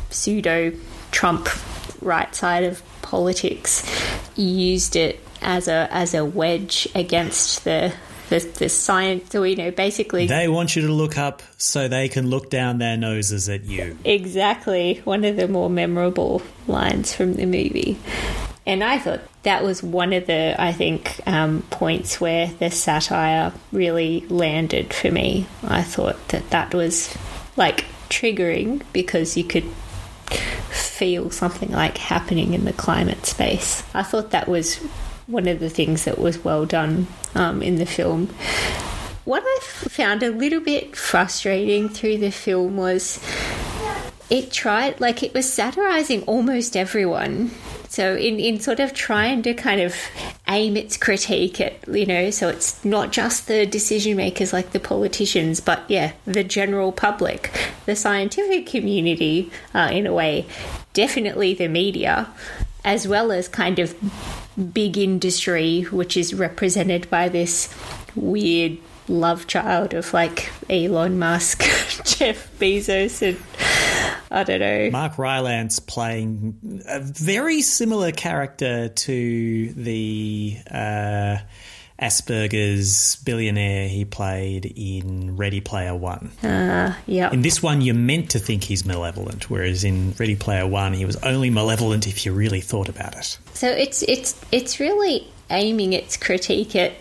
pseudo 0.08 0.72
Trump 1.10 1.50
right 2.00 2.34
side 2.34 2.64
of 2.64 2.82
politics 3.02 3.84
used 4.36 4.96
it 4.96 5.20
as 5.42 5.68
a 5.68 5.88
as 5.90 6.14
a 6.14 6.24
wedge 6.24 6.88
against 6.94 7.64
the 7.64 7.92
the, 8.28 8.40
the 8.58 8.68
science, 8.68 9.34
or, 9.34 9.46
you 9.46 9.56
know, 9.56 9.70
basically. 9.70 10.26
They 10.26 10.48
want 10.48 10.74
you 10.74 10.82
to 10.82 10.92
look 10.92 11.16
up 11.16 11.42
so 11.58 11.88
they 11.88 12.08
can 12.08 12.28
look 12.28 12.50
down 12.50 12.78
their 12.78 12.96
noses 12.96 13.48
at 13.48 13.64
you. 13.64 13.96
Exactly. 14.04 15.00
One 15.04 15.24
of 15.24 15.36
the 15.36 15.48
more 15.48 15.70
memorable 15.70 16.42
lines 16.66 17.14
from 17.14 17.34
the 17.34 17.46
movie. 17.46 17.98
And 18.66 18.82
I 18.82 18.98
thought 18.98 19.20
that 19.44 19.62
was 19.62 19.80
one 19.80 20.12
of 20.12 20.26
the, 20.26 20.56
I 20.58 20.72
think, 20.72 21.20
um, 21.26 21.62
points 21.70 22.20
where 22.20 22.48
the 22.48 22.70
satire 22.70 23.52
really 23.70 24.26
landed 24.28 24.92
for 24.92 25.10
me. 25.10 25.46
I 25.62 25.82
thought 25.82 26.28
that 26.28 26.50
that 26.50 26.74
was 26.74 27.16
like 27.56 27.84
triggering 28.08 28.82
because 28.92 29.36
you 29.36 29.44
could 29.44 29.66
feel 30.70 31.30
something 31.30 31.70
like 31.70 31.96
happening 31.98 32.54
in 32.54 32.64
the 32.64 32.72
climate 32.72 33.24
space. 33.24 33.84
I 33.94 34.02
thought 34.02 34.32
that 34.32 34.48
was 34.48 34.80
one 35.26 35.48
of 35.48 35.60
the 35.60 35.70
things 35.70 36.04
that 36.04 36.18
was 36.18 36.44
well 36.44 36.66
done 36.66 37.06
um, 37.34 37.62
in 37.62 37.76
the 37.76 37.86
film. 37.86 38.28
What 39.24 39.42
I 39.44 39.58
found 39.62 40.22
a 40.22 40.30
little 40.30 40.60
bit 40.60 40.94
frustrating 40.94 41.88
through 41.88 42.18
the 42.18 42.30
film 42.30 42.76
was 42.76 43.20
it 44.30 44.52
tried, 44.52 45.00
like, 45.00 45.22
it 45.22 45.34
was 45.34 45.52
satirizing 45.52 46.22
almost 46.22 46.76
everyone. 46.76 47.50
So, 47.88 48.14
in, 48.14 48.38
in 48.38 48.60
sort 48.60 48.78
of 48.80 48.92
trying 48.92 49.42
to 49.42 49.54
kind 49.54 49.80
of 49.80 49.96
aim 50.48 50.76
its 50.76 50.96
critique 50.96 51.60
at, 51.60 51.86
you 51.88 52.04
know, 52.04 52.30
so 52.30 52.48
it's 52.48 52.84
not 52.84 53.10
just 53.10 53.48
the 53.48 53.64
decision 53.64 54.16
makers 54.16 54.52
like 54.52 54.72
the 54.72 54.80
politicians, 54.80 55.60
but 55.60 55.82
yeah, 55.88 56.12
the 56.24 56.44
general 56.44 56.92
public, 56.92 57.50
the 57.86 57.96
scientific 57.96 58.66
community, 58.66 59.50
uh, 59.74 59.88
in 59.92 60.06
a 60.06 60.12
way, 60.12 60.46
definitely 60.92 61.54
the 61.54 61.68
media, 61.68 62.28
as 62.84 63.08
well 63.08 63.32
as 63.32 63.48
kind 63.48 63.78
of 63.78 63.94
big 64.56 64.98
industry, 64.98 65.82
which 65.82 66.16
is 66.16 66.34
represented 66.34 67.08
by 67.10 67.28
this 67.28 67.72
weird 68.14 68.78
love 69.08 69.46
child 69.46 69.94
of 69.94 70.12
like 70.12 70.50
Elon 70.68 71.18
Musk, 71.18 71.60
Jeff 72.04 72.50
Bezos, 72.58 73.22
and 73.22 73.38
I 74.30 74.42
don't 74.42 74.60
know. 74.60 74.90
Mark 74.90 75.18
Rylance 75.18 75.78
playing 75.78 76.82
a 76.88 77.00
very 77.00 77.62
similar 77.62 78.12
character 78.12 78.88
to 78.88 79.72
the 79.72 80.58
uh, 80.70 81.36
Asperger's 82.00 83.16
billionaire 83.24 83.88
he 83.88 84.04
played 84.04 84.66
in 84.76 85.36
Ready 85.36 85.60
Player 85.60 85.94
One. 85.94 86.30
Uh, 86.42 86.94
yeah. 87.06 87.30
In 87.30 87.42
this 87.42 87.62
one, 87.62 87.80
you're 87.80 87.94
meant 87.94 88.30
to 88.30 88.38
think 88.38 88.64
he's 88.64 88.84
malevolent, 88.84 89.48
whereas 89.48 89.82
in 89.84 90.14
Ready 90.18 90.36
Player 90.36 90.66
One, 90.66 90.92
he 90.92 91.04
was 91.04 91.16
only 91.16 91.48
malevolent 91.50 92.06
if 92.06 92.26
you 92.26 92.32
really 92.32 92.60
thought 92.60 92.88
about 92.88 93.16
it. 93.16 93.38
So 93.54 93.68
it's 93.68 94.02
it's 94.02 94.38
it's 94.52 94.78
really 94.78 95.26
aiming 95.48 95.92
its 95.92 96.16
critique 96.16 96.76
at 96.76 96.92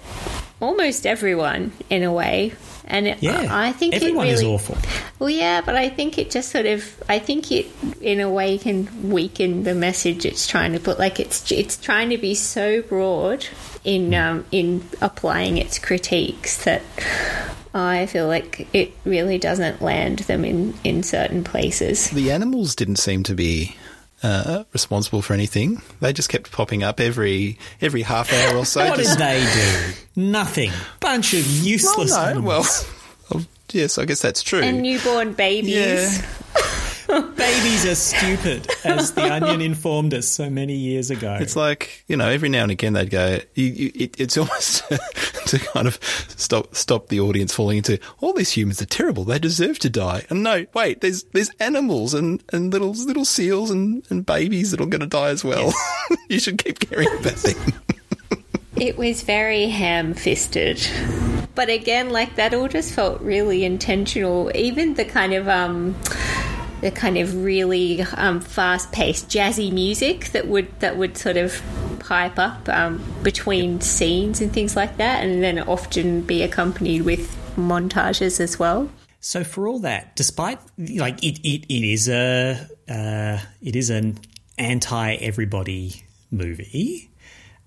almost 0.61 1.05
everyone 1.05 1.73
in 1.89 2.03
a 2.03 2.13
way. 2.13 2.53
And 2.87 3.07
it, 3.07 3.23
Yeah, 3.23 3.47
I 3.49 3.71
think 3.71 3.95
everyone 3.95 4.27
it 4.27 4.33
is 4.33 4.41
really, 4.41 4.53
awful. 4.53 4.77
Well, 5.17 5.29
yeah, 5.29 5.61
but 5.61 5.75
I 5.75 5.89
think 5.89 6.19
it 6.19 6.29
just 6.29 6.51
sort 6.51 6.67
of, 6.67 7.03
I 7.09 7.17
think 7.17 7.51
it, 7.51 7.65
in 7.99 8.19
a 8.19 8.29
way, 8.29 8.59
can 8.59 9.09
weaken 9.09 9.63
the 9.63 9.73
message 9.73 10.23
it's 10.23 10.45
trying 10.45 10.73
to 10.73 10.79
put. 10.79 10.99
Like 10.99 11.19
it's 11.19 11.51
it's 11.51 11.77
trying 11.77 12.11
to 12.11 12.17
be 12.19 12.35
so 12.35 12.83
broad 12.83 13.47
in 13.86 14.13
um, 14.13 14.45
in 14.51 14.88
applying 15.01 15.57
its 15.57 15.79
critiques 15.79 16.63
that 16.65 16.81
I 17.73 18.05
feel 18.05 18.27
like 18.27 18.67
it 18.73 18.93
really 19.05 19.38
doesn't 19.38 19.81
land 19.81 20.19
them 20.19 20.43
in 20.43 20.73
in 20.83 21.03
certain 21.03 21.43
places. 21.43 22.09
The 22.09 22.31
animals 22.31 22.75
didn't 22.75 22.97
seem 22.97 23.23
to 23.23 23.36
be 23.36 23.75
uh, 24.23 24.63
responsible 24.73 25.21
for 25.21 25.33
anything. 25.33 25.81
They 25.99 26.13
just 26.13 26.29
kept 26.29 26.51
popping 26.51 26.83
up 26.83 26.99
every 26.99 27.59
every 27.81 28.01
half 28.01 28.33
hour 28.33 28.57
or 28.57 28.65
so. 28.65 28.86
what 28.88 28.97
just, 28.97 29.17
did 29.17 29.19
they 29.19 29.45
do? 29.53 29.93
Nothing. 30.15 30.71
Bunch 30.99 31.33
of 31.33 31.45
well, 31.45 31.65
useless 31.65 32.11
no, 32.11 32.19
animals. 32.21 32.45
well, 33.29 33.39
well, 33.39 33.45
yes, 33.71 33.97
I 33.97 34.05
guess 34.05 34.21
that's 34.21 34.41
true. 34.41 34.61
And 34.61 34.81
newborn 34.81 35.33
babies. 35.33 35.75
yeah, 35.75 36.25
Babies 37.38 37.86
are 37.86 37.95
stupid, 37.95 38.68
as 38.84 39.13
the 39.13 39.22
Onion 39.24 39.61
informed 39.61 40.13
us 40.13 40.28
so 40.28 40.49
many 40.49 40.76
years 40.76 41.09
ago. 41.09 41.38
it's 41.39 41.55
like 41.55 42.03
you 42.07 42.18
know, 42.18 42.28
every 42.28 42.49
now 42.49 42.63
and 42.63 42.72
again 42.72 42.91
they'd 42.91 43.09
go. 43.09 43.39
You, 43.53 43.66
you, 43.66 43.91
it, 43.95 44.20
it's 44.20 44.38
almost 44.38 44.84
to 45.47 45.59
kind 45.59 45.88
of 45.88 45.97
stop 46.36 46.76
stop 46.76 47.07
the 47.07 47.22
audience 47.22 47.53
falling 47.53 47.78
into 47.78 47.99
all 48.20 48.34
these 48.34 48.51
humans 48.51 48.82
are 48.82 48.86
terrible. 48.86 49.24
They 49.24 49.39
deserve 49.39 49.80
to 49.80 49.89
die. 49.89 50.26
And 50.30 50.43
no, 50.43 50.66
wait, 50.74 50.99
there's 50.99 51.24
there's 51.26 51.49
animals 51.61 52.13
and, 52.13 52.43
and 52.51 52.74
little 52.74 52.91
little 52.91 53.26
seals 53.26 53.72
and, 53.72 54.05
and 54.09 54.26
babies 54.26 54.72
that 54.72 54.82
are 54.82 54.86
going 54.86 54.99
to 54.99 55.07
die 55.07 55.30
as 55.30 55.43
well. 55.45 55.74
you 56.30 56.39
should 56.39 56.57
keep 56.57 56.80
caring 56.80 57.07
about 57.07 57.36
them. 57.36 57.74
It 58.76 58.97
was 58.97 59.22
very 59.22 59.68
ham 59.68 60.13
fisted. 60.16 60.86
But 61.55 61.70
again, 61.70 62.09
like 62.09 62.36
that 62.36 62.53
all 62.53 62.68
just 62.68 62.93
felt 62.93 63.22
really 63.22 63.63
intentional. 63.63 64.51
Even 64.53 64.95
the 64.95 65.05
kind 65.05 65.34
of 65.34 65.47
um 65.47 65.95
the 66.86 66.91
kind 66.91 67.17
of 67.17 67.43
really 67.43 68.03
um, 68.15 68.39
fast 68.39 68.91
paced 68.91 69.27
jazzy 69.27 69.71
music 69.71 70.25
that 70.33 70.47
would 70.47 70.67
that 70.81 70.95
would 70.97 71.17
sort 71.17 71.36
of 71.36 71.59
pipe 71.99 72.38
up 72.38 72.69
um, 72.69 73.03
between 73.23 73.81
scenes 73.81 74.39
and 74.39 74.53
things 74.53 74.75
like 74.75 74.97
that 74.97 75.23
and 75.23 75.41
then 75.41 75.57
often 75.57 76.21
be 76.21 76.43
accompanied 76.43 77.01
with 77.01 77.36
montages 77.55 78.39
as 78.39 78.59
well. 78.59 78.88
So 79.19 79.43
for 79.43 79.67
all 79.67 79.79
that, 79.79 80.15
despite 80.15 80.59
like 80.77 81.23
it, 81.23 81.39
it, 81.39 81.65
it 81.67 81.83
is 81.83 82.07
a 82.07 82.69
uh, 82.88 83.39
it 83.63 83.75
is 83.75 83.89
an 83.89 84.19
anti 84.59 85.15
everybody 85.15 86.03
movie, 86.29 87.09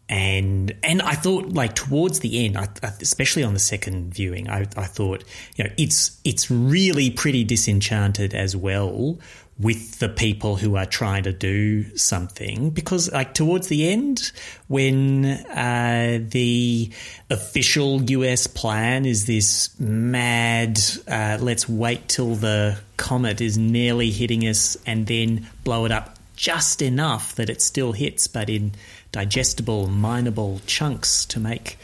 and 0.09 0.75
and 0.83 1.03
I 1.03 1.13
thought 1.13 1.51
like 1.53 1.75
towards 1.75 2.21
the 2.21 2.45
end, 2.45 2.57
I, 2.57 2.69
especially 3.01 3.43
on 3.43 3.53
the 3.55 3.61
second 3.61 4.15
viewing, 4.15 4.49
I, 4.49 4.61
I 4.77 4.85
thought 4.85 5.25
you 5.57 5.65
know 5.65 5.71
it's 5.77 6.19
it's 6.25 6.51
really 6.51 7.11
pretty 7.11 7.45
disenchanted 7.45 8.35
as 8.35 8.57
well 8.57 9.19
with 9.59 9.99
the 9.99 10.09
people 10.09 10.55
who 10.55 10.77
are 10.77 10.87
trying 10.87 11.25
to 11.25 11.33
do 11.33 11.97
something. 11.97 12.71
Because 12.71 13.11
like 13.13 13.35
towards 13.35 13.67
the 13.69 13.91
end 13.91 14.33
when 14.69 15.25
uh, 15.25 16.21
the 16.23 16.91
official 17.29 18.03
US 18.03 18.47
plan 18.47 19.05
is 19.05 19.27
this 19.27 19.79
mad 19.81 20.81
uh, 21.07 21.39
let's 21.41 21.69
wait 21.69 22.09
till 22.09 22.37
the 22.37 22.79
comet 22.97 23.41
is 23.41 23.59
nearly 23.59 24.11
hitting 24.11 24.43
us 24.43 24.77
and 24.87 25.07
then 25.07 25.47
blow 25.65 25.85
it 25.85 25.93
up 25.93 26.19
just 26.37 26.81
enough 26.81 27.35
that 27.35 27.51
it 27.51 27.61
still 27.61 27.91
hits 27.91 28.29
but 28.29 28.49
in 28.49 28.71
digestible 29.13 29.89
mineable 29.89 30.61
chunks 30.67 31.25
to 31.27 31.41
make 31.41 31.79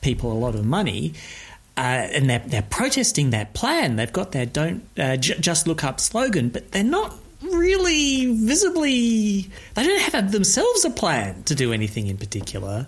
people 0.00 0.32
a 0.32 0.34
lot 0.34 0.54
of 0.54 0.64
money 0.64 1.14
uh, 1.76 1.80
and 1.80 2.30
they're, 2.30 2.42
they're 2.46 2.62
protesting 2.62 3.30
that 3.30 3.52
plan. 3.52 3.96
They've 3.96 4.12
got 4.12 4.32
their 4.32 4.46
"Don't 4.46 4.82
uh, 4.98 5.16
j- 5.16 5.38
Just 5.38 5.66
Look 5.66 5.84
Up" 5.84 6.00
slogan, 6.00 6.48
but 6.48 6.72
they're 6.72 6.82
not 6.82 7.14
really 7.42 8.34
visibly. 8.34 9.50
They 9.74 9.84
don't 9.84 10.12
have 10.12 10.32
themselves 10.32 10.86
a 10.86 10.90
plan 10.90 11.42
to 11.44 11.54
do 11.54 11.72
anything 11.74 12.06
in 12.06 12.16
particular. 12.16 12.86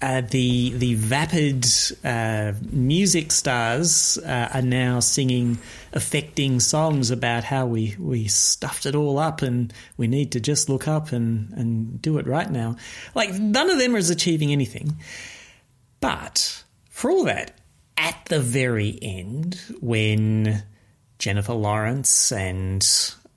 Uh, 0.00 0.20
the 0.20 0.70
the 0.70 0.94
vapid 0.94 1.66
uh, 2.04 2.52
music 2.70 3.32
stars 3.32 4.18
uh, 4.18 4.50
are 4.54 4.62
now 4.62 5.00
singing 5.00 5.58
affecting 5.92 6.60
songs 6.60 7.10
about 7.10 7.44
how 7.44 7.66
we, 7.66 7.96
we 7.98 8.28
stuffed 8.28 8.86
it 8.86 8.94
all 8.94 9.18
up 9.18 9.42
and 9.42 9.72
we 9.96 10.06
need 10.06 10.32
to 10.32 10.40
just 10.40 10.68
look 10.68 10.88
up 10.88 11.12
and, 11.12 11.52
and 11.52 12.00
do 12.00 12.18
it 12.18 12.26
right 12.26 12.50
now. 12.50 12.76
Like 13.14 13.32
none 13.34 13.70
of 13.70 13.78
them 13.78 13.94
is 13.94 14.10
achieving 14.10 14.52
anything. 14.52 14.96
But 16.00 16.64
for 16.90 17.10
all 17.10 17.24
that, 17.24 17.58
at 17.96 18.24
the 18.26 18.40
very 18.40 18.98
end, 19.02 19.60
when 19.80 20.62
Jennifer 21.18 21.54
Lawrence 21.54 22.30
and 22.30 22.86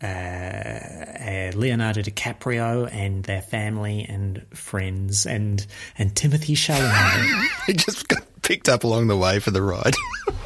uh, 0.04 0.08
uh, 0.08 1.52
Leonardo 1.56 2.02
DiCaprio 2.02 2.92
and 2.92 3.24
their 3.24 3.42
family 3.42 4.06
and 4.08 4.46
friends 4.54 5.26
and 5.26 5.66
and 5.98 6.14
Timothée 6.16 6.56
Chalamet, 6.56 7.48
He 7.68 7.74
just 7.74 8.08
got 8.08 8.24
picked 8.42 8.70
up 8.70 8.84
along 8.84 9.08
the 9.08 9.18
way 9.18 9.40
for 9.40 9.52
the 9.52 9.62
ride. 9.62 9.96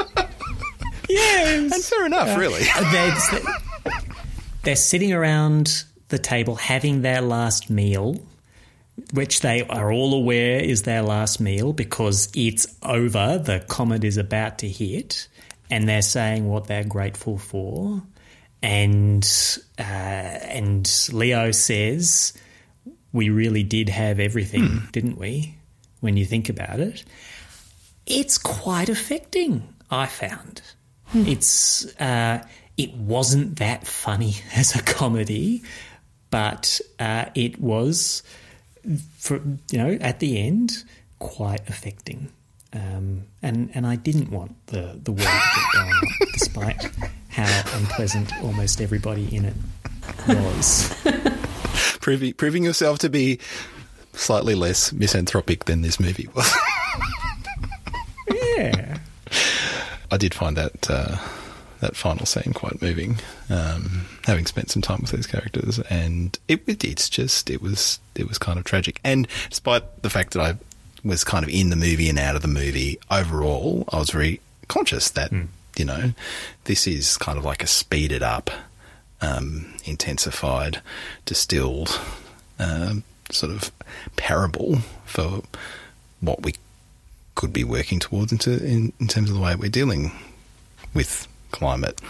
yes, 1.15 1.73
and 1.73 1.83
fair 1.83 2.05
enough, 2.05 2.37
really. 2.37 2.63
they're, 2.91 3.93
they're 4.63 4.75
sitting 4.75 5.13
around 5.13 5.83
the 6.09 6.19
table 6.19 6.55
having 6.55 7.01
their 7.01 7.21
last 7.21 7.69
meal, 7.69 8.21
which 9.13 9.41
they 9.41 9.63
are 9.63 9.91
all 9.91 10.13
aware 10.13 10.59
is 10.59 10.83
their 10.83 11.01
last 11.01 11.39
meal 11.39 11.73
because 11.73 12.29
it's 12.35 12.67
over. 12.83 13.37
The 13.37 13.63
comet 13.67 14.03
is 14.03 14.17
about 14.17 14.59
to 14.59 14.69
hit, 14.69 15.27
and 15.69 15.87
they're 15.87 16.01
saying 16.01 16.47
what 16.47 16.67
they're 16.67 16.83
grateful 16.83 17.37
for. 17.37 18.01
And 18.61 19.23
uh, 19.77 19.81
and 19.81 21.09
Leo 21.11 21.51
says, 21.51 22.33
"We 23.11 23.29
really 23.29 23.63
did 23.63 23.89
have 23.89 24.19
everything, 24.19 24.81
didn't 24.91 25.17
we?" 25.17 25.55
When 26.01 26.17
you 26.17 26.25
think 26.25 26.49
about 26.49 26.79
it, 26.79 27.03
it's 28.05 28.37
quite 28.37 28.89
affecting. 28.89 29.67
I 29.91 30.07
found 30.07 30.61
it's 31.15 31.85
uh, 31.99 32.45
it 32.77 32.93
wasn't 32.95 33.57
that 33.59 33.87
funny 33.87 34.35
as 34.55 34.75
a 34.75 34.81
comedy, 34.83 35.63
but 36.29 36.81
uh, 36.99 37.25
it 37.35 37.59
was, 37.59 38.23
for, 39.17 39.41
you 39.71 39.77
know, 39.77 39.97
at 40.01 40.19
the 40.19 40.39
end, 40.39 40.83
quite 41.19 41.67
affecting. 41.69 42.29
Um, 42.73 43.23
and 43.41 43.71
and 43.73 43.87
I 43.87 43.95
didn't 43.95 44.29
want 44.31 44.53
the 44.67 44.99
the 45.01 45.11
world 45.11 45.27
to 45.27 45.55
get 45.55 45.71
blown 45.73 45.89
up, 46.21 46.27
despite 46.33 46.91
how 47.29 47.77
unpleasant 47.77 48.31
almost 48.43 48.81
everybody 48.81 49.33
in 49.33 49.45
it 49.45 49.55
was. 50.27 50.93
proving 52.01 52.33
proving 52.33 52.63
yourself 52.65 52.99
to 52.99 53.09
be 53.09 53.39
slightly 54.13 54.55
less 54.55 54.91
misanthropic 54.91 55.65
than 55.65 55.81
this 55.81 55.99
movie 55.99 56.27
was. 56.35 56.51
Yeah. 58.57 58.97
I 60.11 60.17
did 60.17 60.33
find 60.33 60.55
that 60.57 60.89
uh, 60.89 61.17
that 61.81 61.95
final 61.95 62.25
scene 62.25 62.53
quite 62.53 62.81
moving, 62.81 63.17
um, 63.49 64.05
having 64.25 64.45
spent 64.45 64.71
some 64.71 64.81
time 64.81 64.99
with 65.01 65.11
these 65.11 65.27
characters, 65.27 65.79
and 65.89 66.37
it, 66.47 66.61
it 66.67 66.83
it's 66.83 67.09
just 67.09 67.49
it 67.49 67.61
was 67.61 67.99
it 68.15 68.27
was 68.27 68.37
kind 68.37 68.57
of 68.57 68.65
tragic. 68.65 68.99
And 69.03 69.27
despite 69.49 70.01
the 70.01 70.09
fact 70.09 70.33
that 70.33 70.41
I 70.41 70.57
was 71.03 71.23
kind 71.23 71.43
of 71.43 71.49
in 71.49 71.69
the 71.69 71.75
movie 71.75 72.09
and 72.09 72.17
out 72.17 72.35
of 72.35 72.41
the 72.41 72.47
movie, 72.47 72.99
overall 73.11 73.85
I 73.91 73.97
was 73.97 74.09
very 74.09 74.41
conscious 74.67 75.09
that 75.11 75.31
you 75.77 75.85
know 75.85 76.13
this 76.63 76.87
is 76.87 77.17
kind 77.17 77.37
of 77.37 77.45
like 77.45 77.63
a 77.63 77.67
speeded 77.67 78.23
up, 78.23 78.49
um, 79.21 79.73
intensified, 79.85 80.81
distilled 81.25 81.99
um, 82.59 83.03
sort 83.31 83.51
of 83.51 83.71
parable 84.15 84.77
for 85.05 85.41
what 86.21 86.43
we 86.43 86.53
could 87.35 87.53
be 87.53 87.63
working 87.63 87.99
towards 87.99 88.31
into 88.31 88.63
in, 88.65 88.93
in 88.99 89.07
terms 89.07 89.29
of 89.29 89.35
the 89.35 89.41
way 89.41 89.55
we're 89.55 89.69
dealing 89.69 90.11
with 90.93 91.27
climate, 91.51 92.01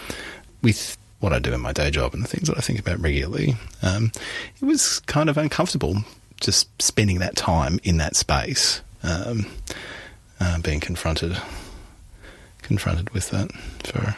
with 0.62 0.96
what 1.20 1.32
I 1.32 1.38
do 1.38 1.52
in 1.52 1.60
my 1.60 1.72
day 1.72 1.90
job 1.90 2.14
and 2.14 2.22
the 2.22 2.28
things 2.28 2.48
that 2.48 2.56
I 2.56 2.60
think 2.60 2.78
about 2.78 3.00
regularly. 3.00 3.56
Um, 3.82 4.12
it 4.60 4.64
was 4.64 5.00
kind 5.00 5.28
of 5.28 5.36
uncomfortable 5.36 5.96
just 6.40 6.68
spending 6.80 7.18
that 7.18 7.36
time 7.36 7.80
in 7.82 7.96
that 7.96 8.14
space, 8.14 8.82
um, 9.02 9.46
uh, 10.40 10.58
being 10.60 10.80
confronted 10.80 11.36
confronted 12.62 13.08
with 13.10 13.30
that 13.30 13.50
for 13.84 14.16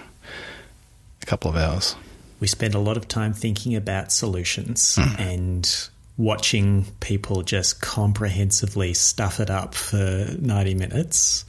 a 1.23 1.27
couple 1.27 1.51
of 1.51 1.57
hours. 1.57 1.95
We 2.41 2.47
spend 2.47 2.75
a 2.75 2.79
lot 2.79 2.97
of 2.97 3.07
time 3.07 3.35
thinking 3.35 3.77
about 3.77 4.11
solutions 4.11 4.99
and 5.19 5.89
watching 6.19 6.85
people 7.01 7.43
just 7.43 7.81
comprehensively 7.81 8.93
stuff 8.93 9.41
it 9.41 9.49
up 9.49 9.75
for 9.75 10.27
90 10.41 10.75
minutes. 10.75 11.45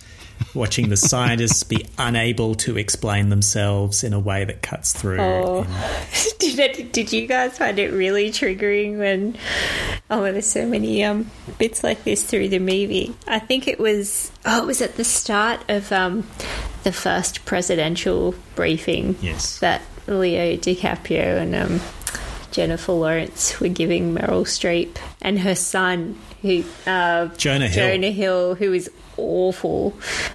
Watching 0.54 0.88
the 0.88 0.96
scientists 1.12 1.64
be 1.64 1.86
unable 1.98 2.56
to 2.56 2.78
explain 2.78 3.28
themselves 3.30 4.06
in 4.06 4.14
a 4.14 4.20
way 4.20 4.46
that 4.46 4.62
cuts 4.62 4.94
through. 4.94 5.20
Oh. 5.20 5.64
And- 5.64 6.40
did 6.40 6.60
it, 6.60 6.94
did 6.94 7.12
you 7.12 7.28
guys 7.28 7.58
find 7.58 7.78
it 7.80 7.92
really 7.92 8.30
triggering 8.32 8.98
when 9.00 9.38
oh 10.10 10.24
there's 10.24 10.46
so 10.48 10.66
many 10.66 11.04
um 11.04 11.30
bits 11.58 11.84
like 11.84 12.04
this 12.04 12.24
through 12.24 12.48
the 12.50 12.60
movie 12.60 13.14
i 13.28 13.38
think 13.40 13.68
it 13.68 13.78
was 13.80 14.32
oh 14.46 14.64
it 14.64 14.66
was 14.66 14.82
at 14.82 14.96
the 14.96 15.04
start 15.04 15.62
of 15.70 15.92
um 15.92 16.26
the 16.84 16.92
first 16.92 17.46
presidential 17.46 18.34
briefing 18.56 19.16
Yes. 19.22 19.60
that 19.60 19.82
leo 20.08 20.56
dicaprio 20.58 21.38
and 21.42 21.54
um 21.56 21.80
jennifer 22.52 22.92
lawrence 22.94 23.60
were 23.60 23.68
giving 23.68 24.14
meryl 24.16 24.44
streep 24.44 24.98
and 25.22 25.40
her 25.40 25.56
son 25.56 26.18
who 26.42 26.64
uh 26.88 27.28
Jonah 27.38 27.68
Hill. 27.68 27.88
jonah 27.96 28.12
hill 28.12 28.56
who 28.56 28.74
is 28.74 28.90
awful 29.18 29.94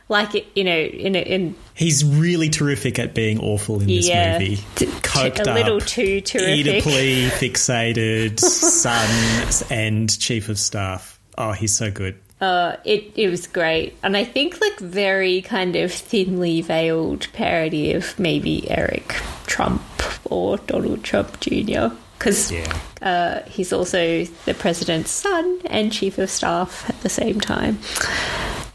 like 0.08 0.34
you 0.56 0.64
know 0.64 0.78
in 0.78 1.16
a, 1.16 1.20
in 1.22 1.54
He's 1.76 2.04
really 2.04 2.50
terrific 2.50 3.00
at 3.00 3.14
being 3.14 3.40
awful 3.40 3.80
in 3.80 3.88
this 3.88 4.06
Yeah. 4.06 4.38
movie. 4.38 4.58
Coked 4.76 5.40
a 5.44 5.50
up, 5.50 5.56
little 5.56 5.80
too 5.80 6.20
terrific. 6.20 6.84
Fixated, 6.84 8.38
son 8.40 9.66
and 9.76 10.20
chief 10.20 10.48
of 10.48 10.56
staff. 10.58 11.18
Oh, 11.36 11.50
he's 11.50 11.74
so 11.76 11.90
good. 11.90 12.16
Uh, 12.40 12.76
it 12.84 13.10
it 13.16 13.28
was 13.28 13.46
great, 13.48 13.96
and 14.04 14.16
I 14.16 14.22
think 14.24 14.60
like 14.60 14.78
very 14.78 15.42
kind 15.42 15.74
of 15.74 15.90
thinly 15.92 16.60
veiled 16.60 17.26
parody 17.32 17.92
of 17.92 18.16
maybe 18.20 18.70
Eric 18.70 19.08
Trump 19.46 19.82
or 20.30 20.58
Donald 20.58 21.02
Trump 21.02 21.40
Jr. 21.40 21.88
Because 22.18 22.50
Yeah. 22.52 22.78
uh, 23.02 23.40
he's 23.48 23.72
also 23.72 24.24
the 24.44 24.54
president's 24.54 25.10
son 25.10 25.60
and 25.66 25.92
chief 25.92 26.18
of 26.18 26.30
staff 26.30 26.88
at 26.88 27.00
the 27.02 27.08
same 27.08 27.40
time. 27.40 27.78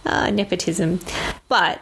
Uh, 0.06 0.30
nepotism, 0.32 1.00
but 1.50 1.80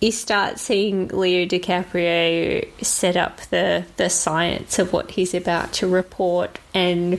you 0.00 0.12
start 0.12 0.58
seeing 0.60 1.08
Leo 1.08 1.46
DiCaprio 1.46 2.66
set 2.84 3.16
up 3.16 3.40
the 3.50 3.84
the 3.96 4.08
science 4.08 4.78
of 4.78 4.92
what 4.92 5.10
he's 5.12 5.34
about 5.34 5.72
to 5.74 5.88
report, 5.88 6.58
and 6.74 7.18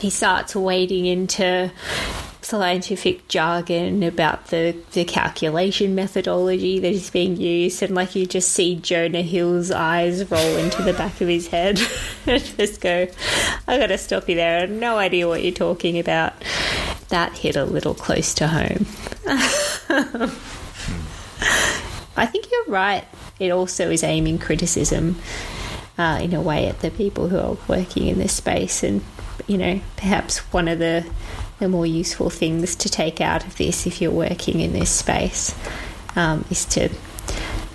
he 0.00 0.10
starts 0.10 0.56
wading 0.56 1.06
into 1.06 1.70
scientific 2.44 3.26
jargon 3.28 4.02
about 4.02 4.48
the, 4.48 4.76
the 4.92 5.04
calculation 5.04 5.94
methodology 5.94 6.78
that 6.78 6.92
is 6.92 7.10
being 7.10 7.36
used 7.36 7.82
and 7.82 7.94
like 7.94 8.14
you 8.14 8.26
just 8.26 8.50
see 8.52 8.76
Jonah 8.76 9.22
Hill's 9.22 9.70
eyes 9.70 10.30
roll 10.30 10.56
into 10.56 10.82
the 10.82 10.92
back 10.92 11.20
of 11.20 11.28
his 11.28 11.48
head. 11.48 11.80
And 12.26 12.42
just 12.42 12.80
go 12.80 13.06
I 13.68 13.78
gotta 13.78 13.98
stop 13.98 14.28
you 14.28 14.34
there. 14.34 14.58
I 14.58 14.60
have 14.62 14.70
no 14.70 14.96
idea 14.96 15.28
what 15.28 15.42
you're 15.42 15.52
talking 15.52 15.98
about. 15.98 16.32
That 17.08 17.36
hit 17.36 17.56
a 17.56 17.64
little 17.64 17.94
close 17.94 18.32
to 18.34 18.48
home. 18.48 18.86
I 22.16 22.26
think 22.26 22.46
you're 22.50 22.66
right. 22.66 23.04
It 23.38 23.50
also 23.50 23.90
is 23.90 24.02
aiming 24.02 24.38
criticism 24.38 25.16
uh, 25.98 26.20
in 26.22 26.34
a 26.34 26.40
way 26.40 26.66
at 26.66 26.80
the 26.80 26.90
people 26.90 27.28
who 27.28 27.38
are 27.38 27.56
working 27.68 28.06
in 28.06 28.18
this 28.18 28.32
space 28.34 28.82
and 28.82 29.02
you 29.46 29.58
know 29.58 29.80
perhaps 29.96 30.38
one 30.52 30.68
of 30.68 30.78
the 30.78 31.04
the 31.58 31.68
more 31.68 31.86
useful 31.86 32.30
things 32.30 32.76
to 32.76 32.88
take 32.88 33.20
out 33.20 33.46
of 33.46 33.56
this 33.56 33.86
if 33.86 34.00
you're 34.00 34.10
working 34.10 34.60
in 34.60 34.72
this 34.72 34.90
space 34.90 35.54
um, 36.16 36.44
is 36.50 36.64
to 36.64 36.88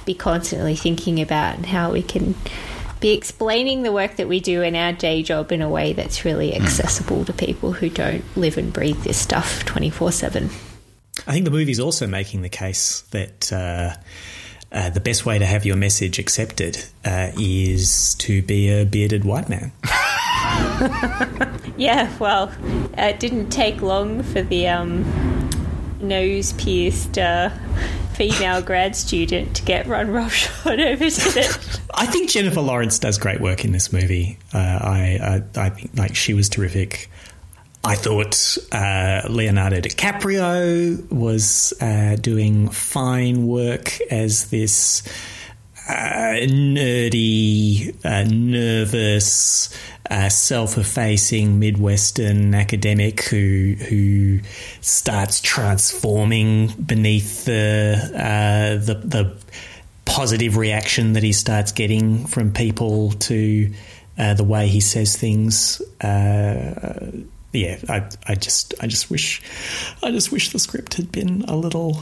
be 0.05 0.13
constantly 0.13 0.75
thinking 0.75 1.21
about 1.21 1.65
how 1.65 1.91
we 1.91 2.01
can 2.01 2.35
be 2.99 3.11
explaining 3.11 3.83
the 3.83 3.91
work 3.91 4.17
that 4.17 4.27
we 4.27 4.39
do 4.39 4.61
in 4.61 4.75
our 4.75 4.91
day 4.91 5.23
job 5.23 5.51
in 5.51 5.61
a 5.61 5.69
way 5.69 5.93
that's 5.93 6.25
really 6.25 6.53
accessible 6.53 7.23
to 7.23 7.31
people 7.31 7.71
who 7.71 7.89
don't 7.89 8.23
live 8.35 8.57
and 8.57 8.73
breathe 8.73 9.01
this 9.03 9.17
stuff 9.17 9.63
24 9.65 10.11
7 10.11 10.49
I 11.27 11.33
think 11.33 11.45
the 11.45 11.51
movie's 11.51 11.79
also 11.79 12.07
making 12.07 12.41
the 12.41 12.49
case 12.49 13.01
that 13.11 13.51
uh, 13.51 13.95
uh, 14.71 14.89
the 14.89 14.99
best 14.99 15.25
way 15.25 15.39
to 15.39 15.45
have 15.45 15.65
your 15.65 15.75
message 15.75 16.19
accepted 16.19 16.77
uh, 17.03 17.31
is 17.37 18.15
to 18.15 18.41
be 18.41 18.69
a 18.69 18.85
bearded 18.85 19.25
white 19.25 19.49
man. 19.49 19.71
Yeah, 21.79 22.13
well, 22.19 22.51
it 22.97 23.21
didn't 23.21 23.51
take 23.51 23.81
long 23.81 24.21
for 24.21 24.41
the 24.41 24.67
um, 24.67 25.49
nose 26.01 26.51
pierced 26.53 27.17
uh, 27.17 27.51
female 28.11 28.61
grad 28.61 28.97
student 28.97 29.55
to 29.55 29.63
get 29.63 29.87
run 29.87 30.11
roughshod 30.11 30.77
over 30.81 31.09
to 31.09 31.29
the. 31.29 31.79
I 31.93 32.05
think 32.05 32.29
Jennifer 32.29 32.59
Lawrence 32.59 32.99
does 32.99 33.17
great 33.17 33.39
work 33.39 33.63
in 33.63 33.71
this 33.71 33.93
movie. 33.93 34.37
Uh, 34.53 34.57
I, 34.57 35.41
I 35.55 35.65
I 35.65 35.69
think 35.69 35.91
like 35.97 36.17
she 36.17 36.33
was 36.33 36.49
terrific. 36.49 37.09
I 37.85 37.95
thought 37.95 38.57
uh, 38.73 39.21
Leonardo 39.29 39.79
DiCaprio 39.79 41.09
was 41.09 41.73
uh, 41.79 42.17
doing 42.17 42.67
fine 42.67 43.47
work 43.47 43.97
as 44.11 44.49
this 44.49 45.01
nerdy, 46.47 47.95
uh, 48.05 48.23
nervous, 48.23 49.69
uh, 50.09 50.29
self-effacing 50.29 51.59
Midwestern 51.59 52.53
academic 52.55 53.23
who 53.23 53.75
who 53.87 54.39
starts 54.81 55.41
transforming 55.41 56.67
beneath 56.73 57.45
the 57.45 57.95
uh, 58.15 58.83
the 58.83 58.95
the 58.95 59.37
positive 60.05 60.57
reaction 60.57 61.13
that 61.13 61.23
he 61.23 61.31
starts 61.31 61.71
getting 61.71 62.25
from 62.25 62.51
people 62.51 63.11
to 63.11 63.71
uh, 64.17 64.33
the 64.33 64.43
way 64.43 64.67
he 64.67 64.81
says 64.81 65.15
things. 65.15 65.81
Uh, 66.01 67.11
yeah, 67.51 67.77
I, 67.87 68.07
I 68.27 68.35
just, 68.35 68.75
I 68.79 68.87
just 68.87 69.09
wish, 69.09 69.41
I 70.03 70.11
just 70.11 70.31
wish 70.31 70.51
the 70.51 70.59
script 70.59 70.95
had 70.95 71.11
been 71.11 71.43
a 71.47 71.55
little 71.55 71.97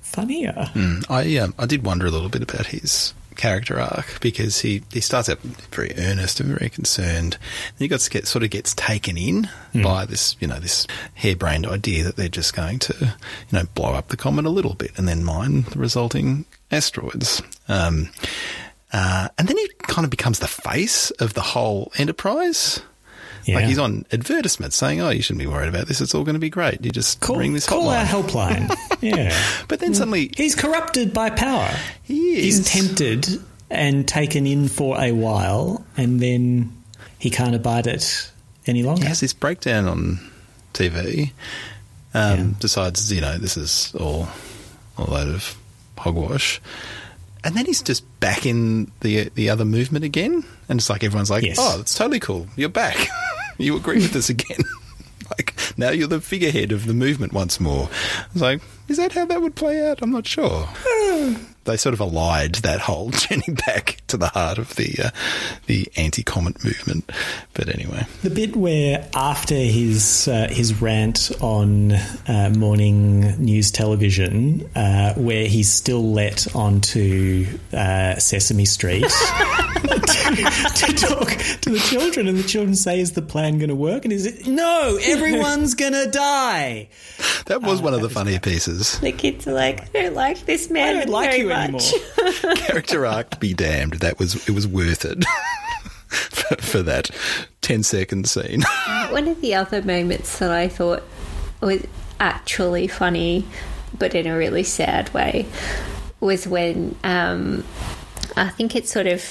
funnier. 0.00 0.70
I 1.08 1.38
um, 1.38 1.54
I 1.58 1.66
did 1.66 1.84
wonder 1.84 2.06
a 2.06 2.10
little 2.10 2.28
bit 2.28 2.42
about 2.42 2.66
his 2.66 3.14
character 3.40 3.80
arc 3.80 4.20
because 4.20 4.60
he, 4.60 4.82
he 4.92 5.00
starts 5.00 5.30
out 5.30 5.38
very 5.72 5.94
earnest 5.96 6.40
and 6.40 6.50
very 6.50 6.68
concerned. 6.68 7.38
And 7.70 7.78
he 7.78 7.88
gets 7.88 8.08
get, 8.08 8.26
sort 8.26 8.44
of 8.44 8.50
gets 8.50 8.74
taken 8.74 9.16
in 9.16 9.48
by 9.82 10.04
this 10.04 10.36
you 10.40 10.46
know 10.46 10.60
this 10.60 10.86
harebrained 11.14 11.66
idea 11.66 12.04
that 12.04 12.16
they're 12.16 12.28
just 12.28 12.54
going 12.54 12.78
to 12.80 12.94
you 13.00 13.58
know 13.58 13.64
blow 13.74 13.94
up 13.94 14.08
the 14.08 14.16
comet 14.16 14.44
a 14.44 14.50
little 14.50 14.74
bit 14.74 14.92
and 14.96 15.08
then 15.08 15.24
mine 15.24 15.62
the 15.62 15.78
resulting 15.78 16.44
asteroids. 16.70 17.42
Um, 17.66 18.10
uh, 18.92 19.28
and 19.38 19.48
then 19.48 19.56
he 19.56 19.68
kind 19.78 20.04
of 20.04 20.10
becomes 20.10 20.40
the 20.40 20.48
face 20.48 21.10
of 21.12 21.34
the 21.34 21.40
whole 21.40 21.92
enterprise. 21.96 22.82
Yeah. 23.44 23.56
Like 23.56 23.64
he's 23.66 23.78
on 23.78 24.04
advertisements 24.12 24.76
saying, 24.76 25.00
"Oh, 25.00 25.10
you 25.10 25.22
shouldn't 25.22 25.40
be 25.40 25.46
worried 25.46 25.68
about 25.68 25.86
this. 25.86 26.00
It's 26.00 26.14
all 26.14 26.24
going 26.24 26.34
to 26.34 26.40
be 26.40 26.50
great. 26.50 26.84
You 26.84 26.90
just 26.90 27.20
Call, 27.20 27.36
ring 27.36 27.52
this 27.54 27.66
call 27.66 27.84
hotline." 27.86 27.98
our 27.98 28.04
helpline. 28.68 28.76
yeah. 29.00 29.36
But 29.68 29.80
then 29.80 29.94
suddenly 29.94 30.30
He's 30.36 30.54
corrupted 30.54 31.12
by 31.14 31.30
power. 31.30 31.70
he 32.02 32.34
is 32.48 32.56
He's 32.58 32.68
tempted 32.70 33.26
and 33.70 34.06
taken 34.06 34.46
in 34.46 34.68
for 34.68 35.00
a 35.00 35.12
while, 35.12 35.84
and 35.96 36.20
then 36.20 36.72
he 37.18 37.30
can't 37.30 37.54
abide 37.54 37.86
it 37.86 38.30
any 38.66 38.82
longer. 38.82 39.02
he 39.02 39.08
has 39.08 39.20
this 39.20 39.32
breakdown 39.32 39.86
on 39.86 40.18
TV. 40.74 41.32
Um, 42.12 42.52
Decides, 42.58 43.12
you 43.12 43.20
know, 43.20 43.38
this 43.38 43.56
is 43.56 43.94
all 43.98 44.28
a 44.98 45.08
load 45.10 45.28
of 45.28 45.56
hogwash. 45.96 46.60
And 47.44 47.54
then 47.54 47.64
he's 47.64 47.80
just 47.82 48.04
back 48.20 48.44
in 48.44 48.90
the 49.00 49.30
the 49.34 49.48
other 49.48 49.64
movement 49.64 50.04
again, 50.04 50.44
and 50.68 50.78
it's 50.78 50.90
like 50.90 51.02
everyone's 51.04 51.30
like, 51.30 51.42
Yes. 51.44 51.56
"Oh, 51.58 51.78
that's 51.78 51.94
totally 51.94 52.20
cool. 52.20 52.48
You're 52.56 52.68
back. 52.68 52.96
you 53.60 53.76
agree 53.76 53.96
with 53.96 54.16
us 54.16 54.28
again." 54.28 54.58
like 55.30 55.54
now 55.76 55.90
you're 55.90 56.08
the 56.08 56.20
figurehead 56.20 56.72
of 56.72 56.86
the 56.86 56.94
movement 56.94 57.32
once 57.32 57.60
more. 57.60 57.88
I 57.90 58.26
was 58.32 58.42
like, 58.42 58.60
"Is 58.88 58.96
that 58.96 59.12
how 59.12 59.24
that 59.26 59.40
would 59.40 59.54
play 59.54 59.88
out?" 59.88 60.00
I'm 60.02 60.10
not 60.10 60.26
sure. 60.26 60.68
they 61.64 61.76
sort 61.76 61.92
of 61.92 62.00
allied 62.00 62.56
that 62.56 62.80
whole 62.80 63.10
journey 63.10 63.54
back 63.66 64.00
to 64.08 64.16
the 64.16 64.28
heart 64.28 64.58
of 64.58 64.74
the 64.76 64.94
uh, 65.04 65.10
the 65.66 65.88
anti-comet 65.96 66.64
movement. 66.64 67.10
But 67.54 67.68
anyway, 67.68 68.06
The 68.22 68.30
bit 68.30 68.56
where 68.56 69.06
after 69.14 69.54
his 69.54 70.26
uh, 70.26 70.48
his 70.50 70.80
rant 70.80 71.30
on 71.40 71.92
uh, 71.92 72.52
morning 72.56 73.20
news 73.38 73.70
television, 73.70 74.68
uh, 74.74 75.14
where 75.14 75.46
he's 75.46 75.70
still 75.70 76.12
let 76.12 76.54
onto 76.56 77.46
uh, 77.72 78.16
Sesame 78.16 78.64
Street 78.64 79.04
to, 80.36 80.42
to 80.86 80.92
talk 80.94 81.28
to 81.62 81.70
the 81.70 81.78
children, 81.78 82.28
and 82.28 82.38
the 82.38 82.42
children 82.42 82.74
say, 82.74 83.00
"Is 83.00 83.12
the 83.12 83.22
plan 83.22 83.58
going 83.58 83.68
to 83.68 83.74
work?" 83.74 84.04
And 84.04 84.12
is 84.12 84.26
it 84.26 84.46
no? 84.46 84.98
Everyone's 85.02 85.74
going 85.74 85.92
to 85.92 86.06
die. 86.10 86.88
that 87.46 87.62
was 87.62 87.80
one 87.80 87.94
of 87.94 88.02
the 88.02 88.10
funnier 88.10 88.40
pieces. 88.40 88.98
The 89.00 89.12
kids 89.12 89.46
are 89.46 89.52
like, 89.52 89.82
I 89.94 90.02
don't 90.02 90.14
like 90.14 90.46
this 90.46 90.70
man 90.70 90.96
I 90.96 91.00
don't 91.00 91.10
like 91.10 91.30
very 91.30 91.42
you 91.42 91.48
much. 91.48 91.92
anymore. 92.18 92.56
Character 92.56 93.06
arc 93.06 93.40
be 93.40 93.54
damned. 93.54 93.94
That 93.94 94.18
was 94.18 94.48
it 94.48 94.52
was 94.52 94.66
worth 94.66 95.04
it 95.04 95.24
for, 96.08 96.56
for 96.56 96.82
that 96.82 97.10
10 97.62 97.82
second 97.82 98.28
scene. 98.28 98.62
One 99.10 99.28
of 99.28 99.40
the 99.40 99.54
other 99.54 99.82
moments 99.82 100.38
that 100.38 100.50
I 100.50 100.68
thought 100.68 101.02
was 101.60 101.86
actually 102.18 102.88
funny, 102.88 103.46
but 103.98 104.14
in 104.14 104.26
a 104.26 104.36
really 104.36 104.62
sad 104.62 105.12
way, 105.14 105.46
was 106.20 106.46
when 106.46 106.96
um, 107.04 107.64
I 108.36 108.48
think 108.48 108.76
it's 108.76 108.90
sort 108.92 109.06
of 109.06 109.22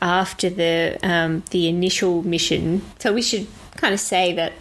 after 0.00 0.50
the 0.50 0.98
um, 1.02 1.42
the 1.50 1.68
initial 1.68 2.22
mission. 2.22 2.82
So 2.98 3.12
we 3.12 3.22
should 3.22 3.46
kind 3.76 3.94
of 3.94 4.00
say 4.00 4.32
that 4.34 4.52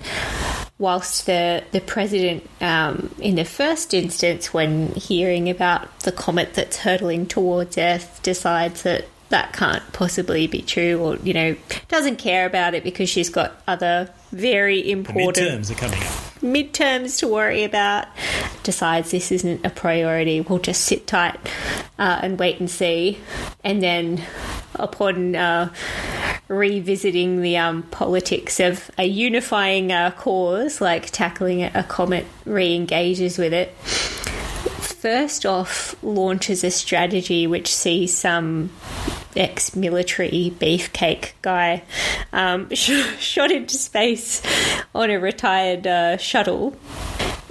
whilst 0.78 1.26
the 1.26 1.64
the 1.72 1.82
president, 1.82 2.48
um, 2.62 3.14
in 3.20 3.36
the 3.36 3.46
first 3.46 3.94
instance, 3.94 4.54
when 4.54 4.90
hearing 4.94 5.50
about 5.50 6.00
the 6.02 6.12
comet 6.12 6.54
that's 6.54 6.78
hurtling 6.78 7.26
towards 7.26 7.78
Earth, 7.78 8.20
decides 8.24 8.84
that 8.84 9.06
that 9.30 9.54
can't 9.54 9.84
possibly 9.92 10.48
be 10.48 10.62
true, 10.62 11.00
or 11.00 11.16
you 11.18 11.34
know, 11.34 11.56
doesn't 11.88 12.18
care 12.18 12.46
about 12.46 12.74
it 12.74 12.84
because 12.84 13.10
she's 13.10 13.30
got 13.30 13.62
other 13.68 14.10
very 14.36 14.92
important 14.92 15.38
Midterms 15.38 15.72
are 15.72 15.76
coming 15.76 16.00
up. 16.00 16.10
midterms 16.42 17.20
to 17.20 17.28
worry 17.28 17.64
about, 17.64 18.08
decides 18.64 19.12
this 19.12 19.32
isn't 19.32 19.66
a 19.66 19.70
priority, 19.70 20.42
we'll 20.42 20.60
just 20.60 20.82
sit 20.82 21.08
tight 21.08 21.40
uh, 21.98 22.20
and 22.22 22.38
wait 22.38 22.60
and 22.60 22.70
see. 22.70 23.18
And 23.64 23.82
then, 23.82 24.22
upon 24.76 25.36
uh, 25.38 25.74
revisiting 26.50 27.42
the 27.42 27.58
um, 27.58 27.84
politics 27.84 28.60
of 28.60 28.92
a 28.98 29.06
unifying 29.06 29.94
uh, 29.94 30.12
cause, 30.12 30.82
like 30.82 31.12
tackling 31.12 31.64
a 31.64 31.84
comet, 31.84 32.26
re 32.46 32.76
engages 32.76 33.38
with 33.38 33.54
it. 33.54 33.74
First 35.06 35.46
off, 35.46 35.96
launches 36.04 36.64
a 36.64 36.72
strategy 36.72 37.46
which 37.46 37.72
sees 37.72 38.12
some 38.12 38.72
ex 39.36 39.76
military 39.76 40.52
beefcake 40.58 41.34
guy 41.44 41.84
um, 42.34 42.74
sh- 42.74 43.06
shot 43.20 43.52
into 43.52 43.78
space 43.78 44.42
on 44.96 45.12
a 45.12 45.20
retired 45.20 45.86
uh, 45.86 46.18
shuttle, 46.18 46.72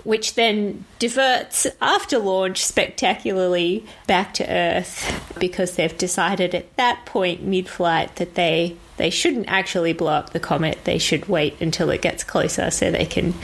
which 0.03 0.35
then 0.35 0.85
diverts 0.99 1.69
after 1.81 2.19
launch 2.19 2.61
spectacularly 2.61 3.87
back 4.09 4.35
to 4.35 4.53
Earth 4.53 5.33
because 5.39 5.77
they've 5.77 5.97
decided 5.97 6.57
at 6.57 6.77
that 6.77 7.07
point 7.07 7.45
mid 7.45 7.69
flight 7.69 8.17
that 8.17 8.35
they. 8.35 8.77
They 8.97 9.11
shouldn't 9.11 9.49
actually 9.49 9.93
blow 9.93 10.13
up 10.13 10.31
the 10.31 10.39
comet. 10.39 10.85
They 10.85 10.99
should 10.99 11.29
wait 11.29 11.61
until 11.61 11.91
it 11.91 12.01
gets 12.01 12.23
closer 12.23 12.71
so 12.71 12.93
they 12.93 13.07
can 13.07 13.35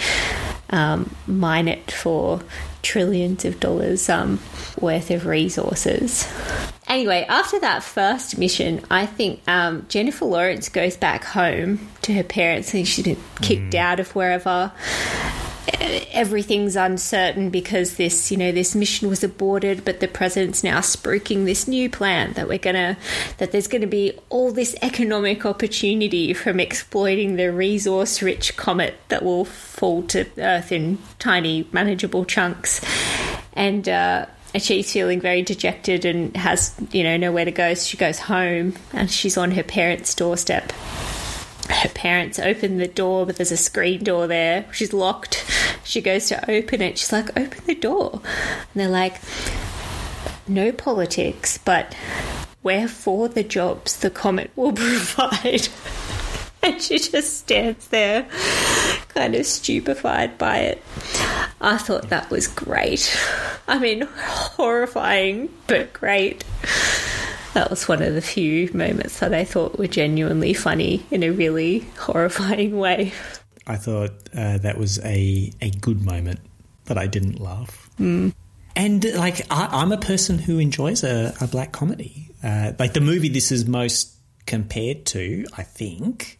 um, 0.71 1.17
mine 1.27 1.67
it 1.67 1.91
for 1.91 2.41
trillions 2.83 3.45
of 3.45 3.61
dollars 3.61 4.09
um, 4.09 4.41
worth 4.81 5.11
of 5.11 5.27
resources. 5.27 6.27
Anyway, 6.87 7.25
after 7.29 7.61
that 7.61 7.85
first 7.85 8.37
mission, 8.37 8.85
I 8.91 9.07
think 9.07 9.41
um, 9.47 9.87
Jennifer 9.89 10.25
Lawrence 10.25 10.69
goes 10.69 10.97
back 10.97 11.25
home 11.25 11.89
to 12.03 12.13
her 12.15 12.25
parents 12.25 12.75
and 12.75 12.87
she's 12.87 13.05
been 13.05 13.17
kicked 13.41 13.75
out 13.75 14.01
of 14.01 14.15
wherever. 14.15 14.73
Everything's 16.13 16.77
uncertain 16.77 17.51
because 17.51 17.97
this, 17.97 18.31
you 18.31 18.37
know, 18.37 18.53
this 18.53 18.75
mission 18.75 19.09
was 19.09 19.23
aborted, 19.25 19.85
but 19.85 20.01
the 20.01 20.09
president's 20.09 20.65
now 20.65 20.81
spruiking 20.81 21.45
this 21.45 21.69
new 21.69 21.89
plan 21.89 22.33
that 22.35 22.49
we're 22.49 22.59
gonna, 22.59 22.97
that 23.39 23.53
there's 23.53 23.69
gonna 23.69 23.87
be 23.87 24.13
all 24.29 24.53
this 24.53 24.75
economic 24.83 25.47
opportunity 25.47 26.35
from 26.35 26.61
exploiting 26.61 27.37
the 27.37 27.53
resource-rich 27.53 28.57
comet 28.57 28.95
that 29.09 29.23
will 29.23 29.45
fall 29.45 30.03
to 30.05 30.27
Earth 30.39 30.73
in 30.73 30.99
tiny, 31.19 31.69
manageable 31.73 32.25
chunks, 32.25 32.81
and. 33.53 33.89
Uh, 33.89 34.27
and 34.53 34.61
she's 34.61 34.93
feeling 34.93 35.21
very 35.21 35.43
dejected 35.43 36.05
and 36.05 36.37
has, 36.37 36.75
you 36.91 37.05
know, 37.05 37.17
nowhere 37.17 37.45
to 37.45 37.53
go. 37.53 37.75
So 37.75 37.85
she 37.85 37.97
goes 37.97 38.19
home 38.19 38.75
and 38.93 39.09
she's 39.09 39.37
on 39.37 39.53
her 39.53 39.63
parents' 39.63 40.13
doorstep. 40.13 40.73
Her 41.71 41.89
parents 41.89 42.39
open 42.39 42.79
the 42.79 42.89
door, 42.89 43.27
but 43.27 43.37
there's 43.37 43.53
a 43.53 43.57
screen 43.57 44.05
door 44.05 44.27
there. 44.27 44.67
She's 44.73 44.93
locked. 44.93 45.45
She 45.85 46.01
goes 46.01 46.27
to 46.29 46.51
open 46.51 46.83
it. 46.83 46.99
She's 46.99 47.13
like, 47.13 47.31
open 47.39 47.65
the 47.67 47.75
door. 47.75 48.21
And 48.23 48.75
they're 48.75 48.89
like, 48.89 49.17
no 50.47 50.73
politics, 50.73 51.59
but 51.59 51.95
we're 52.63 52.89
for 52.89 53.29
the 53.29 53.45
jobs 53.45 53.97
the 53.99 54.11
comet 54.11 54.51
will 54.57 54.73
provide. 54.75 55.69
And 56.63 56.81
she 56.83 56.99
just 56.99 57.39
stands 57.39 57.89
there, 57.89 58.29
kind 59.09 59.35
of 59.35 59.47
stupefied 59.47 60.37
by 60.37 60.59
it. 60.59 60.83
I 61.59 61.79
thought 61.79 62.11
that 62.11 62.29
was 62.29 62.47
great. 62.49 63.19
I 63.67 63.79
mean, 63.79 64.03
horrifying, 64.03 65.49
but 65.67 65.95
great. 65.95 66.45
That 67.55 67.69
was 67.69 67.89
one 67.89 68.03
of 68.03 68.15
the 68.15 68.23
few 68.23 68.71
moments 68.73 69.19
that 69.21 69.35
I 69.35 69.45
thought 69.45 69.79
were 69.79 69.89
genuinely 69.89 70.55
funny 70.55 71.05
in 71.11 71.23
a 71.23 71.31
really 71.31 71.81
horrifying 71.99 72.79
way. 72.79 73.13
I 73.67 73.77
thought 73.77 74.13
uh, 74.35 74.59
that 74.59 74.79
was 74.79 74.99
a, 75.05 75.53
a 75.61 75.71
good 75.71 76.05
moment, 76.05 76.41
but 76.87 76.97
I 76.99 77.07
didn't 77.07 77.41
laugh. 77.41 77.91
And 78.77 79.05
like, 79.15 79.43
I, 79.51 79.69
I'm 79.73 79.93
a 79.93 79.99
person 79.99 80.39
who 80.39 80.59
enjoys 80.59 81.03
a, 81.05 81.35
a 81.41 81.47
black 81.47 81.73
comedy. 81.73 82.29
Uh, 82.43 82.73
like 82.79 82.95
the 82.95 83.01
movie 83.01 83.29
this 83.29 83.53
is 83.53 83.67
most 83.67 84.15
compared 84.47 85.05
to, 85.07 85.47
I 85.57 85.63
think, 85.63 86.39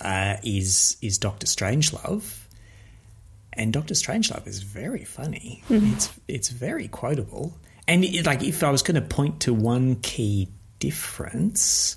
uh, 0.00 0.36
is 0.44 0.96
is 1.02 1.18
Doctor 1.18 1.46
Strangelove. 1.46 2.38
And 3.52 3.72
Doctor 3.72 3.94
Strangelove 3.94 4.46
is 4.46 4.62
very 4.62 5.04
funny. 5.04 5.62
It's 5.68 6.10
it's 6.28 6.48
very 6.50 6.86
quotable. 6.88 7.58
And 7.90 8.04
it, 8.04 8.24
like, 8.24 8.44
if 8.44 8.62
I 8.62 8.70
was 8.70 8.82
going 8.82 8.94
to 8.94 9.06
point 9.06 9.40
to 9.40 9.52
one 9.52 9.96
key 9.96 10.46
difference, 10.78 11.96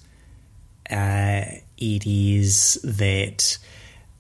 uh, 0.89 1.43
it 1.77 2.07
is 2.07 2.79
that 2.83 3.59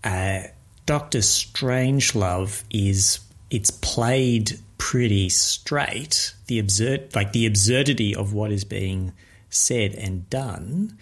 uh, 0.03 0.43
Doctor 0.85 1.17
Strangelove 1.17 2.63
is 2.69 3.21
it's 3.49 3.71
played 3.71 4.59
pretty 4.77 5.29
straight. 5.29 6.35
The 6.45 6.59
absurd, 6.59 7.15
like 7.15 7.31
the 7.31 7.47
absurdity 7.47 8.15
of 8.15 8.33
what 8.33 8.51
is 8.51 8.63
being 8.63 9.11
said 9.49 9.95
and 9.95 10.29
done, 10.29 10.95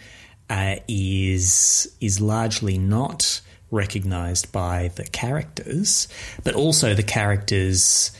uh, 0.49 0.77
is 0.87 1.93
is 1.99 2.21
largely 2.21 2.77
not 2.77 3.41
recognized 3.71 4.53
by 4.53 4.89
the 4.95 5.03
characters, 5.03 6.07
but 6.45 6.55
also 6.55 6.93
the 6.93 7.03
characters 7.03 8.11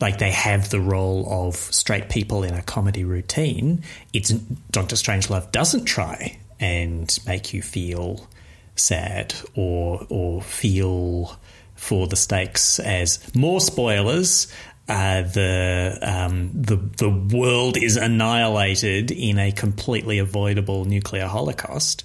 like 0.00 0.18
they 0.18 0.30
have 0.30 0.70
the 0.70 0.80
role 0.80 1.26
of 1.30 1.56
straight 1.56 2.08
people 2.08 2.42
in 2.42 2.54
a 2.54 2.62
comedy 2.62 3.04
routine. 3.04 3.82
It's 4.12 4.30
Doctor 4.30 4.96
Strangelove 4.96 5.52
doesn't 5.52 5.84
try 5.84 6.38
and 6.60 7.18
make 7.26 7.52
you 7.52 7.62
feel 7.62 8.28
sad 8.76 9.34
or 9.54 10.06
or 10.08 10.42
feel 10.42 11.38
for 11.74 12.06
the 12.06 12.16
stakes 12.16 12.78
as 12.78 13.34
more 13.34 13.60
spoilers. 13.60 14.48
Uh, 14.86 15.22
the 15.22 15.98
um, 16.02 16.50
the 16.52 16.76
the 16.76 17.08
world 17.08 17.76
is 17.76 17.96
annihilated 17.96 19.10
in 19.10 19.38
a 19.38 19.50
completely 19.50 20.18
avoidable 20.18 20.84
nuclear 20.84 21.26
holocaust, 21.26 22.04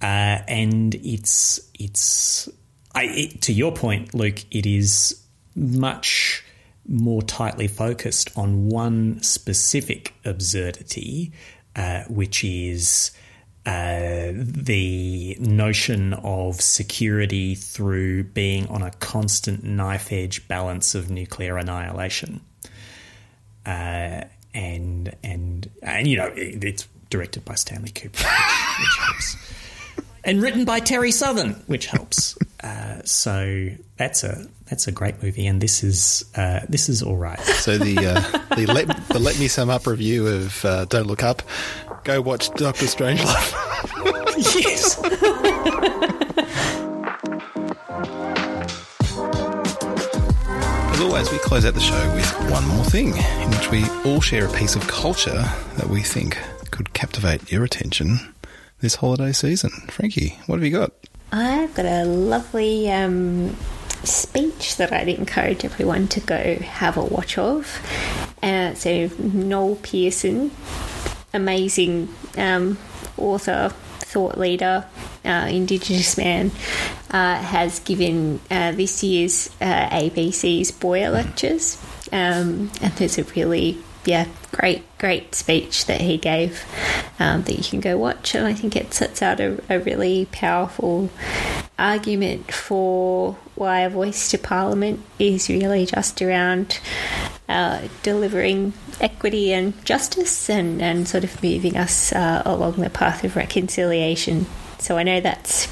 uh, 0.00 0.40
and 0.48 0.94
it's 0.94 1.60
it's 1.78 2.48
I, 2.94 3.04
it, 3.04 3.42
to 3.42 3.52
your 3.52 3.72
point, 3.72 4.14
Luke. 4.14 4.38
It 4.50 4.64
is 4.64 5.20
much 5.54 6.42
more 6.90 7.22
tightly 7.22 7.68
focused 7.68 8.36
on 8.36 8.68
one 8.68 9.22
specific 9.22 10.12
absurdity, 10.24 11.32
uh, 11.76 12.02
which 12.08 12.42
is 12.44 13.12
uh, 13.64 14.32
the 14.34 15.36
notion 15.38 16.12
of 16.14 16.60
security 16.60 17.54
through 17.54 18.24
being 18.24 18.66
on 18.68 18.82
a 18.82 18.90
constant 18.90 19.62
knife 19.62 20.12
edge 20.12 20.46
balance 20.48 20.94
of 20.94 21.10
nuclear 21.10 21.56
annihilation. 21.56 22.40
uh, 23.66 24.22
and 24.52 25.14
and 25.22 25.70
and 25.82 26.08
you 26.08 26.16
know 26.16 26.26
it, 26.34 26.64
it's 26.64 26.88
directed 27.08 27.44
by 27.44 27.54
Stanley 27.54 27.90
Kubrick, 27.90 28.24
which 28.80 28.98
helps, 28.98 29.36
and 30.24 30.42
written 30.42 30.64
by 30.64 30.80
Terry 30.80 31.10
Southern, 31.10 31.52
which 31.66 31.86
helps. 31.86 32.36
Uh, 32.62 33.00
so 33.06 33.70
that's 33.96 34.22
a 34.22 34.46
that's 34.68 34.86
a 34.86 34.92
great 34.92 35.22
movie, 35.22 35.46
and 35.46 35.62
this 35.62 35.82
is 35.82 36.26
uh, 36.36 36.60
this 36.68 36.90
is 36.90 37.02
all 37.02 37.16
right. 37.16 37.40
So 37.60 37.78
the 37.78 37.96
uh, 37.96 38.54
the 38.54 38.66
let 38.66 38.86
the 39.08 39.18
let 39.18 39.38
me 39.40 39.48
sum 39.48 39.70
up 39.70 39.86
review 39.86 40.26
of 40.26 40.62
uh, 40.62 40.84
Don't 40.84 41.06
Look 41.06 41.22
Up. 41.22 41.40
Go 42.04 42.20
watch 42.20 42.50
Doctor 42.50 42.84
Strangelove. 42.84 43.24
yes. 44.36 44.98
As 50.92 51.00
always, 51.00 51.32
we 51.32 51.38
close 51.38 51.64
out 51.64 51.72
the 51.72 51.80
show 51.80 52.14
with 52.14 52.50
one 52.50 52.66
more 52.66 52.84
thing, 52.84 53.16
in 53.16 53.50
which 53.52 53.70
we 53.70 53.84
all 54.04 54.20
share 54.20 54.46
a 54.46 54.52
piece 54.52 54.76
of 54.76 54.86
culture 54.86 55.48
that 55.78 55.88
we 55.88 56.02
think 56.02 56.36
could 56.70 56.92
captivate 56.92 57.50
your 57.50 57.64
attention 57.64 58.34
this 58.80 58.96
holiday 58.96 59.32
season. 59.32 59.70
Frankie, 59.88 60.38
what 60.46 60.56
have 60.56 60.64
you 60.64 60.70
got? 60.70 60.92
I've 61.32 61.74
got 61.74 61.86
a 61.86 62.04
lovely 62.04 62.90
um, 62.90 63.56
speech 64.04 64.76
that 64.76 64.92
I'd 64.92 65.08
encourage 65.08 65.64
everyone 65.64 66.08
to 66.08 66.20
go 66.20 66.56
have 66.56 66.96
a 66.96 67.04
watch 67.04 67.38
of. 67.38 67.80
Uh, 68.42 68.74
so, 68.74 69.10
Noel 69.18 69.76
Pearson, 69.76 70.50
amazing 71.32 72.08
um, 72.36 72.78
author, 73.16 73.72
thought 74.00 74.38
leader, 74.38 74.86
uh, 75.24 75.46
Indigenous 75.50 76.16
man, 76.16 76.50
uh, 77.10 77.36
has 77.36 77.78
given 77.80 78.40
uh, 78.50 78.72
this 78.72 79.04
year's 79.04 79.50
uh, 79.60 79.88
ABC's 79.90 80.72
Boyer 80.72 81.10
Lectures. 81.10 81.80
Um, 82.12 82.72
and 82.80 82.92
there's 82.96 83.18
a 83.18 83.24
really 83.24 83.78
yeah, 84.04 84.26
great, 84.52 84.82
great 85.00 85.34
speech 85.34 85.86
that 85.86 86.00
he 86.00 86.18
gave 86.18 86.64
um, 87.18 87.42
that 87.44 87.56
you 87.56 87.64
can 87.64 87.80
go 87.80 87.96
watch. 87.96 88.34
And 88.34 88.46
I 88.46 88.52
think 88.52 88.76
it 88.76 88.92
sets 88.92 89.22
out 89.22 89.40
a, 89.40 89.60
a 89.68 89.80
really 89.80 90.28
powerful 90.30 91.10
argument 91.78 92.52
for 92.52 93.32
why 93.54 93.80
a 93.80 93.90
voice 93.90 94.30
to 94.30 94.38
Parliament 94.38 95.00
is 95.18 95.48
really 95.48 95.86
just 95.86 96.20
around 96.20 96.78
uh, 97.48 97.88
delivering 98.02 98.74
equity 99.00 99.52
and 99.52 99.82
justice 99.84 100.50
and, 100.50 100.82
and 100.82 101.08
sort 101.08 101.24
of 101.24 101.42
moving 101.42 101.76
us 101.76 102.12
uh, 102.12 102.42
along 102.44 102.74
the 102.74 102.90
path 102.90 103.24
of 103.24 103.34
reconciliation. 103.34 104.46
So 104.78 104.98
I 104.98 105.02
know 105.02 105.20
that's 105.20 105.66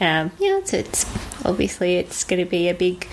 um, 0.00 0.30
yeah, 0.38 0.56
it's, 0.56 0.72
it's, 0.72 1.04
obviously 1.44 1.96
it's 1.96 2.24
going 2.24 2.42
to 2.42 2.50
be 2.50 2.70
a 2.70 2.74
big 2.74 3.06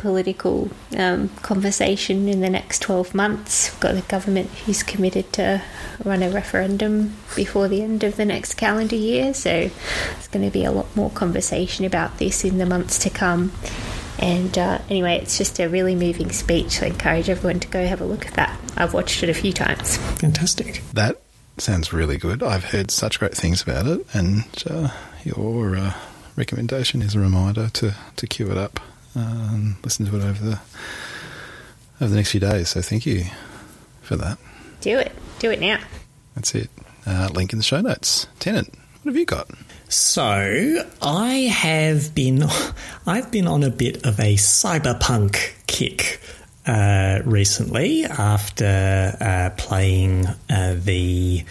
political 0.00 0.70
um, 0.96 1.28
conversation 1.42 2.26
in 2.26 2.40
the 2.40 2.48
next 2.48 2.80
12 2.80 3.14
months. 3.14 3.70
We've 3.70 3.80
got 3.80 3.96
a 3.96 4.00
government 4.08 4.48
who's 4.48 4.82
committed 4.82 5.30
to 5.34 5.62
run 6.02 6.22
a 6.22 6.30
referendum 6.30 7.16
before 7.36 7.68
the 7.68 7.82
end 7.82 8.02
of 8.02 8.16
the 8.16 8.24
next 8.24 8.54
calendar 8.54 8.96
year, 8.96 9.34
so 9.34 9.50
there's 9.68 10.28
going 10.28 10.44
to 10.44 10.50
be 10.50 10.64
a 10.64 10.72
lot 10.72 10.94
more 10.96 11.10
conversation 11.10 11.84
about 11.84 12.16
this 12.16 12.44
in 12.44 12.56
the 12.56 12.64
months 12.64 12.98
to 13.00 13.10
come. 13.10 13.52
And 14.18 14.56
uh, 14.56 14.78
anyway, 14.88 15.18
it's 15.18 15.36
just 15.36 15.60
a 15.60 15.68
really 15.68 15.94
moving 15.94 16.32
speech. 16.32 16.82
I 16.82 16.86
encourage 16.86 17.28
everyone 17.28 17.60
to 17.60 17.68
go 17.68 17.86
have 17.86 18.00
a 18.00 18.06
look 18.06 18.26
at 18.26 18.34
that. 18.34 18.58
I've 18.76 18.94
watched 18.94 19.22
it 19.22 19.28
a 19.28 19.34
few 19.34 19.52
times. 19.52 19.98
Fantastic. 20.18 20.82
That 20.94 21.20
sounds 21.58 21.92
really 21.92 22.16
good. 22.16 22.42
I've 22.42 22.64
heard 22.64 22.90
such 22.90 23.18
great 23.18 23.34
things 23.34 23.62
about 23.62 23.86
it, 23.86 24.06
and 24.14 24.44
uh, 24.68 24.88
your 25.24 25.76
uh, 25.76 25.92
recommendation 26.36 27.02
is 27.02 27.14
a 27.14 27.20
reminder 27.20 27.68
to, 27.68 27.94
to 28.16 28.26
queue 28.26 28.50
it 28.50 28.56
up 28.56 28.80
and 29.14 29.76
listen 29.82 30.06
to 30.06 30.16
it 30.16 30.22
over 30.22 30.44
the 30.44 30.60
over 32.00 32.10
the 32.10 32.16
next 32.16 32.30
few 32.30 32.40
days. 32.40 32.70
So 32.70 32.82
thank 32.82 33.06
you 33.06 33.24
for 34.02 34.16
that. 34.16 34.38
Do 34.80 34.98
it. 34.98 35.12
Do 35.38 35.50
it 35.50 35.60
now. 35.60 35.78
That's 36.34 36.54
it. 36.54 36.70
Uh, 37.06 37.28
link 37.34 37.52
in 37.52 37.58
the 37.58 37.62
show 37.62 37.80
notes. 37.80 38.26
Tennant, 38.38 38.72
what 39.02 39.12
have 39.12 39.16
you 39.16 39.26
got? 39.26 39.48
So 39.88 40.84
I 41.02 41.34
have 41.52 42.14
been, 42.14 42.44
I've 43.06 43.30
been 43.30 43.46
on 43.46 43.62
a 43.62 43.70
bit 43.70 44.06
of 44.06 44.20
a 44.20 44.36
cyberpunk 44.36 45.52
kick 45.66 46.20
uh, 46.66 47.20
recently 47.24 48.04
after 48.04 49.16
uh, 49.20 49.50
playing 49.56 50.26
uh, 50.48 50.76
the 50.78 51.44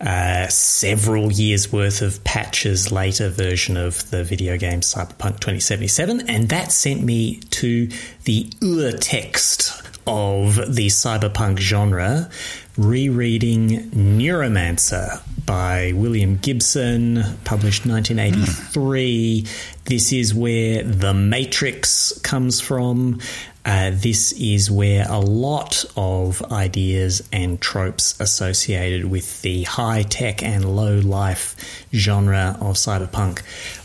uh, 0.00 0.48
several 0.48 1.32
years 1.32 1.72
worth 1.72 2.02
of 2.02 2.22
patches 2.24 2.90
later 2.90 3.28
version 3.28 3.76
of 3.76 4.10
the 4.10 4.24
video 4.24 4.56
game 4.56 4.80
Cyberpunk 4.80 5.40
2077, 5.40 6.28
and 6.28 6.48
that 6.48 6.72
sent 6.72 7.02
me 7.02 7.36
to 7.50 7.88
the 8.24 8.50
ur 8.62 8.92
text 8.92 9.82
of 10.06 10.56
the 10.56 10.88
cyberpunk 10.88 11.58
genre, 11.58 12.28
rereading 12.76 13.90
Neuromancer 13.90 15.22
by 15.46 15.92
William 15.94 16.36
Gibson, 16.36 17.22
published 17.44 17.86
1983. 17.86 19.46
This 19.84 20.12
is 20.12 20.34
where 20.34 20.82
The 20.82 21.14
Matrix 21.14 22.18
comes 22.20 22.60
from. 22.60 23.20
Uh, 23.66 23.92
this 23.94 24.32
is 24.32 24.70
where 24.70 25.06
a 25.08 25.18
lot 25.18 25.84
of 25.96 26.42
ideas 26.52 27.26
and 27.32 27.60
tropes 27.60 28.18
associated 28.20 29.06
with 29.06 29.40
the 29.40 29.62
high 29.64 30.02
tech 30.02 30.42
and 30.42 30.76
low 30.76 30.98
life 30.98 31.56
genre 31.94 32.58
of 32.60 32.76
cyberpunk 32.76 33.42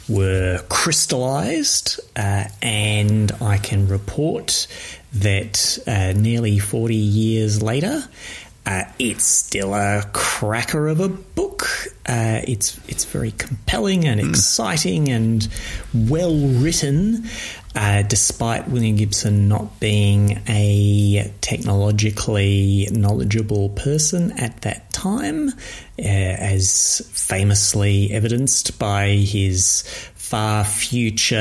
were 0.10 0.62
crystallized, 0.70 2.00
uh, 2.18 2.46
and 2.62 3.32
I 3.42 3.58
can 3.58 3.88
report 3.88 4.68
that 5.14 5.80
uh, 5.88 6.14
nearly 6.20 6.60
40 6.60 6.96
years 6.96 7.62
later, 7.62 8.04
uh, 8.70 8.84
it's 9.00 9.24
still 9.24 9.74
a 9.74 10.04
cracker 10.14 10.88
of 10.88 11.00
a 11.00 11.10
book. 11.10 11.64
Uh, 12.06 12.42
it's 12.48 12.80
it's 12.88 13.04
very 13.04 13.32
compelling 13.32 14.06
and 14.06 14.22
exciting 14.22 15.10
and 15.10 15.48
well 15.92 16.36
written, 16.36 17.28
uh, 17.76 18.04
despite 18.04 18.68
William 18.68 18.96
Gibson 18.96 19.48
not 19.48 19.80
being 19.80 20.40
a 20.48 21.34
technologically 21.42 22.88
knowledgeable 22.92 23.70
person 23.70 24.34
at 24.34 24.62
that 24.62 24.94
time, 24.94 25.50
uh, 25.50 26.04
as 26.04 27.02
famously 27.12 28.12
evidenced 28.12 28.78
by 28.78 29.14
his 29.14 29.82
far 30.14 30.64
future 30.64 31.38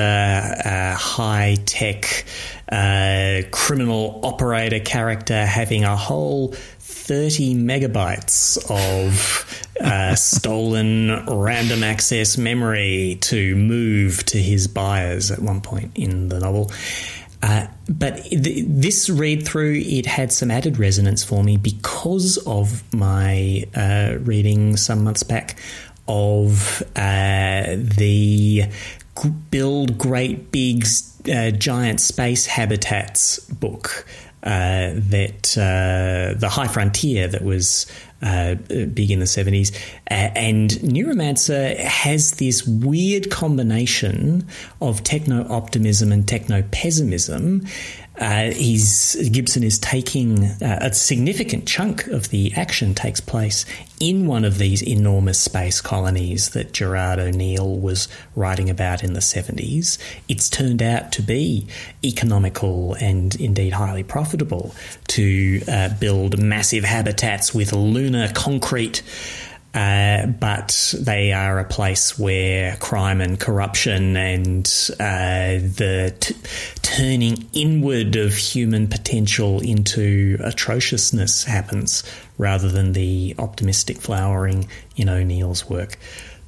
uh, 0.65 0.95
high 0.95 1.59
tech 1.67 2.25
uh, 2.73 3.43
criminal 3.51 4.19
operator 4.23 4.81
character 4.81 5.45
having 5.45 5.85
a 5.85 5.95
whole 5.95 6.55
30 7.09 7.55
megabytes 7.55 8.59
of 8.69 9.67
uh, 9.81 10.15
stolen 10.15 11.25
random 11.27 11.83
access 11.83 12.37
memory 12.37 13.17
to 13.23 13.57
move 13.57 14.27
to 14.27 14.37
his 14.37 14.69
buyers 14.69 15.31
at 15.31 15.39
one 15.39 15.63
point 15.63 15.91
in 15.97 16.29
the 16.29 16.39
novel. 16.39 16.71
Uh, 17.43 17.67
but 17.89 18.23
th- 18.25 18.67
this 18.69 19.09
read 19.09 19.47
through, 19.47 19.81
it 19.87 20.05
had 20.05 20.31
some 20.31 20.51
added 20.51 20.79
resonance 20.79 21.25
for 21.25 21.43
me 21.43 21.57
because 21.57 22.37
of 22.47 22.83
my 22.93 23.65
uh, 23.75 24.19
reading 24.21 24.77
some 24.77 25.03
months 25.03 25.23
back 25.23 25.59
of 26.09 26.83
uh, 26.95 27.65
the 27.79 28.65
Build 29.51 29.97
Great 29.97 30.53
Big 30.53 30.85
uh, 31.33 31.53
Giant 31.53 32.01
Space 32.01 32.45
Habitats 32.45 33.39
book 33.41 34.05
uh, 34.49 34.95
that 34.95 35.59
uh, 35.59 36.33
the 36.39 36.49
High 36.49 36.69
Frontier 36.69 37.29
that 37.29 37.45
was 37.45 37.85
uh, 38.23 38.55
big 38.55 39.11
in 39.11 39.19
the 39.19 39.27
70s. 39.27 39.79
and 40.07 40.71
Neuromancer 40.71 41.77
has 41.77 42.31
this 42.33 42.67
weird 42.67 43.31
combination 43.31 44.47
of 44.81 45.05
techno 45.05 45.47
optimism 45.51 46.13
and 46.13 46.27
techno 46.27 46.63
pessimism. 46.71 47.67
Uh, 48.19 48.51
he's 48.51 49.29
Gibson 49.31 49.63
is 49.63 49.79
taking 49.79 50.45
uh, 50.45 50.79
a 50.81 50.93
significant 50.93 51.67
chunk 51.67 52.07
of 52.09 52.31
the 52.31 52.53
action 52.55 52.95
takes 52.95 53.21
place 53.21 53.65
in 54.01 54.27
one 54.27 54.45
of 54.45 54.59
these 54.59 54.83
enormous 54.83 55.39
space 55.39 55.81
colonies 55.81 56.51
that 56.51 56.73
Gerard 56.73 57.19
O'Neill 57.19 57.77
was 57.77 58.09
writing 58.35 58.69
about 58.71 59.05
in 59.05 59.13
the 59.13 59.21
70s. 59.21 59.99
It's 60.29 60.49
turned 60.49 60.83
out 60.83 61.13
to 61.13 61.23
be 61.23 61.67
economical 62.05 62.95
and 62.95 63.35
indeed 63.37 63.73
highly 63.75 64.03
profitable 64.03 64.75
to 65.09 65.63
uh, 65.69 65.91
build 66.01 66.39
massive 66.39 66.85
habitats 66.85 67.55
with 67.55 67.73
lunar 67.73 68.31
concrete. 68.35 69.03
Uh, 69.75 70.27
but 70.27 70.95
they 70.99 71.33
are 71.33 71.59
a 71.59 71.65
place 71.65 72.19
where 72.19 72.77
crime 72.77 73.21
and 73.21 73.39
corruption 73.39 74.17
and 74.17 74.67
uh, 74.99 75.61
the 75.61 76.15
t- 76.19 76.35
turning 76.83 77.47
inward 77.53 78.17
of 78.17 78.35
human 78.35 78.89
potential 78.89 79.61
into 79.61 80.39
atrociousness 80.43 81.45
happens 81.45 82.03
rather 82.39 82.71
than 82.71 82.93
the 82.93 83.35
optimistic 83.39 83.99
flowering 83.99 84.67
in 84.97 85.09
O'Neill's 85.09 85.69
work. 85.69 85.99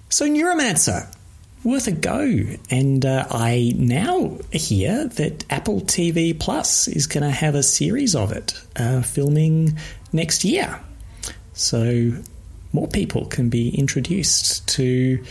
So, 0.09 0.27
Neuromancer. 0.27 1.15
worth 1.63 1.87
a 1.87 1.93
go. 1.93 2.43
And 2.71 3.05
uh, 3.05 3.27
I 3.31 3.75
now 3.77 4.39
hear 4.51 5.07
that 5.07 5.45
Apple 5.51 5.83
TV 5.83 6.39
Plus 6.39 6.89
is 6.89 7.07
going 7.07 7.23
to 7.23 7.31
have 7.31 7.55
a 7.55 7.63
series 7.63 8.15
of 8.15 8.33
it 8.33 8.55
uh, 8.77 9.03
filming 9.03 9.79
next 10.13 10.45
year. 10.45 10.81
So 11.53 12.13
more 12.73 12.89
people 12.89 13.27
can 13.27 13.49
be 13.49 13.71
introduced 13.77 14.67
to 14.69 15.23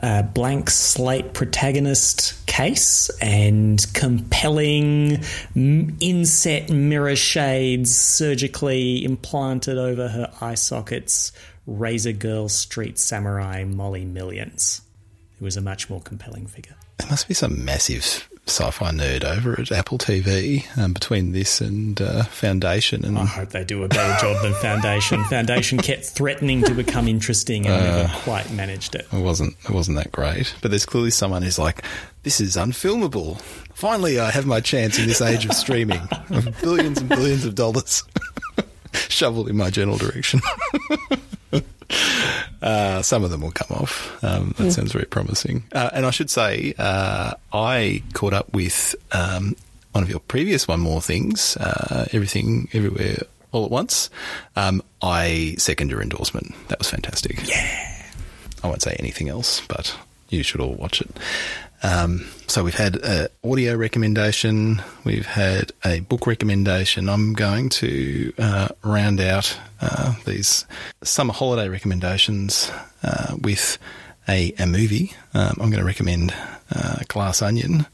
a 0.00 0.22
blank 0.22 0.68
slate 0.70 1.32
protagonist 1.32 2.46
case 2.46 3.10
and 3.20 3.86
compelling 3.94 5.22
inset 5.54 6.70
mirror 6.70 7.16
shades 7.16 7.96
surgically 7.96 9.04
implanted 9.04 9.78
over 9.78 10.08
her 10.08 10.30
eye 10.40 10.54
sockets 10.54 11.32
razor 11.66 12.12
girl 12.12 12.48
street 12.48 12.98
samurai 12.98 13.64
molly 13.64 14.04
millions 14.04 14.82
who 15.38 15.44
was 15.44 15.56
a 15.56 15.60
much 15.60 15.90
more 15.90 16.00
compelling 16.00 16.46
figure. 16.46 16.76
There 16.98 17.08
must 17.08 17.28
be 17.28 17.34
some 17.34 17.64
massive 17.64 18.28
sci-fi 18.46 18.92
nerd 18.92 19.24
over 19.24 19.60
at 19.60 19.72
Apple 19.72 19.98
TV 19.98 20.64
um, 20.78 20.92
between 20.92 21.32
this 21.32 21.60
and 21.60 22.00
uh, 22.00 22.22
Foundation. 22.24 23.04
And 23.04 23.18
I 23.18 23.24
hope 23.24 23.50
they 23.50 23.64
do 23.64 23.82
a 23.82 23.88
better 23.88 24.20
job 24.20 24.40
than 24.42 24.54
Foundation. 24.54 25.24
Foundation 25.30 25.78
kept 25.78 26.04
threatening 26.04 26.62
to 26.62 26.72
become 26.74 27.08
interesting 27.08 27.66
and 27.66 27.74
uh, 27.74 28.02
never 28.02 28.14
quite 28.20 28.50
managed 28.52 28.94
it. 28.94 29.06
It 29.12 29.20
wasn't. 29.22 29.56
It 29.64 29.70
wasn't 29.70 29.96
that 29.98 30.12
great. 30.12 30.54
But 30.62 30.70
there's 30.70 30.86
clearly 30.86 31.10
someone 31.10 31.42
who's 31.42 31.58
like, 31.58 31.84
"This 32.22 32.40
is 32.40 32.56
unfilmable." 32.56 33.40
Finally, 33.74 34.20
I 34.20 34.30
have 34.30 34.46
my 34.46 34.60
chance 34.60 34.98
in 34.98 35.06
this 35.06 35.20
age 35.20 35.44
of 35.44 35.52
streaming 35.52 36.00
of 36.30 36.56
billions 36.62 36.98
and 36.98 37.08
billions 37.08 37.44
of 37.44 37.54
dollars 37.54 38.04
shoveled 38.94 39.48
in 39.48 39.56
my 39.56 39.70
general 39.70 39.98
direction. 39.98 40.40
Uh, 42.62 43.02
some 43.02 43.22
of 43.22 43.30
them 43.30 43.42
will 43.42 43.52
come 43.52 43.76
off. 43.76 44.24
Um, 44.24 44.54
that 44.56 44.68
mm. 44.68 44.72
sounds 44.72 44.90
very 44.90 45.04
promising. 45.04 45.64
Uh, 45.72 45.90
and 45.92 46.06
I 46.06 46.10
should 46.10 46.30
say, 46.30 46.74
uh, 46.78 47.34
I 47.52 48.02
caught 48.14 48.32
up 48.32 48.52
with 48.52 48.94
um, 49.12 49.54
one 49.92 50.02
of 50.02 50.10
your 50.10 50.20
previous 50.20 50.66
One 50.66 50.80
More 50.80 51.00
Things, 51.00 51.56
uh, 51.58 52.06
Everything, 52.12 52.68
Everywhere, 52.72 53.18
All 53.52 53.66
at 53.66 53.70
Once. 53.70 54.10
Um, 54.56 54.82
I 55.02 55.54
second 55.58 55.90
your 55.90 56.02
endorsement. 56.02 56.54
That 56.68 56.78
was 56.78 56.90
fantastic. 56.90 57.46
Yeah. 57.46 58.02
I 58.64 58.68
won't 58.68 58.82
say 58.82 58.96
anything 58.98 59.28
else, 59.28 59.60
but 59.68 59.94
you 60.30 60.42
should 60.42 60.60
all 60.60 60.74
watch 60.74 61.00
it. 61.00 61.10
Um, 61.82 62.26
so 62.46 62.64
we've 62.64 62.74
had 62.74 62.96
an 62.96 63.28
audio 63.44 63.76
recommendation, 63.76 64.82
we've 65.04 65.26
had 65.26 65.72
a 65.84 66.00
book 66.00 66.26
recommendation. 66.26 67.08
I'm 67.08 67.34
going 67.34 67.68
to 67.70 68.32
uh, 68.38 68.68
round 68.82 69.20
out 69.20 69.58
uh, 69.80 70.14
these 70.24 70.64
summer 71.02 71.32
holiday 71.32 71.68
recommendations 71.68 72.70
uh, 73.02 73.36
with 73.40 73.78
a, 74.28 74.52
a 74.58 74.66
movie. 74.66 75.12
Um, 75.34 75.50
I'm 75.60 75.70
going 75.70 75.80
to 75.80 75.84
recommend 75.84 76.34
uh, 76.74 77.00
Glass 77.08 77.42
Onion, 77.42 77.86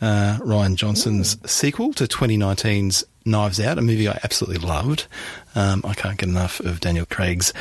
uh, 0.00 0.38
Rian 0.40 0.76
Johnson's 0.76 1.36
Ooh. 1.36 1.48
sequel 1.48 1.92
to 1.94 2.04
2019's 2.04 3.04
Knives 3.24 3.58
Out, 3.58 3.78
a 3.78 3.82
movie 3.82 4.08
I 4.08 4.20
absolutely 4.22 4.64
loved. 4.64 5.06
Um, 5.54 5.82
I 5.84 5.94
can't 5.94 6.16
get 6.16 6.28
enough 6.28 6.60
of 6.60 6.80
Daniel 6.80 7.06
Craig's 7.06 7.52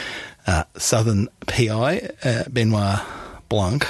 uh, 0.45 0.65
Southern 0.77 1.27
PI, 1.47 2.11
Benoit 2.51 2.99
Blanc 3.49 3.87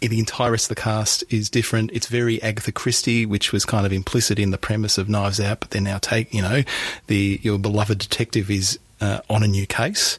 the 0.00 0.18
entire 0.18 0.52
rest 0.52 0.70
of 0.70 0.76
the 0.76 0.82
cast 0.82 1.24
is 1.28 1.50
different. 1.50 1.90
It's 1.92 2.06
very 2.06 2.42
Agatha 2.42 2.72
Christie, 2.72 3.26
which 3.26 3.52
was 3.52 3.64
kind 3.64 3.86
of 3.86 3.92
implicit 3.92 4.38
in 4.38 4.50
the 4.50 4.58
premise 4.58 4.98
of 4.98 5.08
Knives 5.08 5.40
Out, 5.40 5.60
but 5.60 5.70
they're 5.70 5.82
now 5.82 5.98
take, 5.98 6.32
you 6.32 6.42
know, 6.42 6.62
the 7.06 7.40
your 7.42 7.58
beloved 7.58 7.98
detective 7.98 8.50
is 8.50 8.78
uh, 9.00 9.20
on 9.30 9.42
a 9.42 9.48
new 9.48 9.66
case. 9.66 10.18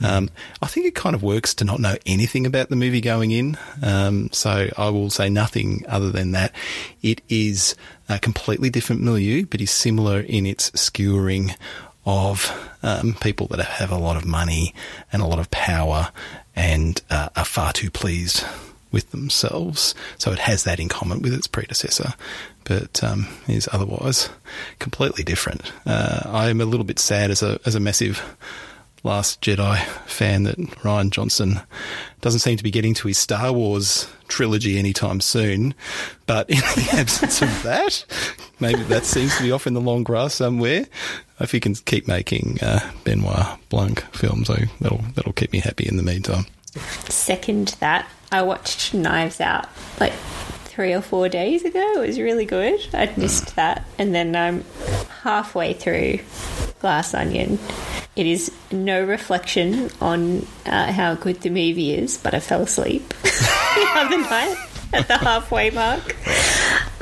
Um, 0.00 0.30
I 0.60 0.66
think 0.66 0.86
it 0.86 0.94
kind 0.94 1.14
of 1.14 1.22
works 1.22 1.54
to 1.54 1.64
not 1.64 1.80
know 1.80 1.96
anything 2.04 2.44
about 2.46 2.68
the 2.68 2.76
movie 2.76 3.00
going 3.00 3.30
in. 3.30 3.56
Um, 3.82 4.30
so 4.32 4.68
I 4.76 4.88
will 4.90 5.10
say 5.10 5.28
nothing 5.28 5.84
other 5.88 6.10
than 6.10 6.32
that. 6.32 6.52
It 7.02 7.22
is 7.28 7.74
a 8.08 8.18
completely 8.18 8.70
different 8.70 9.02
milieu, 9.02 9.46
but 9.46 9.60
is 9.60 9.70
similar 9.70 10.20
in 10.20 10.46
its 10.46 10.70
skewering 10.72 11.54
of 12.04 12.52
um, 12.82 13.14
people 13.20 13.46
that 13.48 13.60
have 13.60 13.90
a 13.90 13.98
lot 13.98 14.16
of 14.16 14.24
money 14.24 14.74
and 15.12 15.22
a 15.22 15.26
lot 15.26 15.38
of 15.38 15.50
power 15.50 16.12
and 16.54 17.02
uh, 17.10 17.28
are 17.34 17.44
far 17.44 17.72
too 17.72 17.90
pleased 17.90 18.44
with 18.92 19.10
themselves. 19.10 19.94
So 20.18 20.32
it 20.32 20.38
has 20.38 20.64
that 20.64 20.80
in 20.80 20.88
common 20.88 21.22
with 21.22 21.34
its 21.34 21.46
predecessor, 21.46 22.14
but 22.64 23.02
um, 23.02 23.28
is 23.48 23.68
otherwise 23.72 24.30
completely 24.78 25.24
different. 25.24 25.72
Uh, 25.84 26.22
I 26.26 26.48
am 26.48 26.60
a 26.60 26.64
little 26.66 26.84
bit 26.84 26.98
sad 26.98 27.30
as 27.30 27.42
a 27.42 27.58
as 27.64 27.74
a 27.74 27.80
massive 27.80 28.22
Last 29.06 29.40
Jedi 29.40 29.78
fan 30.06 30.42
that 30.44 30.56
Rian 30.56 31.10
Johnson 31.10 31.60
doesn't 32.22 32.40
seem 32.40 32.56
to 32.56 32.64
be 32.64 32.72
getting 32.72 32.92
to 32.94 33.06
his 33.06 33.18
Star 33.18 33.52
Wars 33.52 34.08
trilogy 34.26 34.80
anytime 34.80 35.20
soon. 35.20 35.74
But 36.26 36.50
in 36.50 36.56
the 36.74 36.88
absence 36.94 37.40
of 37.40 37.62
that, 37.62 38.04
maybe 38.58 38.82
that 38.84 39.04
seems 39.04 39.36
to 39.36 39.44
be 39.44 39.52
off 39.52 39.68
in 39.68 39.74
the 39.74 39.80
long 39.80 40.02
grass 40.02 40.34
somewhere. 40.34 40.86
If 41.38 41.52
he 41.52 41.60
can 41.60 41.76
keep 41.76 42.08
making 42.08 42.58
uh, 42.62 42.80
Benoit 43.04 43.58
Blanc 43.68 44.00
films, 44.12 44.48
so 44.48 44.56
that'll 44.80 45.04
that'll 45.14 45.34
keep 45.34 45.52
me 45.52 45.60
happy 45.60 45.86
in 45.86 45.98
the 45.98 46.02
meantime. 46.02 46.46
Second 47.08 47.68
that. 47.80 48.08
I 48.32 48.42
watched 48.42 48.92
Knives 48.92 49.40
Out 49.40 49.68
like 50.00 50.12
three 50.76 50.92
or 50.92 51.00
four 51.00 51.28
days 51.28 51.64
ago. 51.64 52.02
It 52.02 52.06
was 52.06 52.18
really 52.18 52.44
good. 52.44 52.80
I'd 52.92 53.16
missed 53.16 53.56
that. 53.56 53.84
And 53.98 54.14
then 54.14 54.36
I'm 54.36 54.64
halfway 55.22 55.72
through 55.72 56.20
Glass 56.80 57.14
Onion. 57.14 57.58
It 58.14 58.26
is 58.26 58.52
no 58.70 59.04
reflection 59.04 59.90
on 60.00 60.46
uh, 60.66 60.92
how 60.92 61.14
good 61.14 61.40
the 61.40 61.50
movie 61.50 61.94
is, 61.94 62.18
but 62.18 62.34
I 62.34 62.40
fell 62.40 62.62
asleep 62.62 63.08
the 63.22 63.88
other 63.94 64.18
night 64.18 64.56
at 64.92 65.08
the 65.08 65.18
halfway 65.18 65.70
mark. 65.70 66.16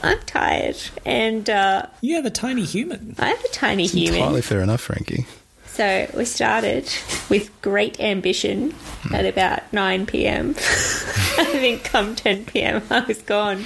I'm 0.03 0.19
tired, 0.21 0.77
and 1.07 1.49
uh, 1.49 1.87
you 2.01 2.17
have 2.17 2.27
a 2.27 2.31
tiny 2.31 2.65
human. 2.65 3.15
I 3.19 3.29
have 3.29 3.45
a 3.45 3.49
tiny 3.49 3.85
it's 3.85 3.93
human. 3.93 4.17
Entirely 4.17 4.43
fair 4.43 4.61
enough, 4.61 4.83
Frankie. 4.83 5.27
So 5.75 6.09
we 6.17 6.25
started 6.25 6.89
with 7.29 7.51
great 7.61 7.99
ambition 7.99 8.71
hmm. 8.71 9.13
at 9.13 9.27
about 9.27 9.73
9 9.73 10.07
pm. 10.07 10.51
I 10.57 11.45
think 11.51 11.83
come 11.83 12.15
10 12.15 12.45
pm 12.45 12.81
I 12.91 13.01
was 13.01 13.21
gone. 13.23 13.65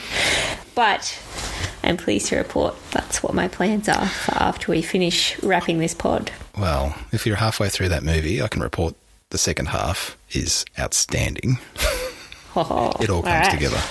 But 0.74 1.20
I'm 1.84 1.98
pleased 1.98 2.28
to 2.28 2.38
report 2.38 2.76
that's 2.92 3.22
what 3.22 3.34
my 3.34 3.46
plans 3.46 3.90
are 3.90 4.06
for 4.06 4.42
after 4.42 4.72
we 4.72 4.80
finish 4.80 5.38
wrapping 5.42 5.80
this 5.80 5.92
pod. 5.92 6.32
Well, 6.56 6.96
if 7.12 7.26
you're 7.26 7.36
halfway 7.36 7.68
through 7.68 7.90
that 7.90 8.02
movie, 8.02 8.40
I 8.40 8.48
can 8.48 8.62
report 8.62 8.94
the 9.28 9.36
second 9.36 9.66
half 9.66 10.16
is 10.30 10.64
outstanding. 10.78 11.58
Oh, 12.56 12.90
it 13.00 13.10
all 13.10 13.20
comes 13.20 13.34
all 13.34 13.40
right. 13.40 13.50
together. 13.50 13.82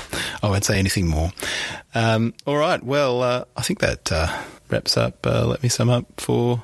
I 0.42 0.50
won't 0.50 0.66
say 0.66 0.80
anything 0.80 1.08
more. 1.08 1.32
Um, 1.94 2.34
all 2.48 2.58
right. 2.58 2.82
Well, 2.82 3.22
uh, 3.22 3.46
I 3.56 3.62
think 3.62 3.78
that 3.82 4.12
uh, 4.12 4.36
wraps 4.72 4.98
up. 4.98 5.28
Uh, 5.28 5.46
let 5.46 5.62
me 5.62 5.70
sum 5.70 5.92
up 5.92 6.20
for 6.20 6.64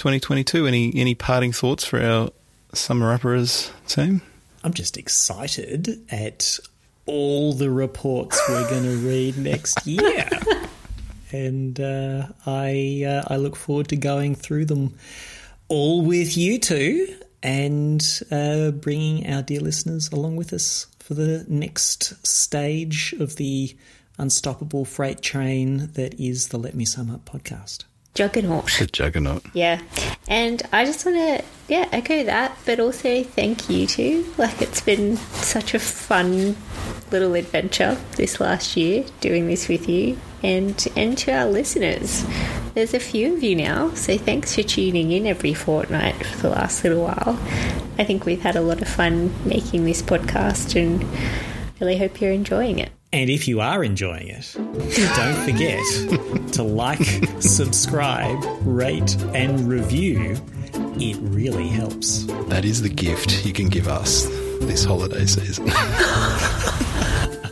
2022. 0.00 0.66
Any 0.66 0.92
any 0.96 1.14
parting 1.14 1.52
thoughts 1.52 1.84
for 1.84 2.02
our 2.02 2.30
summer 2.72 3.12
uppers 3.12 3.70
team? 3.86 4.22
I'm 4.64 4.72
just 4.72 4.96
excited 4.96 6.00
at 6.10 6.58
all 7.04 7.52
the 7.52 7.70
reports 7.70 8.40
we're 8.48 8.68
going 8.70 8.82
to 8.84 8.96
read 9.06 9.36
next 9.36 9.86
year, 9.86 10.26
and 11.32 11.78
uh, 11.78 12.28
I 12.46 13.04
uh, 13.06 13.24
I 13.28 13.36
look 13.36 13.56
forward 13.56 13.88
to 13.88 13.96
going 13.96 14.34
through 14.36 14.64
them 14.64 14.94
all 15.68 16.02
with 16.02 16.34
you 16.34 16.58
two 16.58 17.14
and 17.42 18.02
uh, 18.30 18.70
bringing 18.70 19.30
our 19.30 19.42
dear 19.42 19.60
listeners 19.60 20.10
along 20.10 20.36
with 20.36 20.54
us 20.54 20.86
for 20.98 21.12
the 21.12 21.44
next 21.46 22.26
stage 22.26 23.14
of 23.20 23.36
the 23.36 23.76
unstoppable 24.16 24.86
freight 24.86 25.20
train 25.20 25.90
that 25.92 26.18
is 26.18 26.48
the 26.48 26.58
Let 26.58 26.74
Me 26.74 26.86
Sum 26.86 27.10
Up 27.10 27.26
podcast. 27.26 27.84
Juggernaut. 28.14 28.70
The 28.78 28.86
juggernaut. 28.86 29.44
Yeah. 29.52 29.80
And 30.28 30.62
I 30.72 30.84
just 30.84 31.06
want 31.06 31.16
to, 31.16 31.44
yeah, 31.68 31.88
echo 31.92 32.24
that, 32.24 32.56
but 32.66 32.80
also 32.80 33.22
thank 33.22 33.70
you 33.70 33.86
too. 33.86 34.32
Like, 34.36 34.60
it's 34.60 34.80
been 34.80 35.16
such 35.16 35.74
a 35.74 35.78
fun 35.78 36.56
little 37.10 37.34
adventure 37.34 37.96
this 38.16 38.40
last 38.40 38.76
year 38.76 39.04
doing 39.20 39.46
this 39.46 39.68
with 39.68 39.88
you. 39.88 40.18
And, 40.42 40.86
and 40.96 41.16
to 41.18 41.32
our 41.32 41.46
listeners, 41.46 42.24
there's 42.74 42.94
a 42.94 43.00
few 43.00 43.34
of 43.34 43.42
you 43.42 43.56
now, 43.56 43.92
so 43.94 44.16
thanks 44.16 44.54
for 44.54 44.62
tuning 44.62 45.12
in 45.12 45.26
every 45.26 45.54
fortnight 45.54 46.14
for 46.24 46.38
the 46.38 46.50
last 46.50 46.82
little 46.82 47.02
while. 47.02 47.38
I 47.98 48.04
think 48.04 48.24
we've 48.24 48.40
had 48.40 48.56
a 48.56 48.60
lot 48.60 48.80
of 48.80 48.88
fun 48.88 49.34
making 49.46 49.84
this 49.84 50.00
podcast 50.02 50.80
and 50.80 51.04
really 51.80 51.96
hope 51.96 52.20
you're 52.20 52.32
enjoying 52.32 52.78
it. 52.78 52.90
And 53.12 53.28
if 53.28 53.48
you 53.48 53.60
are 53.60 53.82
enjoying 53.82 54.28
it, 54.28 54.54
don't 54.54 55.44
forget 55.44 55.82
to 56.52 56.62
like, 56.62 57.04
subscribe, 57.40 58.38
rate, 58.62 59.16
and 59.34 59.68
review. 59.68 60.36
It 60.74 61.16
really 61.20 61.68
helps. 61.68 62.24
That 62.48 62.64
is 62.64 62.82
the 62.82 62.88
gift 62.88 63.44
you 63.44 63.52
can 63.52 63.68
give 63.68 63.88
us 63.88 64.26
this 64.60 64.84
holiday 64.84 65.26
season. 65.26 65.66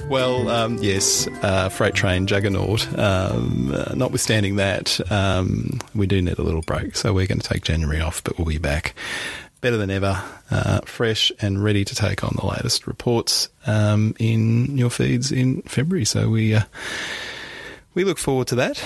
well, 0.08 0.48
um, 0.48 0.78
yes, 0.80 1.26
uh, 1.42 1.70
freight 1.70 1.94
train 1.94 2.28
juggernaut. 2.28 2.86
Um, 2.96 3.72
uh, 3.74 3.94
notwithstanding 3.96 4.56
that, 4.56 5.00
um, 5.10 5.80
we 5.94 6.06
do 6.06 6.22
need 6.22 6.38
a 6.38 6.42
little 6.42 6.62
break, 6.62 6.94
so 6.94 7.12
we're 7.12 7.26
going 7.26 7.40
to 7.40 7.48
take 7.48 7.64
January 7.64 8.00
off, 8.00 8.22
but 8.22 8.38
we'll 8.38 8.46
be 8.46 8.58
back 8.58 8.94
better 9.60 9.76
than 9.76 9.90
ever, 9.90 10.22
uh, 10.50 10.80
fresh 10.84 11.32
and 11.40 11.62
ready 11.62 11.84
to 11.84 11.94
take 11.94 12.22
on 12.24 12.34
the 12.38 12.46
latest 12.46 12.86
reports 12.86 13.48
um, 13.66 14.14
in 14.18 14.78
your 14.78 14.90
feeds 14.90 15.32
in 15.32 15.62
February. 15.62 16.04
So 16.04 16.28
we 16.28 16.54
uh, 16.54 16.62
we 17.94 18.04
look 18.04 18.18
forward 18.18 18.46
to 18.48 18.54
that. 18.56 18.82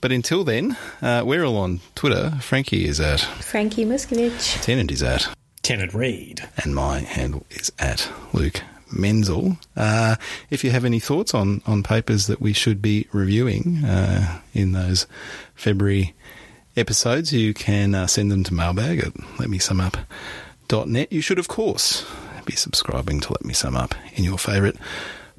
But 0.00 0.10
until 0.10 0.42
then, 0.42 0.76
uh, 1.00 1.22
we're 1.24 1.44
all 1.44 1.58
on 1.58 1.80
Twitter. 1.94 2.30
Frankie 2.40 2.86
is 2.86 3.00
at 3.00 3.20
Frankie 3.20 3.84
Muskovic. 3.84 4.60
Tennant 4.62 4.90
is 4.90 5.02
at 5.02 5.28
Tennant 5.62 5.94
Reed. 5.94 6.48
and 6.64 6.74
my 6.74 7.00
handle 7.00 7.46
is 7.50 7.70
at 7.78 8.10
Luke 8.32 8.62
Menzel. 8.92 9.58
Uh, 9.76 10.16
if 10.50 10.64
you 10.64 10.70
have 10.70 10.84
any 10.84 10.98
thoughts 10.98 11.34
on, 11.34 11.62
on 11.66 11.82
papers 11.84 12.26
that 12.26 12.40
we 12.40 12.52
should 12.52 12.82
be 12.82 13.06
reviewing 13.12 13.84
uh, 13.84 14.40
in 14.52 14.72
those 14.72 15.06
February 15.54 16.14
episodes, 16.76 17.32
you 17.32 17.54
can 17.54 17.94
uh, 17.94 18.06
send 18.06 18.30
them 18.30 18.44
to 18.44 18.54
mailbag 18.54 19.00
at 19.00 19.14
letmesumup.net. 19.14 21.12
You 21.12 21.20
should, 21.20 21.38
of 21.38 21.48
course, 21.48 22.06
be 22.44 22.54
subscribing 22.54 23.20
to 23.20 23.32
Let 23.32 23.44
Me 23.44 23.54
Sum 23.54 23.76
Up 23.76 23.94
in 24.14 24.24
your 24.24 24.38
favourite 24.38 24.76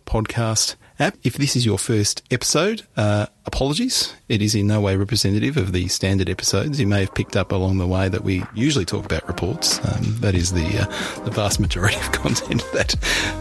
podcast 0.06 0.76
app. 1.00 1.18
If 1.24 1.36
this 1.36 1.56
is 1.56 1.66
your 1.66 1.78
first 1.78 2.24
episode, 2.32 2.84
uh, 2.96 3.28
apologies. 3.46 4.14
It 4.30 4.42
is 4.42 4.56
in 4.56 4.68
no 4.68 4.82
way 4.82 4.96
representative 4.96 5.58
of 5.58 5.72
the 5.72 5.88
standard 5.88 6.30
episodes. 6.30 6.80
You 6.80 6.88
may 6.88 7.02
have 7.02 7.14
picked 7.14 7.36
up 7.36 7.52
along 7.52 7.78
the 7.78 7.88
way 7.88 8.10
that 8.10 8.24
we 8.24 8.44
usually 8.54 8.86
talk 8.86 9.06
about 9.06 9.28
reports. 9.28 9.80
Um, 9.80 10.16
that 10.20 10.36
is 10.36 10.54
the 10.54 10.80
uh, 10.80 11.22
the 11.24 11.32
vast 11.32 11.60
majority 11.60 11.98
of 11.98 12.12
content 12.12 12.64
that 12.74 12.96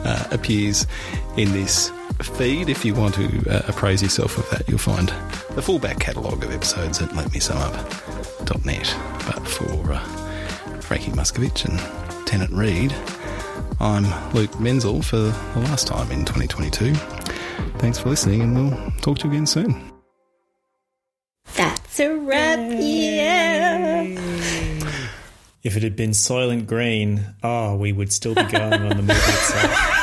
uh, 0.04 0.28
appears 0.30 0.86
in 1.36 1.52
this 1.52 1.90
feed. 2.20 2.68
If 2.68 2.84
you 2.84 2.94
want 2.94 3.14
to 3.14 3.50
uh, 3.50 3.62
appraise 3.68 4.02
yourself 4.02 4.38
of 4.38 4.48
that, 4.50 4.68
you'll 4.68 4.78
find 4.78 5.08
the 5.54 5.62
full 5.62 5.78
back 5.78 5.98
catalogue 5.98 6.44
of 6.44 6.52
episodes 6.52 7.00
at 7.00 7.08
letmesumup.net. 7.10 8.96
But 9.26 9.48
for 9.48 9.92
uh, 9.92 10.00
Frankie 10.80 11.12
Muskovic 11.12 11.64
and 11.64 12.26
Tennant 12.26 12.52
Reed, 12.52 12.94
I'm 13.80 14.04
Luke 14.32 14.58
Menzel 14.60 15.02
for 15.02 15.16
the 15.16 15.60
last 15.60 15.86
time 15.86 16.10
in 16.10 16.24
2022. 16.24 16.94
Thanks 17.78 17.98
for 17.98 18.10
listening, 18.10 18.42
and 18.42 18.54
we'll 18.54 18.90
talk 19.00 19.18
to 19.18 19.24
you 19.26 19.32
again 19.32 19.46
soon. 19.46 19.92
That's 21.56 22.00
a 22.00 22.14
wrap, 22.14 22.58
yeah. 22.78 24.02
If 25.62 25.76
it 25.76 25.82
had 25.82 25.96
been 25.96 26.10
Soylent 26.10 26.66
Green, 26.66 27.24
oh, 27.42 27.76
we 27.76 27.92
would 27.92 28.12
still 28.12 28.34
be 28.34 28.42
going 28.44 28.72
on 28.72 28.88
the 28.88 28.96
movie 28.96 29.12
itself. 29.12 29.98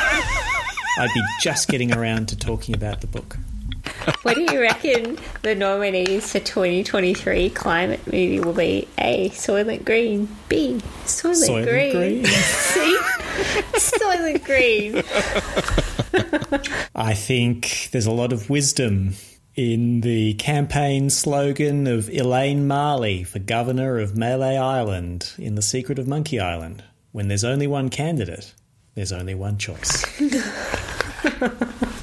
I'd 0.98 1.10
be 1.14 1.22
just 1.40 1.68
getting 1.68 1.94
around 1.94 2.28
to 2.30 2.36
talking 2.36 2.74
about 2.74 3.00
the 3.00 3.06
book. 3.06 3.36
What 4.22 4.34
do 4.34 4.42
you 4.42 4.60
reckon 4.60 5.18
the 5.42 5.54
nominees 5.54 6.32
for 6.32 6.40
2023 6.40 7.50
climate 7.50 8.04
movie 8.06 8.40
will 8.40 8.52
be? 8.52 8.88
A. 8.98 9.30
Soylent 9.30 9.84
Green. 9.84 10.28
B. 10.48 10.80
Soylent, 11.04 11.48
Soylent 11.48 11.64
Green. 11.64 11.92
Green. 11.92 12.24
C. 12.26 12.98
Soylent 13.74 14.44
Green. 14.44 15.02
I 16.94 17.14
think 17.14 17.88
there's 17.92 18.06
a 18.06 18.12
lot 18.12 18.32
of 18.32 18.50
wisdom 18.50 19.14
in 19.54 20.00
the 20.00 20.34
campaign 20.34 21.10
slogan 21.10 21.86
of 21.86 22.08
Elaine 22.08 22.66
Marley 22.66 23.24
for 23.24 23.38
governor 23.38 23.98
of 23.98 24.12
Mêlée 24.12 24.58
Island 24.60 25.32
in 25.38 25.54
The 25.54 25.62
Secret 25.62 25.98
of 25.98 26.08
Monkey 26.08 26.40
Island. 26.40 26.84
When 27.12 27.28
there's 27.28 27.44
only 27.44 27.66
one 27.66 27.88
candidate, 27.88 28.54
there's 28.94 29.12
only 29.12 29.34
one 29.34 29.58
choice. 29.58 30.04